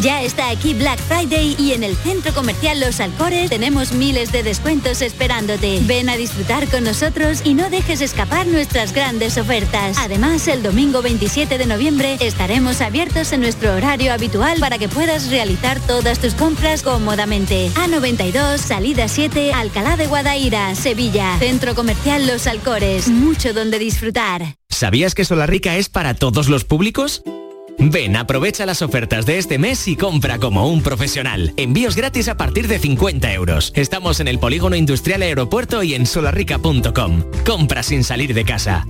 Ya 0.00 0.22
está 0.22 0.50
aquí 0.50 0.74
Black 0.74 0.98
Friday 0.98 1.54
y 1.56 1.72
en 1.72 1.84
el 1.84 1.94
centro 1.96 2.34
comercial 2.34 2.80
Los 2.80 2.98
Alcores 2.98 3.48
tenemos 3.48 3.92
miles 3.92 4.32
de 4.32 4.42
descuentos 4.42 5.02
esperándote. 5.02 5.80
Ven 5.82 6.08
a 6.08 6.16
disfrutar 6.16 6.68
con 6.68 6.82
nosotros 6.82 7.42
y 7.44 7.54
no 7.54 7.70
dejes 7.70 8.00
escapar 8.00 8.46
nuestras 8.46 8.92
grandes 8.92 9.38
ofertas. 9.38 9.96
Además, 9.98 10.48
el 10.48 10.64
domingo 10.64 11.00
27 11.00 11.58
de 11.58 11.66
noviembre 11.66 12.16
estaremos 12.20 12.80
abiertos 12.80 13.32
en 13.32 13.40
nuestro 13.40 13.72
horario 13.72 14.12
habitual 14.12 14.58
para 14.58 14.78
que 14.78 14.88
puedas 14.88 15.30
realizar 15.30 15.78
todas 15.80 16.18
tus 16.18 16.34
compras 16.34 16.82
cómodamente. 16.82 17.70
A92, 17.74 18.58
salida 18.58 19.06
7, 19.06 19.52
Alcalá 19.52 19.96
de 19.96 20.08
Guadaira, 20.08 20.74
Sevilla. 20.74 21.38
Centro 21.38 21.76
comercial 21.76 22.26
Los 22.26 22.48
Alcores. 22.48 23.08
Mucho 23.08 23.52
donde 23.52 23.78
disfrutar. 23.78 24.56
¿Sabías 24.68 25.14
que 25.14 25.22
Rica 25.46 25.76
es 25.76 25.88
para 25.88 26.14
todos 26.14 26.48
los 26.48 26.64
públicos? 26.64 27.22
Ven, 27.78 28.16
aprovecha 28.16 28.66
las 28.66 28.82
ofertas 28.82 29.26
de 29.26 29.38
este 29.38 29.58
mes 29.58 29.86
y 29.88 29.96
compra 29.96 30.38
como 30.38 30.68
un 30.68 30.82
profesional. 30.82 31.52
Envíos 31.56 31.96
gratis 31.96 32.28
a 32.28 32.36
partir 32.36 32.68
de 32.68 32.78
50 32.78 33.32
euros. 33.32 33.72
Estamos 33.74 34.20
en 34.20 34.28
el 34.28 34.38
Polígono 34.38 34.76
Industrial 34.76 35.22
Aeropuerto 35.22 35.82
y 35.82 35.94
en 35.94 36.06
solarrica.com. 36.06 37.24
Compra 37.44 37.82
sin 37.82 38.04
salir 38.04 38.34
de 38.34 38.44
casa. 38.44 38.86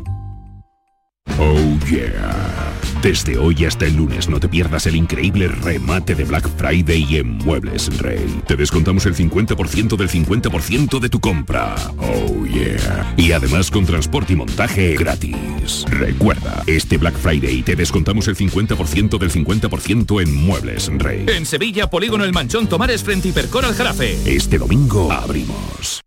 Oh 1.38 1.78
yeah. 1.90 2.72
Desde 3.02 3.36
hoy 3.36 3.64
hasta 3.64 3.86
el 3.86 3.96
lunes 3.96 4.28
no 4.28 4.40
te 4.40 4.48
pierdas 4.48 4.86
el 4.86 4.96
increíble 4.96 5.48
remate 5.48 6.14
de 6.14 6.24
Black 6.24 6.48
Friday 6.56 7.16
en 7.16 7.36
Muebles 7.38 7.98
Rey. 7.98 8.40
Te 8.46 8.56
descontamos 8.56 9.04
el 9.06 9.14
50% 9.14 9.96
del 9.96 10.08
50% 10.08 11.00
de 11.00 11.08
tu 11.08 11.20
compra. 11.20 11.74
Oh 11.98 12.46
yeah. 12.46 13.14
Y 13.16 13.32
además 13.32 13.70
con 13.70 13.84
transporte 13.84 14.32
y 14.32 14.36
montaje 14.36 14.96
gratis. 14.96 15.84
Recuerda, 15.90 16.62
este 16.66 16.96
Black 16.96 17.16
Friday 17.16 17.62
te 17.62 17.76
descontamos 17.76 18.28
el 18.28 18.36
50% 18.36 19.18
del 19.18 19.30
50% 19.30 20.22
en 20.22 20.34
Muebles 20.34 20.90
Rey. 20.98 21.26
En 21.28 21.44
Sevilla, 21.44 21.90
Polígono 21.90 22.24
El 22.24 22.32
Manchón 22.32 22.68
Tomares 22.68 23.02
frente 23.02 23.28
Hipercor 23.28 23.64
al 23.64 23.74
Jarafe. 23.74 24.16
Este 24.24 24.56
domingo 24.56 25.12
abrimos. 25.12 26.04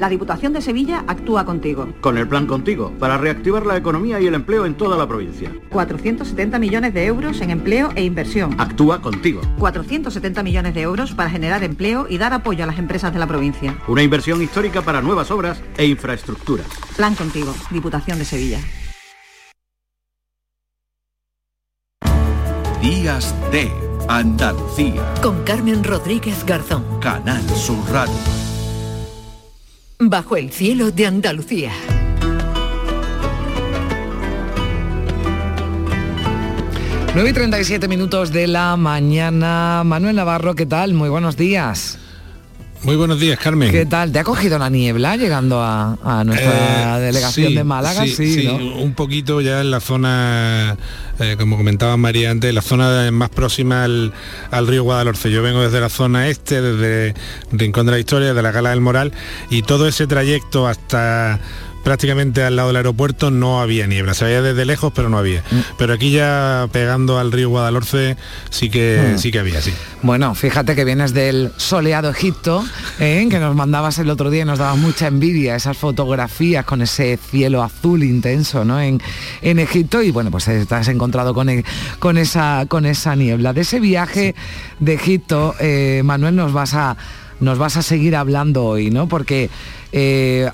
La 0.00 0.08
Diputación 0.08 0.54
de 0.54 0.62
Sevilla 0.62 1.04
actúa 1.06 1.44
contigo. 1.44 1.86
Con 2.00 2.16
el 2.16 2.26
plan 2.26 2.46
contigo, 2.46 2.90
para 2.98 3.18
reactivar 3.18 3.66
la 3.66 3.76
economía 3.76 4.18
y 4.18 4.26
el 4.26 4.34
empleo 4.34 4.64
en 4.64 4.74
toda 4.74 4.96
la 4.96 5.06
provincia. 5.06 5.52
470 5.68 6.58
millones 6.58 6.94
de 6.94 7.04
euros 7.04 7.38
en 7.42 7.50
empleo 7.50 7.90
e 7.94 8.02
inversión. 8.02 8.58
Actúa 8.58 9.02
contigo. 9.02 9.42
470 9.58 10.42
millones 10.42 10.72
de 10.72 10.80
euros 10.80 11.12
para 11.12 11.28
generar 11.28 11.62
empleo 11.62 12.06
y 12.08 12.16
dar 12.16 12.32
apoyo 12.32 12.64
a 12.64 12.66
las 12.66 12.78
empresas 12.78 13.12
de 13.12 13.18
la 13.18 13.26
provincia. 13.26 13.76
Una 13.88 14.02
inversión 14.02 14.40
histórica 14.40 14.80
para 14.80 15.02
nuevas 15.02 15.30
obras 15.30 15.60
e 15.76 15.84
infraestructura. 15.84 16.64
Plan 16.96 17.14
contigo, 17.14 17.54
Diputación 17.70 18.18
de 18.18 18.24
Sevilla. 18.24 18.58
Días 22.80 23.34
de 23.52 23.70
Andalucía. 24.08 25.12
Con 25.22 25.44
Carmen 25.44 25.84
Rodríguez 25.84 26.46
Garzón. 26.46 26.84
Canal 27.02 27.46
Sur 27.50 27.84
Radio. 27.92 28.39
Bajo 30.02 30.38
el 30.38 30.50
cielo 30.50 30.90
de 30.90 31.04
Andalucía. 31.04 31.72
Nueve 37.14 37.28
y 37.28 37.32
37 37.34 37.86
minutos 37.86 38.32
de 38.32 38.46
la 38.46 38.78
mañana. 38.78 39.82
Manuel 39.84 40.16
Navarro, 40.16 40.54
¿qué 40.54 40.64
tal? 40.64 40.94
Muy 40.94 41.10
buenos 41.10 41.36
días. 41.36 41.99
Muy 42.82 42.96
buenos 42.96 43.20
días, 43.20 43.38
Carmen. 43.38 43.70
¿Qué 43.70 43.84
tal? 43.84 44.10
¿Te 44.10 44.20
ha 44.20 44.24
cogido 44.24 44.58
la 44.58 44.70
niebla 44.70 45.16
llegando 45.16 45.62
a, 45.62 46.24
nuestra 46.24 46.98
eh, 46.98 47.00
delegación 47.02 47.54
de 47.54 47.62
Málaga? 47.62 48.06
Sí, 48.06 48.46
un 48.46 48.94
poquito 48.94 49.42
ya 49.42 49.60
en 49.60 49.70
la 49.70 49.80
zona, 49.80 50.78
eh, 51.18 51.36
como 51.38 51.58
comentaba 51.58 51.98
María 51.98 52.30
antes, 52.30 52.54
la 52.54 52.62
zona 52.62 53.10
más 53.10 53.28
próxima 53.28 53.84
al, 53.84 54.12
río 54.66 54.82
Guadalhorce. 54.84 55.30
Yo 55.30 55.42
vengo 55.42 55.60
desde 55.60 55.78
la 55.78 55.90
zona 55.90 56.28
este, 56.28 56.62
desde 56.62 57.14
Rincón 57.52 57.84
de 57.84 57.92
la 57.92 57.98
Historia, 57.98 58.32
de 58.32 58.42
la 58.42 58.50
Gala 58.50 58.70
del 58.70 58.80
Moral, 58.80 59.12
y 59.50 59.60
todo 59.62 59.86
ese 59.86 60.06
trayecto 60.06 60.66
hasta 60.66 61.38
prácticamente 61.82 62.42
al 62.42 62.56
lado 62.56 62.68
del 62.68 62.76
aeropuerto 62.76 63.30
no 63.30 63.60
había 63.60 63.86
niebla, 63.86 64.14
se 64.14 64.24
veía 64.24 64.42
desde 64.42 64.64
lejos 64.64 64.92
pero 64.94 65.08
no 65.08 65.18
había. 65.18 65.42
Mm. 65.50 65.60
Pero 65.78 65.92
aquí 65.92 66.10
ya 66.10 66.68
pegando 66.72 67.18
al 67.18 67.32
río 67.32 67.48
Guadalhorce 67.48 68.16
sí 68.50 68.70
que 68.70 69.14
mm. 69.14 69.18
sí 69.18 69.30
que 69.30 69.38
había, 69.38 69.60
sí. 69.60 69.72
Bueno, 70.02 70.34
fíjate 70.34 70.74
que 70.74 70.84
vienes 70.84 71.12
del 71.12 71.52
soleado 71.56 72.10
Egipto, 72.10 72.64
¿eh? 72.98 73.26
que 73.30 73.38
nos 73.38 73.54
mandabas 73.54 73.98
el 73.98 74.10
otro 74.10 74.30
día, 74.30 74.44
nos 74.44 74.58
daba 74.58 74.74
mucha 74.74 75.06
envidia 75.06 75.56
esas 75.56 75.76
fotografías 75.76 76.64
con 76.64 76.82
ese 76.82 77.18
cielo 77.18 77.62
azul 77.62 78.02
intenso 78.02 78.64
¿no? 78.64 78.80
en, 78.80 79.00
en 79.42 79.58
Egipto 79.58 80.02
y 80.02 80.10
bueno, 80.10 80.30
pues 80.30 80.48
estás 80.48 80.88
encontrado 80.88 81.34
con, 81.34 81.48
e, 81.48 81.64
con, 81.98 82.18
esa, 82.18 82.64
con 82.68 82.86
esa 82.86 83.16
niebla. 83.16 83.52
De 83.52 83.62
ese 83.62 83.80
viaje 83.80 84.34
de 84.78 84.94
Egipto, 84.94 85.54
eh, 85.60 86.02
Manuel, 86.04 86.36
nos 86.36 86.52
vas 86.52 86.74
a 86.74 86.96
nos 87.40 87.56
vas 87.56 87.78
a 87.78 87.82
seguir 87.82 88.16
hablando 88.16 88.64
hoy, 88.64 88.90
¿no? 88.90 89.08
Porque 89.08 89.48
eh, 89.92 90.50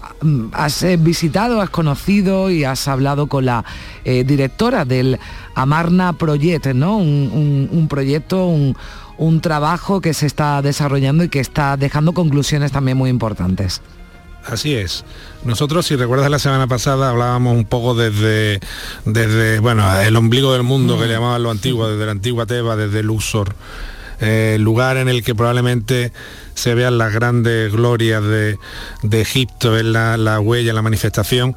has 0.52 0.82
eh, 0.82 0.96
visitado, 0.96 1.60
has 1.60 1.70
conocido 1.70 2.50
y 2.50 2.64
has 2.64 2.88
hablado 2.88 3.26
con 3.26 3.44
la 3.44 3.64
eh, 4.04 4.24
directora 4.24 4.84
del 4.84 5.18
Amarna 5.54 6.14
Project, 6.14 6.66
¿no? 6.68 6.96
Un, 6.96 7.86
proyecto, 7.88 8.46
un, 8.46 9.40
trabajo 9.40 10.00
que 10.00 10.14
se 10.14 10.26
está 10.26 10.62
desarrollando 10.62 11.24
y 11.24 11.28
que 11.28 11.40
está 11.40 11.76
dejando 11.76 12.12
conclusiones 12.12 12.72
también 12.72 12.96
muy 12.96 13.10
importantes. 13.10 13.82
Así 14.46 14.74
es. 14.74 15.04
Nosotros, 15.44 15.86
si 15.86 15.96
recuerdas 15.96 16.30
la 16.30 16.38
semana 16.38 16.68
pasada, 16.68 17.10
hablábamos 17.10 17.56
un 17.56 17.64
poco 17.64 17.94
desde, 17.94 18.60
desde 19.04 19.58
bueno, 19.58 20.00
el 20.00 20.14
ombligo 20.16 20.52
del 20.52 20.62
mundo, 20.62 20.98
que 20.98 21.06
mm. 21.06 21.10
llamaban 21.10 21.42
lo 21.42 21.50
antiguo, 21.50 21.88
desde 21.88 22.06
la 22.06 22.12
antigua 22.12 22.46
Teba, 22.46 22.76
desde 22.76 23.02
Luxor, 23.02 23.54
lugar 24.58 24.96
en 24.96 25.08
el 25.08 25.22
que 25.22 25.34
probablemente 25.34 26.12
se 26.54 26.74
vean 26.74 26.98
las 26.98 27.12
grandes 27.12 27.72
glorias 27.72 28.22
de, 28.22 28.58
Egipto, 29.20 29.78
en 29.78 29.92
la, 29.92 30.16
la 30.16 30.40
huella, 30.40 30.72
la 30.72 30.82
manifestación 30.82 31.56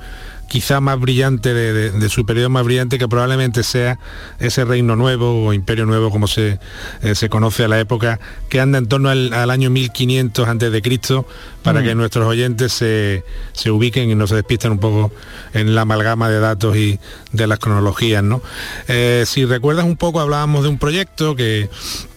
quizá 0.50 0.82
más 0.82 1.00
brillante 1.00 1.54
de, 1.54 2.10
su 2.10 2.26
periodo 2.26 2.50
más 2.50 2.66
brillante 2.66 2.98
que 2.98 3.08
probablemente 3.08 3.64
sea 3.64 4.00
ese 4.40 4.66
reino 4.66 4.96
nuevo 4.96 5.46
o 5.46 5.54
imperio 5.54 5.86
nuevo 5.86 6.10
como 6.10 6.28
se, 6.28 6.60
eh, 7.04 7.16
se 7.16 7.30
conoce 7.30 7.64
a 7.64 7.68
la 7.68 7.80
época 7.80 8.20
que 8.50 8.60
anda 8.60 8.80
en 8.80 8.88
torno 8.88 9.10
al, 9.10 9.50
año 9.50 9.70
1500 9.70 10.48
antes 10.48 10.72
de 10.72 10.82
Cristo 10.82 11.26
para 11.62 11.82
mm. 11.82 11.84
que 11.84 11.96
nuestros 11.96 12.28
oyentes 12.28 12.74
se, 12.74 13.24
ubiquen 13.70 14.10
y 14.10 14.16
no 14.16 14.28
se 14.28 14.36
despisten 14.36 14.72
un 14.72 14.80
poco 14.80 15.12
en 15.54 15.76
la 15.76 15.82
amalgama 15.82 16.30
de 16.30 16.40
datos 16.40 16.76
y 16.76 17.00
de 17.32 17.48
las 17.48 17.60
cronologías 17.60 18.24
¿no? 18.24 18.42
Eh, 18.88 19.24
si 19.28 19.46
recuerdas 19.46 19.86
un 19.86 19.98
poco 19.98 20.20
hablábamos 20.20 20.64
de 20.64 20.70
un 20.70 20.80
proyecto 20.80 21.36
que 21.36 21.70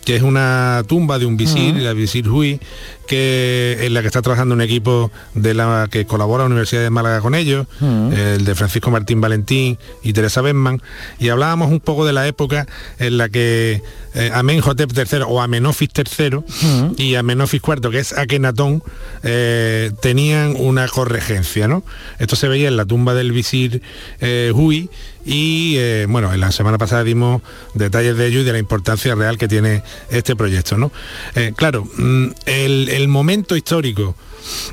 que 0.04 0.16
es 0.16 0.22
una 0.22 0.82
tumba 0.86 1.18
de 1.18 1.26
un 1.26 1.36
visir, 1.36 1.76
la 1.76 1.92
visir 1.92 2.28
Hui, 2.28 2.60
que 3.06 3.78
en 3.82 3.94
la 3.94 4.00
que 4.00 4.06
está 4.06 4.22
trabajando 4.22 4.54
un 4.54 4.60
equipo 4.60 5.10
de 5.34 5.54
la 5.54 5.88
que 5.90 6.06
colabora 6.06 6.44
la 6.44 6.46
Universidad 6.46 6.82
de 6.82 6.90
Málaga 6.90 7.20
con 7.20 7.34
ellos, 7.34 7.66
el 7.80 8.44
de 8.44 8.54
Francisco 8.54 8.90
Martín 8.90 9.20
Valentín 9.20 9.78
y 10.02 10.12
Teresa 10.12 10.40
Benman, 10.40 10.82
y 11.18 11.28
hablábamos 11.28 11.70
un 11.70 11.80
poco 11.80 12.04
de 12.04 12.12
la 12.12 12.26
época 12.26 12.66
en 12.98 13.18
la 13.18 13.28
que 13.28 13.82
eh, 14.14 14.30
Amenhotep 14.32 14.90
III 14.96 15.20
o 15.26 15.40
Amenofis 15.40 15.88
III 15.96 16.94
y 16.96 17.14
Amenofis 17.14 17.62
IV, 17.66 17.90
que 17.90 17.98
es 17.98 18.12
Akenatón, 18.16 18.82
eh, 19.22 19.92
tenían 20.00 20.54
una 20.58 20.88
corregencia, 20.88 21.68
¿no? 21.68 21.82
Esto 22.18 22.36
se 22.36 22.48
veía 22.48 22.68
en 22.68 22.76
la 22.76 22.84
tumba 22.84 23.14
del 23.14 23.32
visir 23.32 23.82
eh, 24.20 24.52
Hui 24.54 24.90
y 25.24 25.76
eh, 25.76 26.06
bueno, 26.08 26.32
en 26.32 26.40
la 26.40 26.50
semana 26.50 26.78
pasada 26.78 27.04
dimos 27.04 27.42
detalles 27.74 28.16
de 28.16 28.26
ello 28.26 28.40
y 28.40 28.44
de 28.44 28.52
la 28.52 28.58
importancia 28.58 29.14
real 29.14 29.38
que 29.38 29.46
tiene 29.46 29.82
este 30.10 30.36
proyecto, 30.36 30.76
¿no? 30.76 30.92
Eh, 31.34 31.52
claro, 31.56 31.84
mm, 31.96 32.26
el, 32.46 33.08
momento 33.08 33.56
histórico 33.56 34.14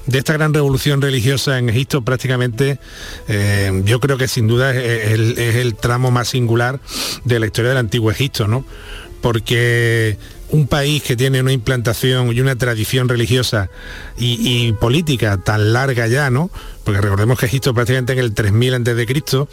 de 0.05 0.20
esta 0.20 0.34
gran 0.34 0.53
revolución 0.53 1.01
religiosa 1.01 1.57
en 1.59 1.70
Egipto 1.70 2.01
prácticamente 2.01 2.80
eh, 3.28 3.82
yo 3.86 3.99
creo 3.99 4.17
que 4.17 4.28
sin 4.28 4.47
duda 4.47 4.74
es 4.74 5.11
el, 5.55 5.76
tramo 5.76 6.09
más 6.11 6.30
singular 6.30 6.80
de 7.26 7.39
la 7.39 7.45
historia 7.45 7.70
del 7.70 7.78
antiguo 7.78 8.11
Egipto, 8.11 8.47
¿no? 8.47 8.65
Porque 9.22 10.17
un 10.49 10.67
país 10.67 11.03
que 11.03 11.15
tiene 11.15 11.41
una 11.41 11.51
implantación 11.51 12.36
y 12.36 12.41
una 12.41 12.55
tradición 12.55 13.09
religiosa 13.09 13.70
y 14.17 14.72
política 14.74 15.38
tan 15.38 15.74
larga 15.74 16.07
ya, 16.07 16.30
¿no? 16.30 16.49
Porque 16.89 17.01
recordemos 17.01 17.37
que 17.37 17.45
Egipto 17.45 17.71
prácticamente 17.71 18.13
en 18.13 18.17
el 18.17 18.33
3000 18.33 18.73
antes 18.73 18.95
de 18.95 19.05
Cristo, 19.05 19.47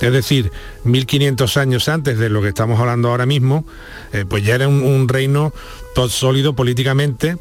es 0.00 0.12
decir, 0.12 0.50
1500 0.82 1.56
años 1.56 1.88
antes 1.88 2.18
de 2.18 2.28
lo 2.28 2.42
que 2.42 2.48
estamos 2.48 2.80
hablando 2.80 3.10
ahora 3.10 3.26
mismo, 3.26 3.64
eh, 4.12 4.24
pues 4.28 4.42
ya 4.42 4.56
era 4.56 4.66
un, 4.66 4.82
un 4.82 5.06
reino 5.06 5.52
todo 5.94 6.08
sólido 6.08 6.54
políticamente 6.54 7.38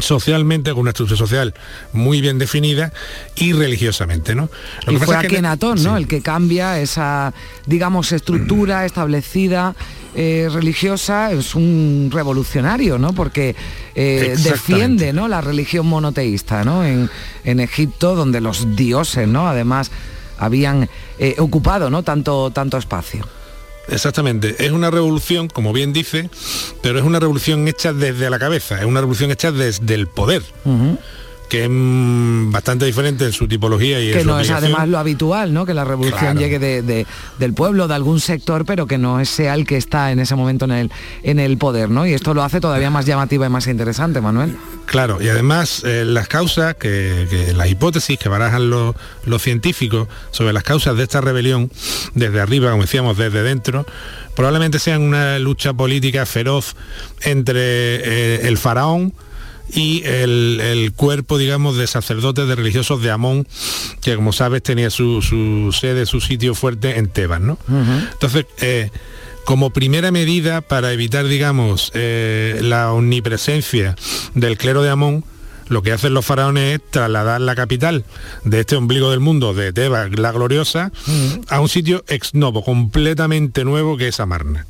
socialmente 0.00 0.70
con 0.72 0.80
una 0.80 0.90
estructura 0.90 1.18
social 1.18 1.54
muy 1.92 2.20
bien 2.20 2.38
definida 2.38 2.92
y 3.36 3.52
religiosamente 3.52 4.34
no 4.34 4.48
y 4.86 4.96
fue 4.96 5.14
es 5.16 5.20
que- 5.22 5.26
Akenatón, 5.28 5.82
¿no? 5.82 5.96
El 5.96 6.06
que 6.06 6.20
cambia 6.20 6.80
esa, 6.80 7.32
digamos, 7.66 8.12
estructura 8.12 8.84
establecida 8.86 9.74
eh, 10.14 10.48
religiosa, 10.50 11.30
es 11.32 11.54
un 11.54 12.10
revolucionario, 12.12 12.98
¿no? 12.98 13.12
Porque 13.12 13.54
eh, 13.94 14.34
defiende 14.42 15.12
¿no? 15.12 15.28
la 15.28 15.40
religión 15.40 15.86
monoteísta, 15.86 16.64
¿no? 16.64 16.84
En, 16.84 17.10
en 17.44 17.60
Egipto, 17.60 18.16
donde 18.16 18.40
los 18.40 18.74
dioses, 18.74 19.28
¿no? 19.28 19.48
Además, 19.48 19.90
habían 20.38 20.88
eh, 21.18 21.34
ocupado 21.38 21.90
¿no? 21.90 22.02
tanto, 22.02 22.50
tanto 22.50 22.78
espacio. 22.78 23.26
Exactamente, 23.90 24.56
es 24.64 24.70
una 24.70 24.90
revolución, 24.90 25.48
como 25.48 25.72
bien 25.72 25.92
dice, 25.92 26.28
pero 26.82 26.98
es 26.98 27.04
una 27.04 27.18
revolución 27.20 27.66
hecha 27.68 27.92
desde 27.92 28.28
la 28.28 28.38
cabeza, 28.38 28.78
es 28.78 28.84
una 28.84 29.00
revolución 29.00 29.30
hecha 29.30 29.50
desde 29.50 29.94
el 29.94 30.06
poder, 30.08 30.42
que 31.48 31.64
es 31.64 31.70
mm, 31.70 32.50
bastante 32.52 32.84
diferente 32.84 33.24
en 33.24 33.32
su 33.32 33.48
tipología 33.48 34.00
y 34.00 34.08
en 34.08 34.12
que 34.14 34.20
su 34.20 34.26
no 34.26 34.38
es 34.40 34.50
además 34.50 34.88
lo 34.88 34.98
habitual, 34.98 35.52
¿no? 35.52 35.64
Que 35.66 35.74
la 35.74 35.84
revolución 35.84 36.18
Claro. 36.20 36.40
llegue 36.40 36.58
de- 36.58 36.82
de- 36.82 37.06
del 37.38 37.54
pueblo, 37.54 37.88
de 37.88 37.94
algún 37.94 38.20
sector, 38.20 38.64
pero 38.64 38.86
que 38.86 38.98
no 38.98 39.24
sea 39.24 39.54
el 39.54 39.66
que 39.66 39.76
está 39.76 40.12
en 40.12 40.18
ese 40.20 40.34
momento 40.34 40.64
en 40.66 40.72
el, 40.72 40.90
en 41.22 41.38
el 41.38 41.58
poder, 41.58 41.90
¿no? 41.90 42.06
Y 42.06 42.12
esto 42.14 42.34
lo 42.34 42.42
hace 42.42 42.60
todavía 42.60 42.90
más 42.90 43.06
llamativa 43.06 43.46
y 43.46 43.48
más 43.50 43.66
interesante, 43.66 44.20
Manuel. 44.20 44.56
Claro, 44.86 45.18
y 45.20 45.28
además 45.28 45.82
eh, 45.84 46.04
las 46.06 46.28
causas, 46.28 46.74
que, 46.76 47.26
que 47.30 47.52
las 47.54 47.68
hipótesis 47.70 48.18
que 48.18 48.28
barajan 48.28 48.70
los, 48.70 48.94
los 49.24 49.42
científicos 49.42 50.08
sobre 50.30 50.52
las 50.52 50.62
causas 50.62 50.96
de 50.96 51.02
esta 51.02 51.20
rebelión, 51.20 51.70
desde 52.14 52.40
arriba, 52.40 52.70
como 52.70 52.82
decíamos, 52.82 53.16
desde 53.16 53.42
dentro, 53.42 53.86
probablemente 54.34 54.78
sean 54.78 55.02
una 55.02 55.38
lucha 55.38 55.72
política 55.74 56.24
feroz 56.26 56.74
entre 57.22 57.60
eh, 57.60 58.40
el 58.48 58.56
faraón 58.58 59.12
y 59.72 60.02
el, 60.04 60.60
el 60.60 60.92
cuerpo, 60.92 61.38
digamos, 61.38 61.76
de 61.76 61.86
sacerdotes, 61.86 62.48
de 62.48 62.54
religiosos 62.54 63.02
de 63.02 63.10
Amón, 63.10 63.46
que 64.00 64.14
como 64.16 64.32
sabes 64.32 64.62
tenía 64.62 64.90
su, 64.90 65.22
su 65.22 65.72
sede, 65.72 66.06
su 66.06 66.20
sitio 66.20 66.54
fuerte 66.54 66.98
en 66.98 67.08
Tebas, 67.08 67.40
¿no? 67.40 67.58
Entonces, 68.12 68.46
eh, 68.60 68.90
como 69.44 69.70
primera 69.70 70.10
medida 70.10 70.60
para 70.60 70.92
evitar, 70.92 71.26
digamos, 71.26 71.90
eh, 71.94 72.60
la 72.62 72.92
omnipresencia 72.92 73.96
del 74.34 74.58
clero 74.58 74.82
de 74.82 74.90
Amón, 74.90 75.24
lo 75.68 75.82
que 75.82 75.92
hacen 75.92 76.14
los 76.14 76.24
faraones 76.24 76.76
es 76.76 76.90
trasladar 76.90 77.40
la 77.40 77.54
capital 77.54 78.04
de 78.44 78.60
este 78.60 78.76
ombligo 78.76 79.10
del 79.10 79.20
mundo, 79.20 79.52
de 79.52 79.72
Tebas, 79.72 80.10
la 80.18 80.32
gloriosa, 80.32 80.92
a 81.48 81.60
un 81.60 81.68
sitio 81.68 82.04
ex 82.08 82.34
novo, 82.34 82.64
completamente 82.64 83.64
nuevo, 83.64 83.96
que 83.96 84.08
es 84.08 84.20
Amarna. 84.20 84.66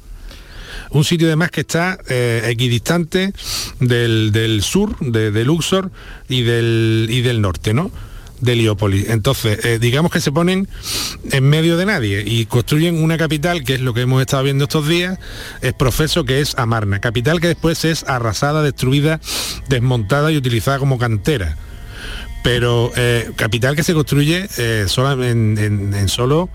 Un 0.90 1.04
sitio 1.04 1.26
además 1.26 1.50
que 1.50 1.60
está 1.62 1.98
eh, 2.08 2.42
equidistante 2.46 3.32
del, 3.80 4.32
del 4.32 4.62
sur, 4.62 4.96
de, 5.00 5.44
Luxor 5.44 5.90
y 6.28 6.42
del, 6.42 7.06
y 7.10 7.20
del 7.22 7.40
norte, 7.40 7.74
¿no? 7.74 7.90
de 8.40 8.52
Heliópolis. 8.52 9.08
Entonces, 9.08 9.64
eh, 9.64 9.78
digamos 9.80 10.12
que 10.12 10.20
se 10.20 10.32
ponen 10.32 10.68
en 11.32 11.44
medio 11.44 11.76
de 11.76 11.86
nadie 11.86 12.22
y 12.24 12.46
construyen 12.46 13.02
una 13.02 13.18
capital, 13.18 13.64
que 13.64 13.74
es 13.74 13.80
lo 13.80 13.94
que 13.94 14.02
hemos 14.02 14.20
estado 14.20 14.44
viendo 14.44 14.64
estos 14.64 14.86
días, 14.86 15.18
es 15.60 15.72
profeso 15.72 16.24
que 16.24 16.40
es 16.40 16.56
Amarna, 16.56 17.00
capital 17.00 17.40
que 17.40 17.48
después 17.48 17.84
es 17.84 18.04
arrasada, 18.04 18.62
destruida, 18.62 19.20
desmontada 19.68 20.30
y 20.30 20.36
utilizada 20.36 20.78
como 20.78 20.98
cantera. 20.98 21.56
Pero 22.42 22.90
eh, 22.96 23.30
capital 23.36 23.76
que 23.76 23.82
se 23.82 23.94
construye 23.94 24.48
eh, 24.58 24.84
sola- 24.88 25.12
en, 25.28 25.58
en- 25.58 25.92
en 25.94 26.08
solo 26.08 26.48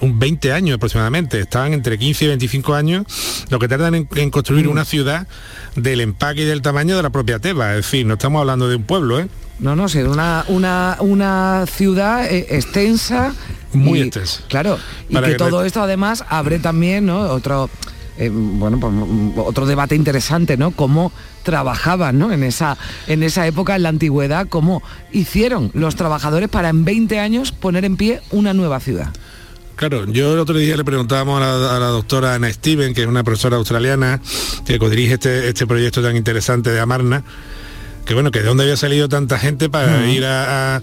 un 0.00 0.18
20 0.18 0.52
años 0.52 0.76
aproximadamente. 0.76 1.40
Estaban 1.40 1.72
entre 1.72 1.98
15 1.98 2.24
y 2.24 2.28
25 2.28 2.74
años 2.74 3.04
lo 3.50 3.58
que 3.58 3.68
tardan 3.68 3.94
en, 3.94 4.08
en 4.16 4.30
construir 4.30 4.68
una 4.68 4.84
ciudad 4.84 5.26
del 5.74 6.00
empaque 6.00 6.42
y 6.42 6.44
del 6.44 6.62
tamaño 6.62 6.96
de 6.96 7.02
la 7.02 7.10
propia 7.10 7.38
Tebas. 7.38 7.70
Es 7.70 7.84
decir, 7.86 8.06
no 8.06 8.14
estamos 8.14 8.40
hablando 8.40 8.68
de 8.68 8.76
un 8.76 8.84
pueblo, 8.84 9.20
¿eh? 9.20 9.28
No, 9.58 9.74
no, 9.74 9.88
sí, 9.88 9.98
una, 10.00 10.44
una, 10.48 10.96
una 11.00 11.64
ciudad 11.66 12.26
eh, 12.30 12.46
extensa. 12.50 13.34
Muy 13.72 13.98
y- 13.98 14.02
extensa. 14.02 14.42
Claro, 14.48 14.78
y 15.08 15.14
Para 15.14 15.26
que, 15.28 15.32
que 15.32 15.38
todo 15.38 15.64
esto 15.64 15.82
además 15.82 16.24
abre 16.28 16.58
también, 16.58 17.06
¿no? 17.06 17.20
Otro, 17.20 17.68
eh, 18.18 18.30
bueno, 18.32 18.78
pues, 18.78 18.92
mm, 18.92 19.32
otro 19.38 19.64
debate 19.66 19.94
interesante, 19.96 20.56
¿no? 20.58 20.72
Cómo 20.72 21.10
trabajaban, 21.46 22.18
¿no? 22.18 22.32
En 22.32 22.42
esa, 22.42 22.76
en 23.06 23.22
esa 23.22 23.46
época, 23.46 23.76
en 23.76 23.84
la 23.84 23.88
antigüedad, 23.88 24.48
cómo 24.48 24.82
hicieron 25.12 25.70
los 25.72 25.94
trabajadores 25.96 26.48
para 26.50 26.68
en 26.68 26.84
20 26.84 27.20
años 27.20 27.52
poner 27.52 27.84
en 27.86 27.96
pie 27.96 28.20
una 28.32 28.52
nueva 28.52 28.80
ciudad. 28.80 29.10
Claro, 29.76 30.04
yo 30.06 30.32
el 30.34 30.40
otro 30.40 30.56
día 30.58 30.76
le 30.76 30.84
preguntábamos 30.84 31.40
a 31.40 31.46
la, 31.46 31.76
a 31.76 31.78
la 31.80 31.86
doctora 31.86 32.34
Ana 32.34 32.52
Steven, 32.52 32.92
que 32.94 33.02
es 33.02 33.06
una 33.06 33.22
profesora 33.24 33.56
australiana 33.56 34.20
que 34.66 34.78
codirige 34.78 35.14
este, 35.14 35.48
este 35.48 35.66
proyecto 35.66 36.02
tan 36.02 36.16
interesante 36.16 36.70
de 36.70 36.80
Amarna, 36.80 37.22
que 38.06 38.14
bueno, 38.14 38.30
que 38.30 38.40
de 38.40 38.46
dónde 38.46 38.64
había 38.64 38.76
salido 38.76 39.08
tanta 39.08 39.38
gente 39.38 39.68
para 39.70 40.06
ir 40.06 40.24
a, 40.24 40.76
a- 40.76 40.82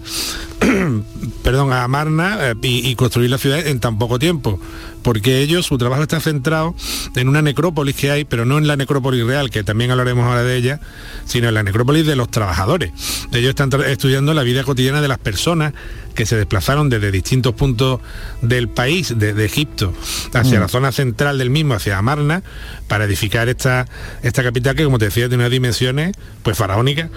perdón, 1.42 1.72
a 1.72 1.84
Amarna 1.84 2.38
eh, 2.40 2.54
y, 2.62 2.88
y 2.88 2.94
construir 2.94 3.30
la 3.30 3.38
ciudad 3.38 3.66
en 3.66 3.80
tan 3.80 3.98
poco 3.98 4.18
tiempo. 4.18 4.58
Porque 5.04 5.38
ellos, 5.40 5.66
su 5.66 5.78
trabajo 5.78 6.02
está 6.02 6.18
centrado 6.18 6.74
en 7.14 7.28
una 7.28 7.42
necrópolis 7.42 7.94
que 7.94 8.10
hay, 8.10 8.24
pero 8.24 8.44
no 8.44 8.58
en 8.58 8.66
la 8.66 8.74
necrópolis 8.76 9.24
real, 9.24 9.50
que 9.50 9.62
también 9.62 9.92
hablaremos 9.92 10.24
ahora 10.26 10.42
de 10.42 10.56
ella, 10.56 10.80
sino 11.26 11.46
en 11.48 11.54
la 11.54 11.62
necrópolis 11.62 12.04
de 12.06 12.16
los 12.16 12.28
trabajadores. 12.30 12.90
Ellos 13.32 13.50
están 13.50 13.70
estudiando 13.86 14.34
la 14.34 14.42
vida 14.42 14.64
cotidiana 14.64 15.00
de 15.00 15.06
las 15.08 15.18
personas 15.18 15.74
que 16.14 16.26
se 16.26 16.36
desplazaron 16.36 16.88
desde 16.90 17.10
distintos 17.10 17.54
puntos 17.54 18.00
del 18.40 18.68
país, 18.68 19.12
desde 19.16 19.44
Egipto, 19.44 19.92
hacia 20.32 20.58
Mm. 20.58 20.62
la 20.62 20.68
zona 20.68 20.92
central 20.92 21.38
del 21.38 21.50
mismo, 21.50 21.74
hacia 21.74 21.98
Amarna, 21.98 22.42
para 22.88 23.04
edificar 23.04 23.48
esta, 23.48 23.86
esta 24.22 24.42
capital 24.42 24.74
que, 24.76 24.84
como 24.84 24.98
te 24.98 25.06
decía, 25.06 25.28
tiene 25.28 25.42
unas 25.42 25.50
dimensiones 25.50 26.16
pues 26.42 26.56
faraónicas. 26.56 27.10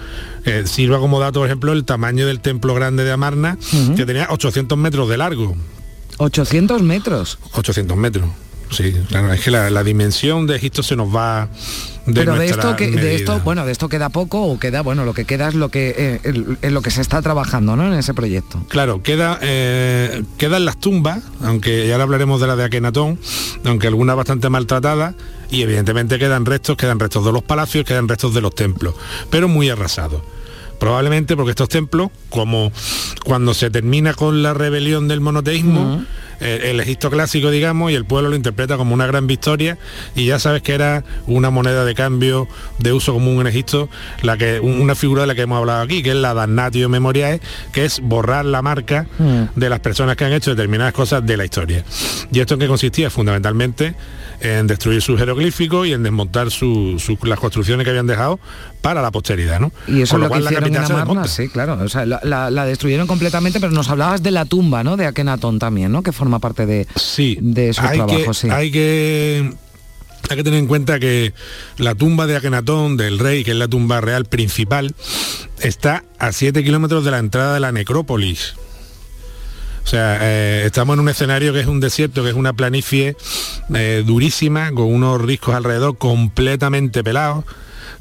Eh, 0.44 0.64
sirva 0.66 0.98
como 0.98 1.20
dato, 1.20 1.40
por 1.40 1.46
ejemplo, 1.48 1.72
el 1.72 1.84
tamaño 1.84 2.26
del 2.26 2.40
templo 2.40 2.74
grande 2.74 3.04
de 3.04 3.12
Amarna, 3.12 3.56
que 3.96 4.04
tenía 4.04 4.26
800 4.30 4.76
metros 4.76 5.08
de 5.08 5.16
largo. 5.16 5.56
800 6.16 6.82
metros. 6.82 7.38
800 7.52 7.96
metros. 7.96 8.28
Sí, 8.70 8.94
claro, 9.08 9.32
es 9.32 9.40
que 9.40 9.50
la, 9.50 9.70
la 9.70 9.82
dimensión 9.82 10.46
de 10.46 10.56
Egipto 10.56 10.82
se 10.82 10.94
nos 10.94 11.08
va 11.14 11.48
de 12.04 12.12
Pero 12.12 12.34
de 12.34 12.46
esto, 12.46 12.76
que, 12.76 12.90
de 12.90 13.14
esto, 13.14 13.40
bueno, 13.40 13.64
de 13.64 13.72
esto 13.72 13.88
queda 13.88 14.10
poco 14.10 14.42
o 14.42 14.58
queda, 14.58 14.82
bueno, 14.82 15.06
lo 15.06 15.14
que 15.14 15.24
queda 15.24 15.48
es 15.48 15.54
lo 15.54 15.70
que, 15.70 15.94
eh, 15.96 16.20
el- 16.60 16.74
lo 16.74 16.82
que 16.82 16.90
se 16.90 17.00
está 17.00 17.22
trabajando, 17.22 17.76
¿no? 17.76 17.86
En 17.90 17.98
ese 17.98 18.12
proyecto. 18.12 18.62
Claro, 18.68 19.02
queda, 19.02 19.38
eh, 19.40 20.22
quedan 20.36 20.66
las 20.66 20.76
tumbas, 20.78 21.20
aunque 21.42 21.86
ya 21.86 21.94
ahora 21.94 22.04
hablaremos 22.04 22.42
de 22.42 22.46
la 22.46 22.56
de 22.56 22.64
Akenatón, 22.64 23.18
aunque 23.64 23.86
algunas 23.86 24.16
bastante 24.16 24.50
maltratadas, 24.50 25.14
y 25.50 25.62
evidentemente 25.62 26.18
quedan 26.18 26.44
restos, 26.44 26.76
quedan 26.76 26.98
restos 27.00 27.24
de 27.24 27.32
los 27.32 27.42
palacios, 27.42 27.86
quedan 27.86 28.06
restos 28.06 28.34
de 28.34 28.42
los 28.42 28.54
templos, 28.54 28.94
pero 29.30 29.48
muy 29.48 29.70
arrasados. 29.70 30.20
Probablemente 30.78 31.36
porque 31.36 31.50
estos 31.50 31.68
templos, 31.68 32.10
como 32.30 32.72
cuando 33.24 33.52
se 33.54 33.70
termina 33.70 34.14
con 34.14 34.42
la 34.42 34.54
rebelión 34.54 35.08
del 35.08 35.20
monoteísmo, 35.20 36.04
el, 36.40 36.62
el 36.62 36.80
Egipto 36.80 37.10
clásico, 37.10 37.50
digamos, 37.50 37.90
y 37.90 37.94
el 37.96 38.04
pueblo 38.04 38.28
lo 38.30 38.36
interpreta 38.36 38.76
como 38.76 38.94
una 38.94 39.06
gran 39.08 39.26
victoria, 39.26 39.76
y 40.14 40.26
ya 40.26 40.38
sabes 40.38 40.62
que 40.62 40.72
era 40.74 41.02
una 41.26 41.50
moneda 41.50 41.84
de 41.84 41.94
cambio 41.96 42.46
de 42.78 42.92
uso 42.92 43.12
común 43.12 43.40
en 43.40 43.48
Egipto, 43.48 43.88
la 44.22 44.36
que, 44.36 44.60
un- 44.60 44.80
una 44.80 44.94
figura 44.94 45.22
de 45.22 45.26
la 45.26 45.34
que 45.34 45.42
hemos 45.42 45.58
hablado 45.58 45.82
aquí, 45.82 46.00
que 46.02 46.10
es 46.10 46.16
la 46.16 46.32
damnatio 46.34 46.88
memoriae, 46.88 47.40
que 47.72 47.84
es 47.84 47.98
borrar 48.00 48.44
la 48.44 48.62
marca 48.62 49.06
de 49.56 49.68
las 49.68 49.80
personas 49.80 50.16
que 50.16 50.24
han 50.26 50.32
hecho 50.32 50.50
determinadas 50.50 50.92
cosas 50.94 51.26
de 51.26 51.36
la 51.36 51.44
historia. 51.44 51.84
¿Y 52.32 52.38
esto 52.38 52.54
en 52.54 52.60
qué 52.60 52.68
consistía? 52.68 53.10
Fundamentalmente 53.10 53.94
en 54.40 54.66
destruir 54.66 55.02
sus 55.02 55.18
jeroglíficos 55.18 55.86
y 55.86 55.92
en 55.92 56.02
desmontar 56.02 56.50
su- 56.50 56.98
su- 56.98 57.18
las 57.26 57.38
construcciones 57.40 57.84
que 57.84 57.90
habían 57.90 58.06
dejado 58.06 58.38
para 58.82 59.02
la 59.02 59.10
posteridad, 59.10 59.58
¿no? 59.60 59.72
Y 59.86 60.02
eso 60.02 60.12
Con 60.14 60.22
es 60.22 60.22
lo 60.22 60.26
que 60.26 60.28
cual 60.28 60.44
la 60.44 60.50
hicieron 60.50 60.68
en 60.68 60.74
capital 60.74 60.86
se 60.86 60.92
Amarna, 61.02 61.28
sí, 61.28 61.48
claro. 61.48 61.78
O 61.82 61.88
sea, 61.88 62.06
la, 62.06 62.20
la- 62.22 62.50
la 62.50 62.64
destruyeron 62.64 63.06
completamente, 63.06 63.58
pero 63.60 63.72
nos 63.72 63.88
hablabas 63.90 64.22
de 64.22 64.30
la 64.30 64.44
tumba, 64.44 64.84
¿no? 64.84 64.96
De 64.96 65.06
Akenatón 65.06 65.58
también, 65.58 65.90
¿no? 65.92 66.02
Que 66.02 66.12
forma 66.12 66.38
parte 66.38 66.66
de, 66.66 66.86
de 66.86 67.72
sus 67.72 67.84
hay 67.84 67.98
trabajos, 67.98 68.26
que, 68.26 68.34
sí. 68.34 68.48
hay 68.50 68.70
que 68.70 69.52
hay 70.30 70.36
que 70.36 70.44
tener 70.44 70.58
en 70.58 70.66
cuenta 70.66 70.98
que 71.00 71.32
la 71.78 71.94
tumba 71.94 72.26
de 72.26 72.36
Akenatón 72.36 72.96
del 72.96 73.18
rey, 73.18 73.44
que 73.44 73.52
es 73.52 73.56
la 73.56 73.66
tumba 73.68 74.00
real 74.00 74.26
principal, 74.26 74.94
está 75.60 76.04
a 76.18 76.32
7 76.32 76.62
kilómetros 76.62 77.04
de 77.04 77.10
la 77.10 77.18
entrada 77.18 77.54
de 77.54 77.60
la 77.60 77.72
necrópolis. 77.72 78.54
O 79.88 79.90
sea, 79.90 80.18
eh, 80.20 80.64
estamos 80.66 80.92
en 80.92 81.00
un 81.00 81.08
escenario 81.08 81.50
que 81.54 81.60
es 81.60 81.66
un 81.66 81.80
desierto, 81.80 82.22
que 82.22 82.28
es 82.28 82.34
una 82.36 82.52
planicie 82.52 83.16
eh, 83.74 84.02
durísima, 84.06 84.70
con 84.72 84.84
unos 84.92 85.18
riscos 85.18 85.54
alrededor 85.54 85.96
completamente 85.96 87.02
pelados, 87.02 87.46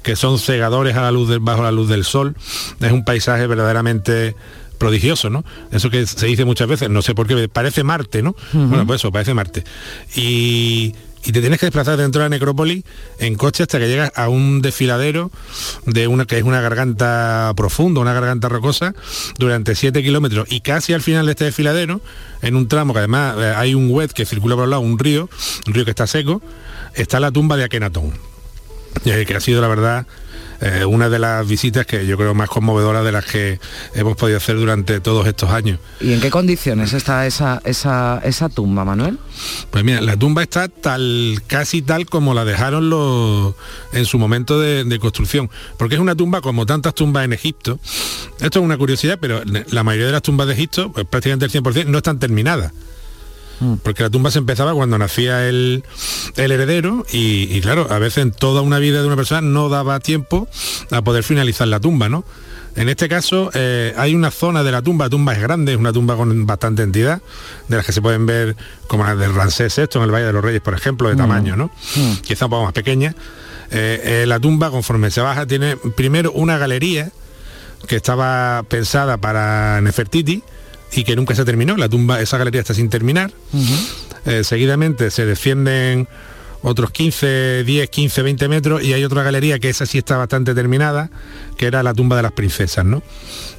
que 0.03 0.17
son 0.17 0.37
cegadores 0.37 0.97
a 0.97 1.03
la 1.03 1.11
luz 1.11 1.29
del- 1.29 1.39
bajo 1.39 1.63
la 1.63 1.71
luz 1.71 1.87
del 1.87 2.03
sol. 2.03 2.35
Es 2.81 2.91
un 2.91 3.05
paisaje 3.05 3.47
verdaderamente 3.47 4.35
prodigioso, 4.77 5.29
¿no? 5.29 5.45
Eso 5.71 5.89
que 5.89 6.05
se 6.05 6.25
dice 6.25 6.43
muchas 6.43 6.67
veces, 6.67 6.89
no 6.89 7.01
sé 7.01 7.15
por 7.15 7.25
qué, 7.25 7.47
parece 7.47 7.85
Marte, 7.85 8.21
¿no? 8.21 8.35
Bueno, 8.51 8.85
pues 8.85 8.99
eso, 8.99 9.09
parece 9.13 9.33
Marte. 9.33 9.63
Y, 10.13 10.93
y 11.27 11.33
te 11.33 11.41
tienes 11.41 11.59
que 11.59 11.65
desplazar 11.65 11.97
dentro 11.97 12.21
de 12.21 12.29
la 12.29 12.29
necrópolis 12.29 12.85
en 13.19 13.35
coche 13.35 13.63
hasta 13.63 13.79
que 13.79 13.89
llegas 13.89 14.13
a 14.15 14.29
un 14.29 14.61
desfiladero 14.61 15.29
de 15.85 16.07
una 16.07 16.23
que 16.23 16.37
es 16.37 16.43
una 16.43 16.61
garganta 16.61 17.51
profunda, 17.57 17.99
una 17.99 18.13
garganta 18.13 18.47
rocosa, 18.47 18.95
durante 19.37 19.75
7 19.75 20.01
kilómetros. 20.01 20.47
Y 20.49 20.61
casi 20.61 20.93
al 20.93 21.01
final 21.01 21.25
de 21.25 21.33
este 21.33 21.43
desfiladero, 21.43 21.99
en 22.41 22.55
un 22.55 22.69
tramo 22.69 22.93
que 22.93 22.99
además 22.99 23.35
eh, 23.39 23.53
hay 23.57 23.75
un 23.75 23.91
wet 23.91 24.13
que 24.13 24.25
circula 24.25 24.55
por 24.55 24.63
el 24.63 24.69
lado, 24.69 24.81
un 24.81 24.97
río, 24.97 25.29
un 25.67 25.73
río 25.73 25.83
que 25.83 25.91
está 25.91 26.07
seco, 26.07 26.41
está 26.95 27.19
la 27.19 27.29
tumba 27.29 27.57
de 27.57 27.65
Akenatón. 27.65 28.13
Que 29.03 29.35
ha 29.35 29.41
sido 29.41 29.59
la 29.59 29.67
verdad 29.67 30.07
eh, 30.61 30.85
una 30.85 31.09
de 31.09 31.19
las 31.19 31.47
visitas 31.47 31.85
que 31.85 32.05
yo 32.05 32.17
creo 32.17 32.33
más 32.33 32.49
conmovedoras 32.49 33.03
de 33.03 33.11
las 33.11 33.25
que 33.25 33.59
hemos 33.93 34.15
podido 34.15 34.37
hacer 34.37 34.57
durante 34.57 34.99
todos 34.99 35.27
estos 35.27 35.51
años. 35.51 35.79
¿Y 35.99 36.13
en 36.13 36.21
qué 36.21 36.29
condiciones 36.29 36.93
está 36.93 37.25
esa, 37.25 37.61
esa, 37.63 38.21
esa 38.23 38.49
tumba, 38.49 38.85
Manuel? 38.85 39.19
Pues 39.71 39.83
mira, 39.83 40.01
la 40.01 40.17
tumba 40.17 40.43
está 40.43 40.67
tal, 40.67 41.41
casi 41.47 41.81
tal 41.81 42.05
como 42.05 42.33
la 42.33 42.45
dejaron 42.45 42.89
los 42.89 43.55
en 43.93 44.05
su 44.05 44.17
momento 44.17 44.59
de, 44.59 44.83
de 44.83 44.99
construcción. 44.99 45.49
Porque 45.77 45.95
es 45.95 46.01
una 46.01 46.15
tumba 46.15 46.41
como 46.41 46.65
tantas 46.65 46.95
tumbas 46.95 47.25
en 47.25 47.33
Egipto. 47.33 47.79
Esto 48.39 48.59
es 48.59 48.65
una 48.65 48.77
curiosidad, 48.77 49.17
pero 49.21 49.41
la 49.45 49.83
mayoría 49.83 50.07
de 50.07 50.13
las 50.13 50.21
tumbas 50.21 50.47
de 50.47 50.53
Egipto, 50.53 50.91
pues 50.91 51.05
prácticamente 51.05 51.45
el 51.45 51.51
100%, 51.51 51.85
no 51.85 51.97
están 51.97 52.19
terminadas. 52.19 52.71
Porque 53.83 54.03
la 54.03 54.09
tumba 54.09 54.29
se 54.31 54.37
empezaba 54.39 54.73
cuando 54.73 54.97
nacía 54.97 55.47
el, 55.49 55.83
el 56.35 56.51
heredero 56.51 57.05
y, 57.11 57.43
y 57.55 57.61
claro, 57.61 57.87
a 57.89 57.97
veces 57.99 58.19
en 58.23 58.31
toda 58.31 58.61
una 58.61 58.77
vida 58.79 59.01
de 59.01 59.07
una 59.07 59.15
persona 59.15 59.41
no 59.41 59.67
daba 59.69 59.99
tiempo 59.99 60.47
a 60.91 61.01
poder 61.01 61.23
finalizar 61.23 61.67
la 61.67 61.79
tumba, 61.79 62.07
¿no? 62.09 62.23
En 62.75 62.89
este 62.89 63.09
caso 63.09 63.49
eh, 63.55 63.95
hay 63.97 64.13
una 64.13 64.29
zona 64.29 64.61
de 64.63 64.71
la 64.71 64.83
tumba, 64.83 65.05
la 65.05 65.09
tumba 65.09 65.33
es 65.33 65.41
grande, 65.41 65.71
es 65.73 65.79
una 65.79 65.91
tumba 65.91 66.15
con 66.15 66.45
bastante 66.45 66.83
entidad, 66.83 67.21
de 67.67 67.75
las 67.77 67.83
que 67.83 67.91
se 67.91 68.03
pueden 68.03 68.27
ver 68.27 68.55
como 68.85 69.03
la 69.03 69.15
del 69.15 69.33
Ramsés 69.33 69.75
VI 69.75 69.85
en 69.95 70.01
el 70.03 70.11
Valle 70.11 70.25
de 70.27 70.33
los 70.33 70.43
Reyes, 70.43 70.61
por 70.61 70.75
ejemplo, 70.75 71.09
de 71.09 71.15
Mm. 71.15 71.17
tamaño, 71.17 71.55
¿no? 71.55 71.71
Quizá 72.23 72.45
un 72.45 72.51
poco 72.51 72.65
más 72.65 72.73
pequeña. 72.73 73.15
Eh, 73.71 74.21
eh, 74.21 74.25
la 74.27 74.39
tumba, 74.39 74.69
conforme 74.69 75.09
se 75.09 75.21
baja, 75.21 75.47
tiene 75.47 75.75
primero 75.75 76.31
una 76.33 76.59
galería 76.59 77.09
que 77.87 77.95
estaba 77.95 78.61
pensada 78.69 79.17
para 79.17 79.81
Nefertiti 79.81 80.43
y 80.93 81.03
que 81.03 81.15
nunca 81.15 81.35
se 81.35 81.45
terminó. 81.45 81.77
La 81.77 81.89
tumba, 81.89 82.21
esa 82.21 82.37
galería 82.37 82.61
está 82.61 82.73
sin 82.73 82.89
terminar. 82.89 83.31
Eh, 84.25 84.43
seguidamente 84.43 85.11
se 85.11 85.25
descienden 85.25 86.07
otros 86.61 86.91
15, 86.91 87.63
10, 87.63 87.89
15, 87.89 88.21
20 88.23 88.47
metros 88.47 88.83
y 88.83 88.93
hay 88.93 89.03
otra 89.03 89.23
galería 89.23 89.59
que 89.59 89.69
esa 89.69 89.85
sí 89.85 89.97
está 89.99 90.17
bastante 90.17 90.53
terminada, 90.53 91.09
que 91.57 91.67
era 91.67 91.83
la 91.83 91.93
tumba 91.93 92.15
de 92.15 92.23
las 92.23 92.31
princesas, 92.31 92.83
¿no? 92.85 93.03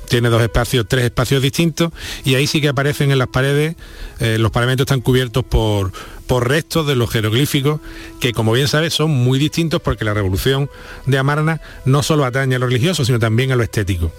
Tiene 0.08 0.30
dos 0.30 0.42
espacios, 0.42 0.86
tres 0.88 1.04
espacios 1.04 1.42
distintos 1.42 1.92
y 2.24 2.34
ahí 2.34 2.46
sí 2.46 2.60
que 2.60 2.68
aparecen 2.68 3.10
en 3.10 3.18
las 3.18 3.28
paredes, 3.28 3.76
eh, 4.20 4.38
los 4.38 4.50
pavimentos 4.50 4.84
están 4.84 5.00
cubiertos 5.00 5.44
por, 5.44 5.92
por 6.28 6.48
restos 6.48 6.86
de 6.86 6.94
los 6.94 7.10
jeroglíficos 7.10 7.80
que 8.20 8.32
como 8.32 8.52
bien 8.52 8.68
sabes 8.68 8.94
son 8.94 9.10
muy 9.10 9.38
distintos 9.38 9.80
porque 9.80 10.04
la 10.04 10.14
revolución 10.14 10.70
de 11.06 11.18
Amarna 11.18 11.60
no 11.84 12.02
solo 12.04 12.24
atañe 12.24 12.54
a 12.54 12.58
lo 12.58 12.66
religioso 12.66 13.04
sino 13.04 13.18
también 13.18 13.50
a 13.50 13.56
lo 13.56 13.64
estético. 13.64 14.12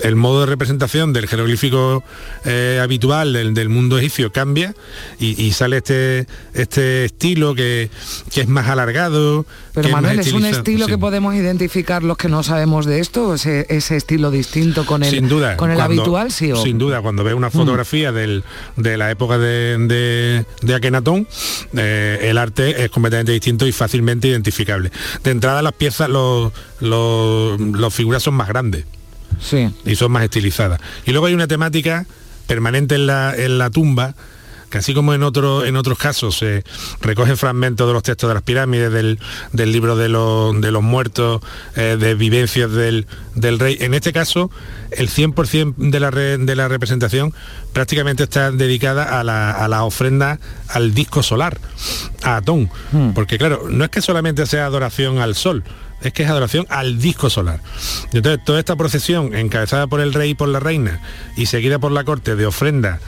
El 0.00 0.16
modo 0.16 0.40
de 0.40 0.46
representación 0.46 1.12
del 1.12 1.28
jeroglífico 1.28 2.04
eh, 2.44 2.80
habitual 2.82 3.32
del, 3.32 3.54
del 3.54 3.68
mundo 3.68 3.96
egipcio 3.98 4.32
cambia 4.32 4.74
y, 5.18 5.42
y 5.42 5.52
sale 5.52 5.78
este, 5.78 6.26
este 6.52 7.06
estilo 7.06 7.54
que, 7.54 7.90
que 8.32 8.42
es 8.42 8.48
más 8.48 8.68
alargado. 8.68 9.46
Pero 9.76 9.90
Manuel, 9.90 10.18
¿es 10.18 10.32
un 10.32 10.44
estilo 10.44 10.86
Sí. 10.86 10.90
que 10.92 10.98
podemos 10.98 11.34
identificar 11.34 12.02
los 12.02 12.16
que 12.16 12.28
no 12.28 12.42
sabemos 12.42 12.86
de 12.86 12.98
esto? 12.98 13.34
¿Ese, 13.34 13.66
ese 13.68 13.94
estilo 13.96 14.30
distinto 14.32 14.84
con 14.86 15.02
el, 15.04 15.10
sin 15.10 15.28
duda 15.28 15.56
con 15.56 15.70
el 15.70 15.76
cuando- 15.76 16.00
habitual? 16.02 16.32
Sí, 16.32 16.50
o- 16.50 16.56
sin 16.62 16.78
duda 16.78 17.02
cuando 17.02 17.22
ves 17.22 17.34
una 17.34 17.48
Mm. 17.48 17.52
fotografía 17.52 18.10
del- 18.10 18.42
de 18.76 18.96
la 18.96 19.10
época 19.10 19.36
de, 19.38 19.76
de, 19.86 20.44
de 20.62 20.74
Akenatón 20.74 21.28
eh, 21.76 22.20
el 22.22 22.38
arte 22.38 22.84
es 22.84 22.90
completamente 22.90 23.32
distinto 23.32 23.66
y 23.66 23.72
fácilmente 23.72 24.28
identificable 24.28 24.90
de 25.22 25.30
entrada 25.30 25.60
las 25.62 25.74
piezas 25.74 26.08
los 26.08 26.52
los, 26.80 27.60
los 27.60 27.94
figuras 27.94 28.22
son 28.22 28.34
más 28.34 28.48
grandes 28.48 28.84
Sí. 29.40 29.68
y 29.84 29.94
son 29.96 30.10
más 30.10 30.24
estilizadas 30.24 30.80
y 31.04 31.10
luego 31.12 31.26
hay 31.26 31.34
una 31.34 31.46
temática 31.46 32.06
permanente 32.46 32.94
en 32.94 33.06
la, 33.06 33.34
en 33.36 33.58
la 33.58 33.68
tumba 33.70 34.14
que 34.70 34.78
así 34.78 34.94
como 34.94 35.14
en, 35.14 35.22
otro, 35.22 35.64
en 35.64 35.76
otros 35.76 35.98
casos 35.98 36.38
se 36.38 36.64
recogen 37.00 37.36
fragmentos 37.36 37.86
de 37.86 37.92
los 37.92 38.02
textos 38.02 38.28
de 38.28 38.34
las 38.34 38.42
pirámides, 38.42 38.92
del, 38.92 39.18
del 39.52 39.72
libro 39.72 39.96
de 39.96 40.08
los, 40.08 40.60
de 40.60 40.70
los 40.70 40.82
muertos, 40.82 41.40
eh, 41.76 41.96
de 41.98 42.14
vivencias 42.14 42.70
del, 42.72 43.06
del 43.34 43.58
rey, 43.58 43.76
en 43.80 43.94
este 43.94 44.12
caso 44.12 44.50
el 44.90 45.08
100% 45.08 45.74
de 45.76 46.00
la, 46.00 46.10
re- 46.10 46.38
de 46.38 46.56
la 46.56 46.68
representación 46.68 47.32
prácticamente 47.72 48.22
está 48.24 48.50
dedicada 48.50 49.18
a 49.20 49.24
la, 49.24 49.50
a 49.52 49.68
la 49.68 49.84
ofrenda 49.84 50.38
al 50.68 50.94
disco 50.94 51.22
solar, 51.22 51.58
a 52.22 52.36
Atón, 52.36 52.70
porque 53.14 53.38
claro, 53.38 53.64
no 53.70 53.84
es 53.84 53.90
que 53.90 54.00
solamente 54.02 54.46
sea 54.46 54.66
adoración 54.66 55.18
al 55.18 55.34
sol, 55.34 55.62
es 56.02 56.12
que 56.12 56.24
es 56.24 56.28
adoración 56.30 56.66
al 56.68 56.98
disco 56.98 57.30
solar. 57.30 57.60
Entonces 58.12 58.44
toda 58.44 58.58
esta 58.58 58.76
procesión 58.76 59.34
encabezada 59.34 59.86
por 59.86 60.00
el 60.00 60.12
rey 60.12 60.30
y 60.30 60.34
por 60.34 60.48
la 60.48 60.60
reina 60.60 61.00
y 61.36 61.46
seguida 61.46 61.78
por 61.78 61.92
la 61.92 62.04
corte 62.04 62.36
de 62.36 62.46
ofrenda 62.46 63.00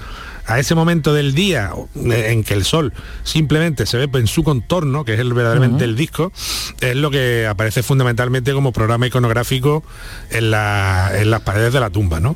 a 0.48 0.58
ese 0.58 0.74
momento 0.74 1.14
del 1.14 1.34
día 1.34 1.70
eh, 1.94 2.26
en 2.32 2.42
que 2.42 2.54
el 2.54 2.64
sol 2.64 2.92
simplemente 3.22 3.86
se 3.86 3.96
ve 3.98 4.08
en 4.18 4.26
su 4.26 4.42
contorno, 4.42 5.04
que 5.04 5.14
es 5.14 5.20
el 5.20 5.32
verdaderamente 5.34 5.84
el 5.84 5.94
disco, 5.94 6.32
es 6.80 6.96
lo 6.96 7.10
que 7.10 7.46
aparece 7.46 7.82
fundamentalmente 7.82 8.52
como 8.52 8.72
programa 8.72 9.06
iconográfico 9.06 9.84
en, 10.30 10.50
la- 10.50 11.10
en 11.14 11.30
las 11.30 11.42
paredes 11.42 11.72
de 11.72 11.80
la 11.80 11.90
tumba, 11.90 12.18
¿no? 12.18 12.34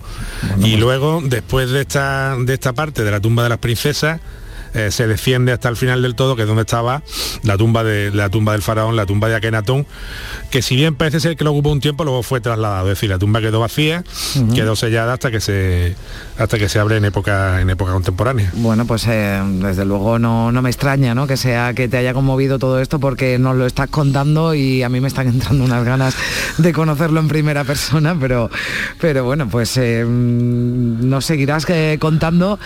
y 0.63 0.77
luego, 0.77 1.21
después 1.25 1.71
de 1.71 1.81
esta, 1.81 2.37
de 2.39 2.55
esta 2.55 2.73
parte 2.75 3.03
de 3.03 3.11
la 3.11 3.21
tumba 3.21 3.43
de 3.43 3.49
las 3.49 3.59
princesas, 3.59 4.21
eh, 4.75 4.91
se 4.91 5.07
desciende 5.07 5.53
hasta 5.53 5.69
el 5.69 5.77
final 5.77 6.03
del 6.03 6.15
todo, 6.15 6.37
que 6.37 6.43
es 6.43 6.49
donde 6.49 6.63
estaba 6.63 7.03
la 7.43 7.57
tumba 7.57 7.85
de 7.85 8.11
la 8.11 8.31
tumba 8.31 8.53
del 8.53 8.63
faraón, 8.63 8.97
la 8.97 9.07
tumba 9.07 9.29
de 9.29 9.37
Akenatón, 9.37 9.87
que 10.51 10.63
si 10.63 10.77
bien 10.77 10.95
parece 10.95 11.21
ser 11.21 11.37
que 11.37 11.45
lo 11.45 11.51
ocupó 11.51 11.71
un 11.71 11.81
tiempo, 11.81 12.05
luego 12.05 12.23
fue 12.23 12.41
trasladado. 12.41 12.87
Es 12.89 12.99
decir, 12.99 13.11
la 13.11 13.19
tumba 13.19 13.41
quedó 13.41 13.61
vacía, 13.61 14.05
quedó 14.55 14.77
sellada 14.77 15.15
hasta 15.15 15.31
que 15.31 15.41
se 15.41 15.95
hasta 16.39 16.59
que 16.59 16.69
se 16.69 16.79
abre 16.79 16.97
en 16.97 17.05
época 17.05 17.61
en 17.61 17.71
época 17.71 17.93
contemporánea. 17.93 18.51
Bueno, 18.55 18.87
pues 18.87 19.07
eh, 19.09 19.41
desde 19.45 19.85
luego 19.85 20.19
no, 20.19 20.53
no 20.53 20.63
me 20.63 20.71
extraña 20.71 21.15
¿no? 21.15 21.27
que 21.27 21.37
sea 21.37 21.75
que 21.75 21.89
te 21.89 21.97
haya 21.99 22.15
conmovido 22.15 22.59
todo 22.59 22.81
esto 22.81 22.99
porque 22.99 23.39
nos 23.39 23.57
lo 23.57 23.67
estás 23.67 23.89
contando 23.89 24.55
y 24.55 24.83
a 24.83 24.89
mí 24.89 25.01
me 25.01 25.09
están 25.09 25.29
entrando 25.29 25.65
unas 25.65 25.85
ganas 25.85 26.15
de 26.59 26.73
conocerlo 26.73 27.21
en 27.21 27.29
primera 27.29 27.65
persona, 27.65 28.17
pero, 28.19 28.51
pero 29.01 29.25
bueno, 29.25 29.49
pues 29.49 29.77
eh, 29.77 30.05
mm, 30.05 31.09
nos 31.09 31.25
seguirás 31.25 31.69
eh, 31.69 31.99
contando 32.01 32.59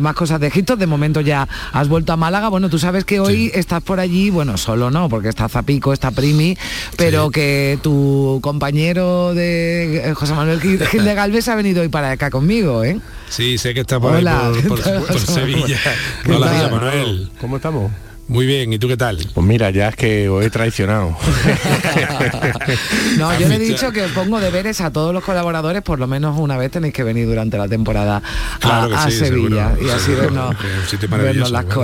más 0.00 0.14
cosas 0.14 0.40
de 0.40 0.46
Egipto. 0.46 0.76
De 0.76 0.86
momento 0.86 1.20
ya 1.20 1.47
has 1.72 1.88
vuelto 1.88 2.12
a 2.12 2.16
Málaga. 2.16 2.48
Bueno, 2.48 2.68
tú 2.68 2.78
sabes 2.78 3.04
que 3.04 3.20
hoy 3.20 3.50
estás 3.54 3.82
por 3.82 4.00
allí, 4.00 4.30
bueno, 4.30 4.56
solo 4.58 4.90
no, 4.90 5.08
porque 5.08 5.28
está 5.28 5.48
Zapico, 5.48 5.92
está 5.92 6.10
Primi, 6.10 6.56
pero 6.96 7.30
que 7.30 7.78
tu 7.82 8.38
compañero 8.42 9.34
de 9.34 10.10
eh, 10.10 10.14
José 10.14 10.34
Manuel 10.34 10.60
Gil 10.60 10.84
Gil 10.86 11.04
de 11.04 11.14
Galvez 11.14 11.48
ha 11.48 11.54
venido 11.54 11.82
hoy 11.82 11.88
para 11.88 12.10
acá 12.10 12.30
conmigo, 12.30 12.84
¿eh? 12.84 13.00
Sí, 13.28 13.58
sé 13.58 13.74
que 13.74 13.80
está 13.80 14.00
por, 14.00 14.12
ahí 14.14 14.20
Hola, 14.22 14.50
por, 14.68 14.82
¿qué 14.82 14.90
por- 14.90 15.18
Sevilla. 15.20 15.78
¿Qué 16.24 16.32
Hola? 16.32 16.48
José 16.48 16.70
Manuel. 16.70 17.30
¿Cómo 17.40 17.56
estamos? 17.56 17.90
Muy 18.28 18.44
bien, 18.44 18.70
¿y 18.74 18.78
tú 18.78 18.88
qué 18.88 18.96
tal? 18.98 19.18
Pues 19.32 19.46
mira, 19.46 19.70
ya 19.70 19.88
es 19.88 19.96
que 19.96 20.28
os 20.28 20.44
he 20.44 20.50
traicionado. 20.50 21.16
no, 23.16 23.38
yo 23.38 23.48
le 23.48 23.54
he 23.54 23.58
dicho 23.58 23.90
que 23.90 24.02
pongo 24.08 24.38
deberes 24.38 24.82
a 24.82 24.92
todos 24.92 25.14
los 25.14 25.24
colaboradores, 25.24 25.80
por 25.80 25.98
lo 25.98 26.06
menos 26.06 26.38
una 26.38 26.58
vez 26.58 26.70
tenéis 26.70 26.92
que 26.92 27.04
venir 27.04 27.26
durante 27.26 27.56
la 27.56 27.68
temporada 27.68 28.22
a, 28.62 29.10
Sevilla 29.10 29.72
y 29.80 29.88
así 29.88 30.12
vernos, 30.12 30.54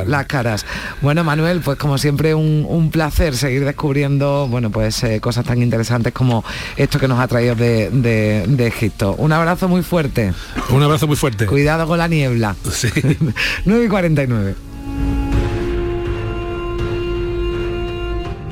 las, 0.06 0.26
caras. 0.26 0.66
Bueno, 1.00 1.24
Manuel, 1.24 1.60
pues 1.60 1.78
como 1.78 1.96
siempre 1.96 2.34
un, 2.34 2.90
placer 2.92 3.34
seguir 3.34 3.64
descubriendo, 3.64 4.46
bueno, 4.46 4.70
pues 4.70 5.02
eh, 5.02 5.20
cosas 5.20 5.46
tan 5.46 5.62
interesantes 5.62 6.12
como 6.12 6.44
esto 6.76 7.00
que 7.00 7.08
nos 7.08 7.20
ha 7.20 7.26
traído 7.26 7.54
de, 7.54 7.88
de, 7.90 8.66
Egipto. 8.66 9.14
Un 9.16 9.32
abrazo 9.32 9.66
muy 9.66 9.82
fuerte. 9.82 10.34
Un 10.68 10.82
abrazo 10.82 11.06
muy 11.06 11.16
fuerte. 11.16 11.46
Cuidado 11.46 11.86
con 11.86 11.96
la 11.96 12.06
niebla. 12.06 12.54
Sí. 12.70 12.88
9 13.64 13.84
y 13.84 13.88
49. 13.88 14.73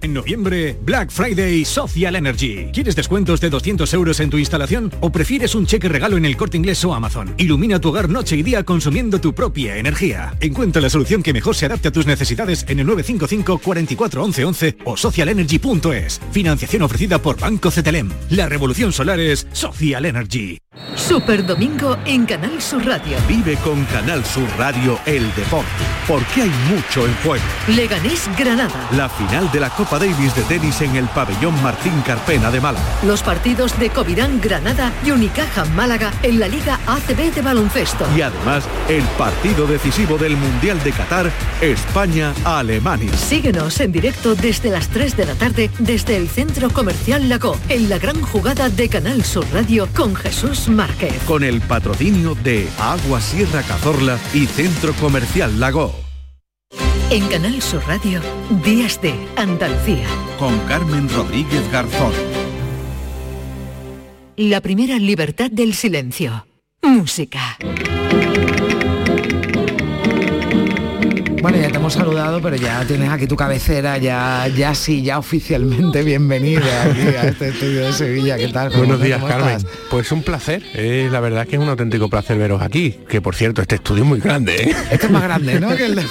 En 0.00 0.14
noviembre, 0.14 0.78
Black 0.82 1.10
Friday 1.10 1.64
Social 1.64 2.14
Energy. 2.14 2.68
¿Quieres 2.72 2.94
descuentos 2.94 3.40
de 3.40 3.50
200 3.50 3.92
euros 3.94 4.20
en 4.20 4.30
tu 4.30 4.38
instalación 4.38 4.92
o 5.00 5.10
prefieres 5.10 5.56
un 5.56 5.66
cheque 5.66 5.88
regalo 5.88 6.16
en 6.16 6.24
el 6.24 6.36
corte 6.36 6.56
inglés 6.56 6.84
o 6.84 6.94
Amazon? 6.94 7.34
Ilumina 7.36 7.80
tu 7.80 7.88
hogar 7.88 8.08
noche 8.08 8.36
y 8.36 8.44
día 8.44 8.62
consumiendo 8.62 9.20
tu 9.20 9.34
propia 9.34 9.76
energía. 9.76 10.36
Encuentra 10.40 10.80
la 10.80 10.90
solución 10.90 11.22
que 11.22 11.32
mejor 11.32 11.56
se 11.56 11.66
adapte 11.66 11.88
a 11.88 11.92
tus 11.92 12.06
necesidades 12.06 12.64
en 12.68 12.78
el 12.78 12.86
955 12.86 13.58
44 13.58 14.22
11 14.22 14.44
11 14.44 14.78
o 14.84 14.96
socialenergy.es. 14.96 16.20
Financiación 16.30 16.82
ofrecida 16.82 17.18
por 17.20 17.38
Banco 17.38 17.70
CTLM. 17.70 18.10
La 18.30 18.48
revolución 18.48 18.92
solar 18.92 19.18
es 19.18 19.48
Social 19.52 20.04
Energy. 20.04 20.58
Super 20.94 21.44
Domingo 21.44 21.96
en 22.04 22.24
Canal 22.24 22.60
Sur 22.62 22.84
Radio. 22.86 23.16
Vive 23.26 23.56
con 23.56 23.84
Canal 23.86 24.24
Sur 24.24 24.48
Radio 24.58 24.98
el 25.06 25.22
deporte, 25.34 25.66
porque 26.06 26.42
hay 26.42 26.52
mucho 26.70 27.04
en 27.06 27.14
juego. 27.16 27.44
Leganés 27.68 28.28
Granada. 28.38 28.88
La 28.92 29.08
final 29.08 29.50
de 29.50 29.60
la 29.60 29.70
Copa 29.70 29.87
Davis 29.96 30.34
de 30.34 30.42
tenis 30.42 30.80
en 30.82 30.96
el 30.96 31.06
pabellón 31.06 31.60
Martín 31.62 32.02
Carpena 32.04 32.50
de 32.50 32.60
Málaga. 32.60 32.84
Los 33.04 33.22
partidos 33.22 33.78
de 33.78 33.90
Covirán 33.90 34.40
Granada 34.40 34.92
y 35.04 35.12
Unicaja 35.12 35.64
Málaga 35.76 36.12
en 36.22 36.40
la 36.40 36.48
Liga 36.48 36.78
ACB 36.86 37.32
de 37.32 37.42
baloncesto. 37.42 38.04
Y 38.16 38.22
además 38.22 38.64
el 38.88 39.04
partido 39.16 39.66
decisivo 39.66 40.18
del 40.18 40.36
Mundial 40.36 40.82
de 40.82 40.92
Qatar, 40.92 41.30
España-Alemania. 41.60 43.16
Síguenos 43.16 43.80
en 43.80 43.92
directo 43.92 44.34
desde 44.34 44.70
las 44.70 44.88
3 44.88 45.16
de 45.16 45.26
la 45.26 45.34
tarde 45.34 45.70
desde 45.78 46.16
el 46.16 46.28
Centro 46.28 46.70
Comercial 46.70 47.28
Lago 47.28 47.56
en 47.68 47.88
la 47.88 47.98
gran 47.98 48.20
jugada 48.20 48.68
de 48.68 48.88
Canal 48.88 49.24
Sur 49.24 49.46
Radio 49.52 49.88
con 49.96 50.16
Jesús 50.16 50.68
Márquez. 50.68 51.14
Con 51.26 51.44
el 51.44 51.60
patrocinio 51.60 52.34
de 52.34 52.68
Agua 52.80 53.20
Sierra 53.20 53.62
Cazorla 53.62 54.18
y 54.34 54.46
Centro 54.46 54.92
Comercial 54.94 55.60
Lago. 55.60 56.07
En 57.10 57.26
Canal 57.28 57.62
Sur 57.62 57.82
Radio, 57.86 58.20
Días 58.62 59.00
de 59.00 59.14
Andalucía. 59.36 60.06
Con 60.38 60.58
Carmen 60.66 61.08
Rodríguez 61.08 61.62
Garzón. 61.72 62.12
La 64.36 64.60
primera 64.60 64.98
libertad 64.98 65.50
del 65.50 65.72
silencio. 65.72 66.46
Música. 66.82 67.56
Bueno, 71.42 71.58
ya 71.58 71.68
te 71.68 71.76
hemos 71.76 71.92
saludado, 71.92 72.40
pero 72.42 72.56
ya 72.56 72.84
tienes 72.84 73.10
aquí 73.10 73.26
tu 73.26 73.36
cabecera, 73.36 73.98
ya, 73.98 74.48
ya 74.48 74.74
sí, 74.74 75.02
ya 75.02 75.18
oficialmente 75.18 76.02
bienvenida 76.02 76.82
aquí 76.82 77.00
a 77.00 77.28
este 77.28 77.48
estudio 77.50 77.86
de 77.86 77.92
Sevilla. 77.92 78.36
¿Qué 78.36 78.48
tal? 78.48 78.70
Buenos 78.70 79.00
días, 79.00 79.22
Carmen. 79.22 79.58
Pues 79.88 80.10
un 80.10 80.22
placer. 80.22 80.62
Eh, 80.74 81.08
la 81.12 81.20
verdad 81.20 81.46
que 81.46 81.56
es 81.56 81.62
un 81.62 81.68
auténtico 81.68 82.08
placer 82.08 82.38
veros 82.38 82.60
aquí. 82.60 82.96
Que 83.08 83.20
por 83.20 83.36
cierto, 83.36 83.62
este 83.62 83.76
estudio 83.76 84.02
es 84.02 84.08
muy 84.08 84.20
grande. 84.20 84.56
¿eh? 84.56 84.76
Este 84.90 85.06
es 85.06 85.12
más 85.12 85.22
grande, 85.22 85.60
¿no? 85.60 85.76
que, 85.76 85.86
el 85.86 85.94
de, 85.94 86.04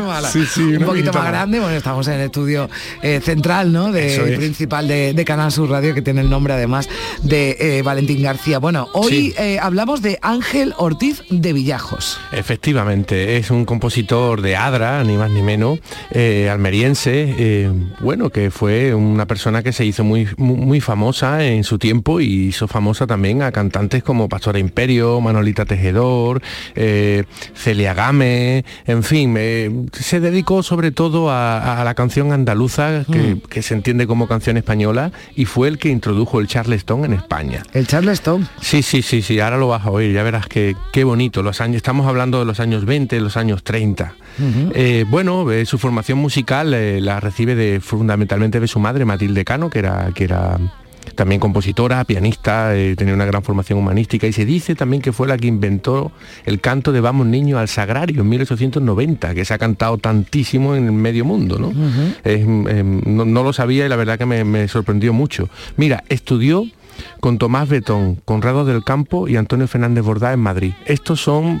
Mala. 0.00 0.28
Sí, 0.28 0.44
sí, 0.46 0.76
un 0.76 0.84
poquito 0.84 1.12
más 1.12 1.26
grande. 1.26 1.58
Bueno, 1.58 1.76
estamos 1.76 2.06
en 2.08 2.14
el 2.14 2.20
estudio 2.20 2.70
eh, 3.02 3.20
central, 3.22 3.72
¿no? 3.72 3.90
De, 3.90 4.34
principal 4.36 4.86
de, 4.86 5.24
Canal 5.24 5.50
Sur 5.50 5.70
Radio, 5.70 5.94
que 5.94 6.02
tiene 6.02 6.20
el 6.20 6.30
nombre 6.30 6.52
además 6.52 6.88
de 7.22 7.56
eh, 7.58 7.82
Valentín 7.82 8.22
García. 8.22 8.58
Bueno, 8.58 8.88
hoy 8.92 9.34
hablamos 9.60 10.00
de 10.02 10.18
Ángel 10.22 10.74
Ortiz 10.76 11.24
de 11.30 11.52
Villajos. 11.52 12.20
Efectivamente, 12.30 13.36
es 13.36 13.50
un 13.50 13.64
compositor 13.64 14.43
de 14.44 14.54
Adra, 14.56 15.02
ni 15.02 15.16
más 15.16 15.30
ni 15.30 15.42
menos, 15.42 15.80
eh, 16.12 16.48
almeriense, 16.50 17.34
eh, 17.36 17.72
bueno, 18.00 18.30
que 18.30 18.50
fue 18.50 18.94
una 18.94 19.26
persona 19.26 19.62
que 19.62 19.72
se 19.72 19.84
hizo 19.84 20.04
muy, 20.04 20.28
muy, 20.36 20.80
famosa 20.80 21.44
en 21.44 21.64
su 21.64 21.78
tiempo 21.78 22.20
y 22.20 22.48
hizo 22.48 22.68
famosa 22.68 23.06
también 23.06 23.42
a 23.42 23.50
cantantes 23.50 24.02
como 24.02 24.28
Pastora 24.28 24.58
Imperio, 24.58 25.20
Manolita 25.20 25.64
Tejedor, 25.64 26.42
eh, 26.74 27.24
Celia 27.54 27.94
Game, 27.94 28.64
en 28.86 29.02
fin, 29.02 29.88
se 29.92 30.20
dedicó 30.20 30.62
sobre 30.62 30.92
todo 30.92 31.30
a, 31.30 31.82
la 31.84 31.94
canción 31.94 32.32
andaluza, 32.32 33.04
que, 33.10 33.34
mm. 33.34 33.40
que, 33.48 33.62
se 33.62 33.74
entiende 33.74 34.06
como 34.06 34.28
canción 34.28 34.56
española, 34.56 35.10
y 35.34 35.46
fue 35.46 35.68
el 35.68 35.78
que 35.78 35.88
introdujo 35.88 36.40
el 36.40 36.46
Charleston 36.46 37.04
en 37.06 37.14
España. 37.14 37.62
¿El 37.72 37.86
Charleston? 37.86 38.46
Sí, 38.60 38.82
sí, 38.82 39.02
sí, 39.02 39.22
sí, 39.22 39.40
ahora 39.40 39.56
lo 39.56 39.68
vas 39.68 39.86
a 39.86 39.90
oír, 39.90 40.12
ya 40.12 40.22
verás 40.22 40.46
que 40.46 40.76
qué 40.92 41.04
bonito, 41.04 41.42
los 41.42 41.60
años, 41.60 41.76
estamos 41.76 42.06
hablando 42.06 42.38
de 42.38 42.44
los 42.44 42.60
años 42.60 42.84
20, 42.84 43.18
los 43.20 43.36
años 43.36 43.64
30. 43.64 44.14
Eh, 44.74 45.04
bueno, 45.08 45.50
eh, 45.50 45.66
su 45.66 45.78
formación 45.78 46.18
musical 46.18 46.74
eh, 46.74 47.00
la 47.00 47.20
recibe 47.20 47.54
de, 47.54 47.80
fundamentalmente 47.80 48.60
de 48.60 48.68
su 48.68 48.78
madre, 48.78 49.04
Matilde 49.04 49.44
Cano, 49.44 49.70
que 49.70 49.78
era, 49.78 50.10
que 50.14 50.24
era 50.24 50.58
también 51.14 51.40
compositora, 51.40 52.02
pianista, 52.04 52.72
tenía 52.96 53.14
una 53.14 53.26
gran 53.26 53.42
formación 53.42 53.78
humanística 53.78 54.26
y 54.26 54.32
se 54.32 54.44
dice 54.44 54.74
también 54.74 55.02
que 55.02 55.12
fue 55.12 55.28
la 55.28 55.36
que 55.36 55.46
inventó 55.46 56.10
el 56.44 56.60
canto 56.60 56.92
de 56.92 57.00
Vamos 57.00 57.26
Niños 57.26 57.60
al 57.60 57.68
Sagrario 57.68 58.22
en 58.22 58.28
1890, 58.28 59.34
que 59.34 59.44
se 59.44 59.54
ha 59.54 59.58
cantado 59.58 59.98
tantísimo 59.98 60.74
en 60.74 60.86
el 60.86 60.92
medio 60.92 61.24
mundo, 61.24 61.58
¿no? 61.58 61.72
no, 63.24 63.42
lo 63.42 63.52
sabía 63.52 63.86
y 63.86 63.88
la 63.88 63.96
verdad 63.96 64.18
que 64.18 64.26
me, 64.26 64.44
me 64.44 64.66
sorprendió 64.66 65.12
mucho. 65.12 65.48
Mira, 65.76 66.02
estudió 66.08 66.64
con 67.20 67.38
Tomás 67.38 67.68
Betón, 67.68 68.20
Conrado 68.24 68.64
del 68.64 68.82
Campo 68.82 69.28
y 69.28 69.36
Antonio 69.36 69.68
Fernández 69.68 70.04
Bordá 70.04 70.32
en 70.32 70.40
Madrid. 70.40 70.72
Estos 70.86 71.20
son 71.20 71.60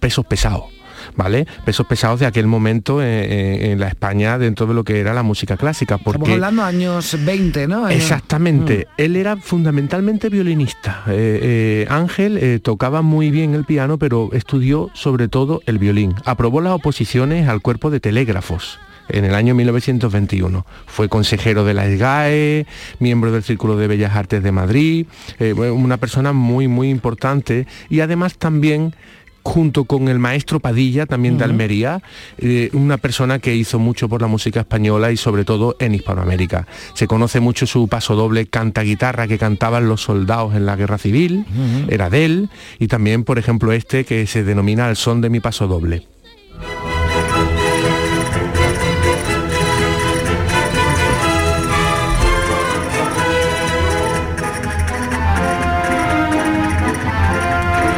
pesos 0.00 0.26
pesados. 0.26 0.71
¿Vale? 1.16 1.46
Pesos 1.64 1.86
pesados 1.86 2.20
de 2.20 2.26
aquel 2.26 2.46
momento 2.46 3.02
en, 3.02 3.78
la 3.78 3.88
España 3.88 4.38
dentro 4.38 4.66
de 4.66 4.74
lo 4.74 4.84
que 4.84 5.00
era 5.00 5.14
la 5.14 5.22
música 5.22 5.56
clásica. 5.56 5.98
Porque, 5.98 6.18
Estamos 6.18 6.34
hablando 6.34 6.62
años 6.64 7.16
20, 7.24 7.68
¿no? 7.68 7.88
Exactamente. 7.88 8.86
Mm. 8.90 9.02
Él 9.02 9.16
era 9.16 9.36
fundamentalmente 9.36 10.28
violinista. 10.28 11.02
Eh, 11.08 11.40
eh, 11.42 11.86
Ángel 11.90 12.38
eh, 12.38 12.58
tocaba 12.60 13.02
muy 13.02 13.30
bien 13.30 13.54
el 13.54 13.64
piano, 13.64 13.98
pero 13.98 14.30
estudió 14.32 14.90
sobre 14.94 15.28
todo 15.28 15.60
el 15.66 15.78
violín. 15.78 16.14
Aprobó 16.24 16.60
las 16.60 16.72
oposiciones 16.72 17.48
al 17.48 17.60
cuerpo 17.60 17.90
de 17.90 18.00
telégrafos 18.00 18.78
en 19.08 19.24
el 19.24 19.34
año 19.34 19.54
1921. 19.54 20.64
Fue 20.86 21.08
consejero 21.08 21.64
de 21.64 21.74
la 21.74 21.86
SGAE, 21.86 22.66
miembro 22.98 23.32
del 23.32 23.42
Círculo 23.42 23.76
de 23.76 23.88
Bellas 23.88 24.16
Artes 24.16 24.42
de 24.42 24.52
Madrid, 24.52 25.06
una 25.38 25.96
persona 25.96 26.32
muy, 26.32 26.68
muy 26.68 26.88
importante 26.88 27.66
y 27.90 28.00
además 28.00 28.38
también 28.38 28.94
junto 29.42 29.84
con 29.84 30.08
el 30.08 30.18
maestro 30.18 30.60
Padilla, 30.60 31.06
también 31.06 31.38
de 31.38 31.44
Almería, 31.44 32.02
eh, 32.38 32.70
una 32.72 32.96
persona 32.96 33.38
que 33.38 33.54
hizo 33.54 33.78
mucho 33.78 34.08
por 34.08 34.22
la 34.22 34.28
música 34.28 34.60
española 34.60 35.12
y 35.12 35.16
sobre 35.16 35.44
todo 35.44 35.76
en 35.78 35.94
Hispanoamérica. 35.94 36.66
Se 36.94 37.06
conoce 37.06 37.40
mucho 37.40 37.66
su 37.66 37.88
paso 37.88 38.14
doble 38.14 38.46
canta 38.46 38.82
guitarra 38.82 39.26
que 39.26 39.38
cantaban 39.38 39.88
los 39.88 40.02
soldados 40.02 40.54
en 40.54 40.66
la 40.66 40.76
guerra 40.76 40.98
civil, 40.98 41.44
era 41.88 42.10
de 42.10 42.24
él, 42.24 42.50
y 42.78 42.88
también, 42.88 43.24
por 43.24 43.38
ejemplo, 43.38 43.72
este 43.72 44.04
que 44.04 44.26
se 44.26 44.44
denomina 44.44 44.88
el 44.88 44.96
son 44.96 45.20
de 45.20 45.30
mi 45.30 45.40
paso 45.40 45.66
doble. 45.66 46.06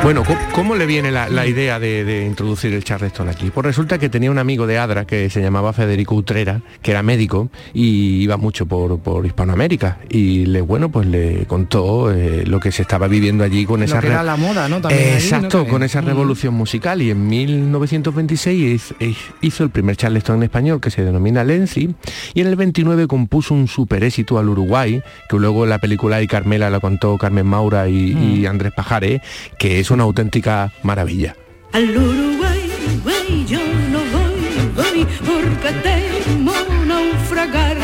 Bueno, 0.05 0.23
¿cómo, 0.53 0.75
le 0.75 0.85
viene 0.85 1.11
la, 1.11 1.47
idea 1.47 1.81
de, 1.81 2.27
introducir 2.27 2.75
el 2.75 2.85
charleston 2.85 3.31
aquí? 3.31 3.51
Pues 3.51 3.65
resulta 3.65 3.97
que 3.97 4.11
tenía 4.11 4.31
un 4.31 4.37
amigo 4.37 4.67
de 4.67 4.77
Adra 4.77 5.07
que 5.07 5.31
se 5.31 5.41
llamaba 5.41 5.73
Federico 5.73 6.15
Utrera, 6.15 6.61
que 6.83 6.91
era 6.91 7.03
médico 7.03 7.49
y 7.73 8.23
iba 8.23 8.37
mucho 8.37 8.67
por, 8.67 9.25
Hispanoamérica. 9.25 10.01
Y 10.11 10.45
le, 10.45 10.61
bueno, 10.61 10.91
pues 10.91 11.07
le 11.07 11.47
contó 11.47 12.13
eh, 12.13 12.45
lo 12.47 12.61
que 12.61 12.71
se 12.71 12.83
estaba 12.83 13.09
viviendo 13.09 13.45
allí 13.45 13.65
con 13.65 13.83
esa... 13.83 13.99
era 14.01 14.23
la 14.23 14.37
moda, 14.37 14.69
¿no? 14.69 14.77
exacto, 14.91 15.67
con 15.67 15.83
esa 15.83 16.03
mm. 16.03 16.05
revolución 16.05 16.53
musical. 16.53 17.01
Y 17.01 17.11
en 17.11 17.27
1926 17.27 18.95
hizo 19.41 19.65
el 19.65 19.71
primer 19.71 19.97
charleston 19.97 20.37
en 20.37 20.43
español 20.43 20.83
que 20.83 20.91
se 20.91 21.03
denomina 21.03 21.45
Lenzi. 21.45 21.95
Y 22.35 22.43
en 22.43 22.49
el 22.49 22.57
29 22.57 23.07
compuso 23.07 23.55
un 23.55 23.69
super 23.69 24.05
éxito 24.05 24.39
al 24.39 24.51
Uruguay, 24.51 25.03
que 25.31 25.39
luego 25.39 25.65
en 25.65 25.71
la 25.71 25.79
película 25.79 26.19
de 26.19 26.27
Carmela 26.27 26.69
lo 26.69 26.83
contó 26.83 27.17
Carmen 27.17 27.47
Maura 27.47 27.89
y, 27.89 28.43
mm. 28.43 28.47
Andrés 28.49 28.75
Pajaré, 28.77 29.23
que 29.59 29.81
es 29.81 29.94
una 29.95 30.05
auténtica 30.05 30.73
maravilla. 30.83 31.37
Al 31.73 31.97
Uruguay, 31.97 32.71
güey, 33.03 33.47
yo 33.47 33.59
no 33.91 34.01
voy, 34.15 34.35
voy 34.77 35.07
porque 35.25 35.73
temo 35.83 36.53
naufragar. 36.87 37.77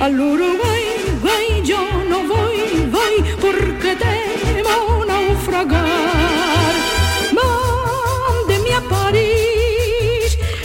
Al 0.00 0.20
Uruguay, 0.20 0.49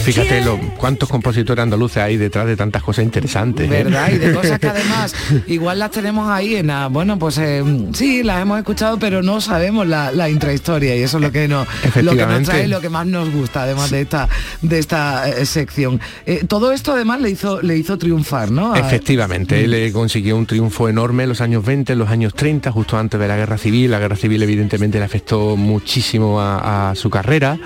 Fíjate 0.06 0.46
lo, 0.46 0.60
cuántos 0.78 1.10
compositores 1.10 1.64
andaluces 1.64 1.98
hay 1.98 2.18
detrás 2.18 2.46
de 2.48 2.56
tantas 2.56 2.84
cosas 2.84 3.06
interesantes. 3.06 3.66
¿eh? 3.66 3.84
¿Verdad? 3.84 4.12
Y 4.12 4.18
de 4.18 4.34
cosas 4.36 4.60
que 4.60 4.68
además 4.68 5.16
igual 5.48 5.80
las 5.80 5.92
tenemos 5.92 6.30
ahí 6.30 6.56
en 6.56 6.68
la, 6.68 6.88
bueno, 6.88 7.18
pues 7.18 7.38
eh, 7.38 7.64
sí, 7.94 8.24
las 8.24 8.42
hemos 8.42 8.60
escuchado, 8.60 9.00
pero 9.00 9.22
no 9.22 9.42
sabemos 9.42 9.88
la, 9.88 10.12
la 10.12 10.30
intrahistoria 10.30 10.96
y 10.96 11.02
eso 11.02 11.18
es 11.18 11.24
lo 11.24 11.32
que 11.32 11.48
nos, 11.48 11.68
lo 12.02 12.16
que 12.16 12.26
nos 12.26 12.44
trae, 12.44 12.68
lo 12.68 12.82
que 12.82 12.90
más 12.90 13.08
nos 13.08 13.32
gusta, 13.32 13.64
además 13.64 13.92
de 13.92 14.02
esta, 14.02 14.30
de 14.62 14.80
esta 14.80 15.30
eh, 15.30 15.46
sección. 15.46 16.00
Eh, 16.26 16.44
todo 16.48 16.72
esto 16.72 16.94
además 16.94 17.22
le 17.22 17.30
hizo, 17.30 17.62
le 17.62 17.78
hizo 17.78 17.98
triunfar, 17.98 18.52
¿no? 18.52 18.76
Efectivamente, 18.76 19.64
él 19.64 19.74
eh, 19.74 19.92
consiguió 19.92 20.38
un 20.38 20.46
triunfo 20.46 20.90
enorme 20.90 21.24
en 21.24 21.30
los 21.30 21.42
años 21.42 21.66
20, 21.66 21.94
en 21.94 22.00
los 22.00 22.10
años 22.10 22.34
30, 22.34 22.72
justo 22.72 22.98
antes 22.98 23.20
de 23.20 23.28
la 23.28 23.36
guerra 23.36 23.58
civil. 23.58 23.92
La 23.92 24.00
guerra 24.00 24.16
civil 24.16 24.42
evidentemente 24.44 25.00
le 25.00 25.06
afectó 25.06 25.56
muchísimo 25.56 26.40
a, 26.40 26.92
a 26.92 26.96
su 26.96 27.10
carrera, 27.10 27.58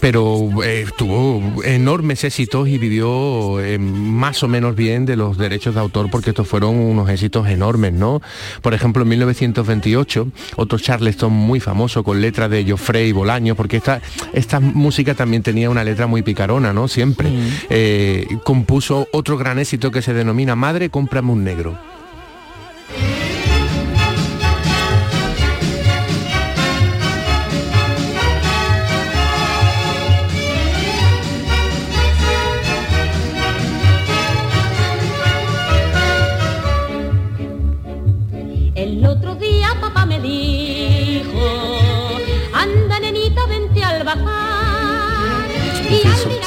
pero 0.00 0.48
eh, 0.64 0.86
tuvo 0.96 1.62
enormes 1.72 2.24
éxitos 2.24 2.68
y 2.68 2.78
vivió 2.78 3.60
eh, 3.60 3.78
más 3.78 4.42
o 4.42 4.48
menos 4.48 4.76
bien 4.76 5.06
de 5.06 5.16
los 5.16 5.36
derechos 5.36 5.74
de 5.74 5.80
autor 5.80 6.10
porque 6.10 6.30
estos 6.30 6.46
fueron 6.46 6.76
unos 6.76 7.08
éxitos 7.08 7.48
enormes, 7.48 7.92
¿no? 7.92 8.22
Por 8.60 8.74
ejemplo, 8.74 9.02
en 9.02 9.08
1928, 9.08 10.28
otro 10.56 10.78
Charleston 10.78 11.32
muy 11.32 11.60
famoso 11.60 12.04
con 12.04 12.20
letra 12.20 12.48
de 12.48 12.64
Joffrey 12.68 13.12
Bolaño, 13.12 13.54
porque 13.54 13.78
esta, 13.78 14.00
esta 14.32 14.60
música 14.60 15.14
también 15.14 15.42
tenía 15.42 15.70
una 15.70 15.84
letra 15.84 16.06
muy 16.06 16.22
picarona, 16.22 16.72
¿no? 16.72 16.88
Siempre. 16.88 17.28
Eh, 17.70 18.26
compuso 18.44 19.08
otro 19.12 19.36
gran 19.36 19.58
éxito 19.58 19.90
que 19.90 20.02
se 20.02 20.14
denomina 20.14 20.56
Madre, 20.56 20.90
cómprame 20.90 21.32
un 21.32 21.44
negro. 21.44 21.78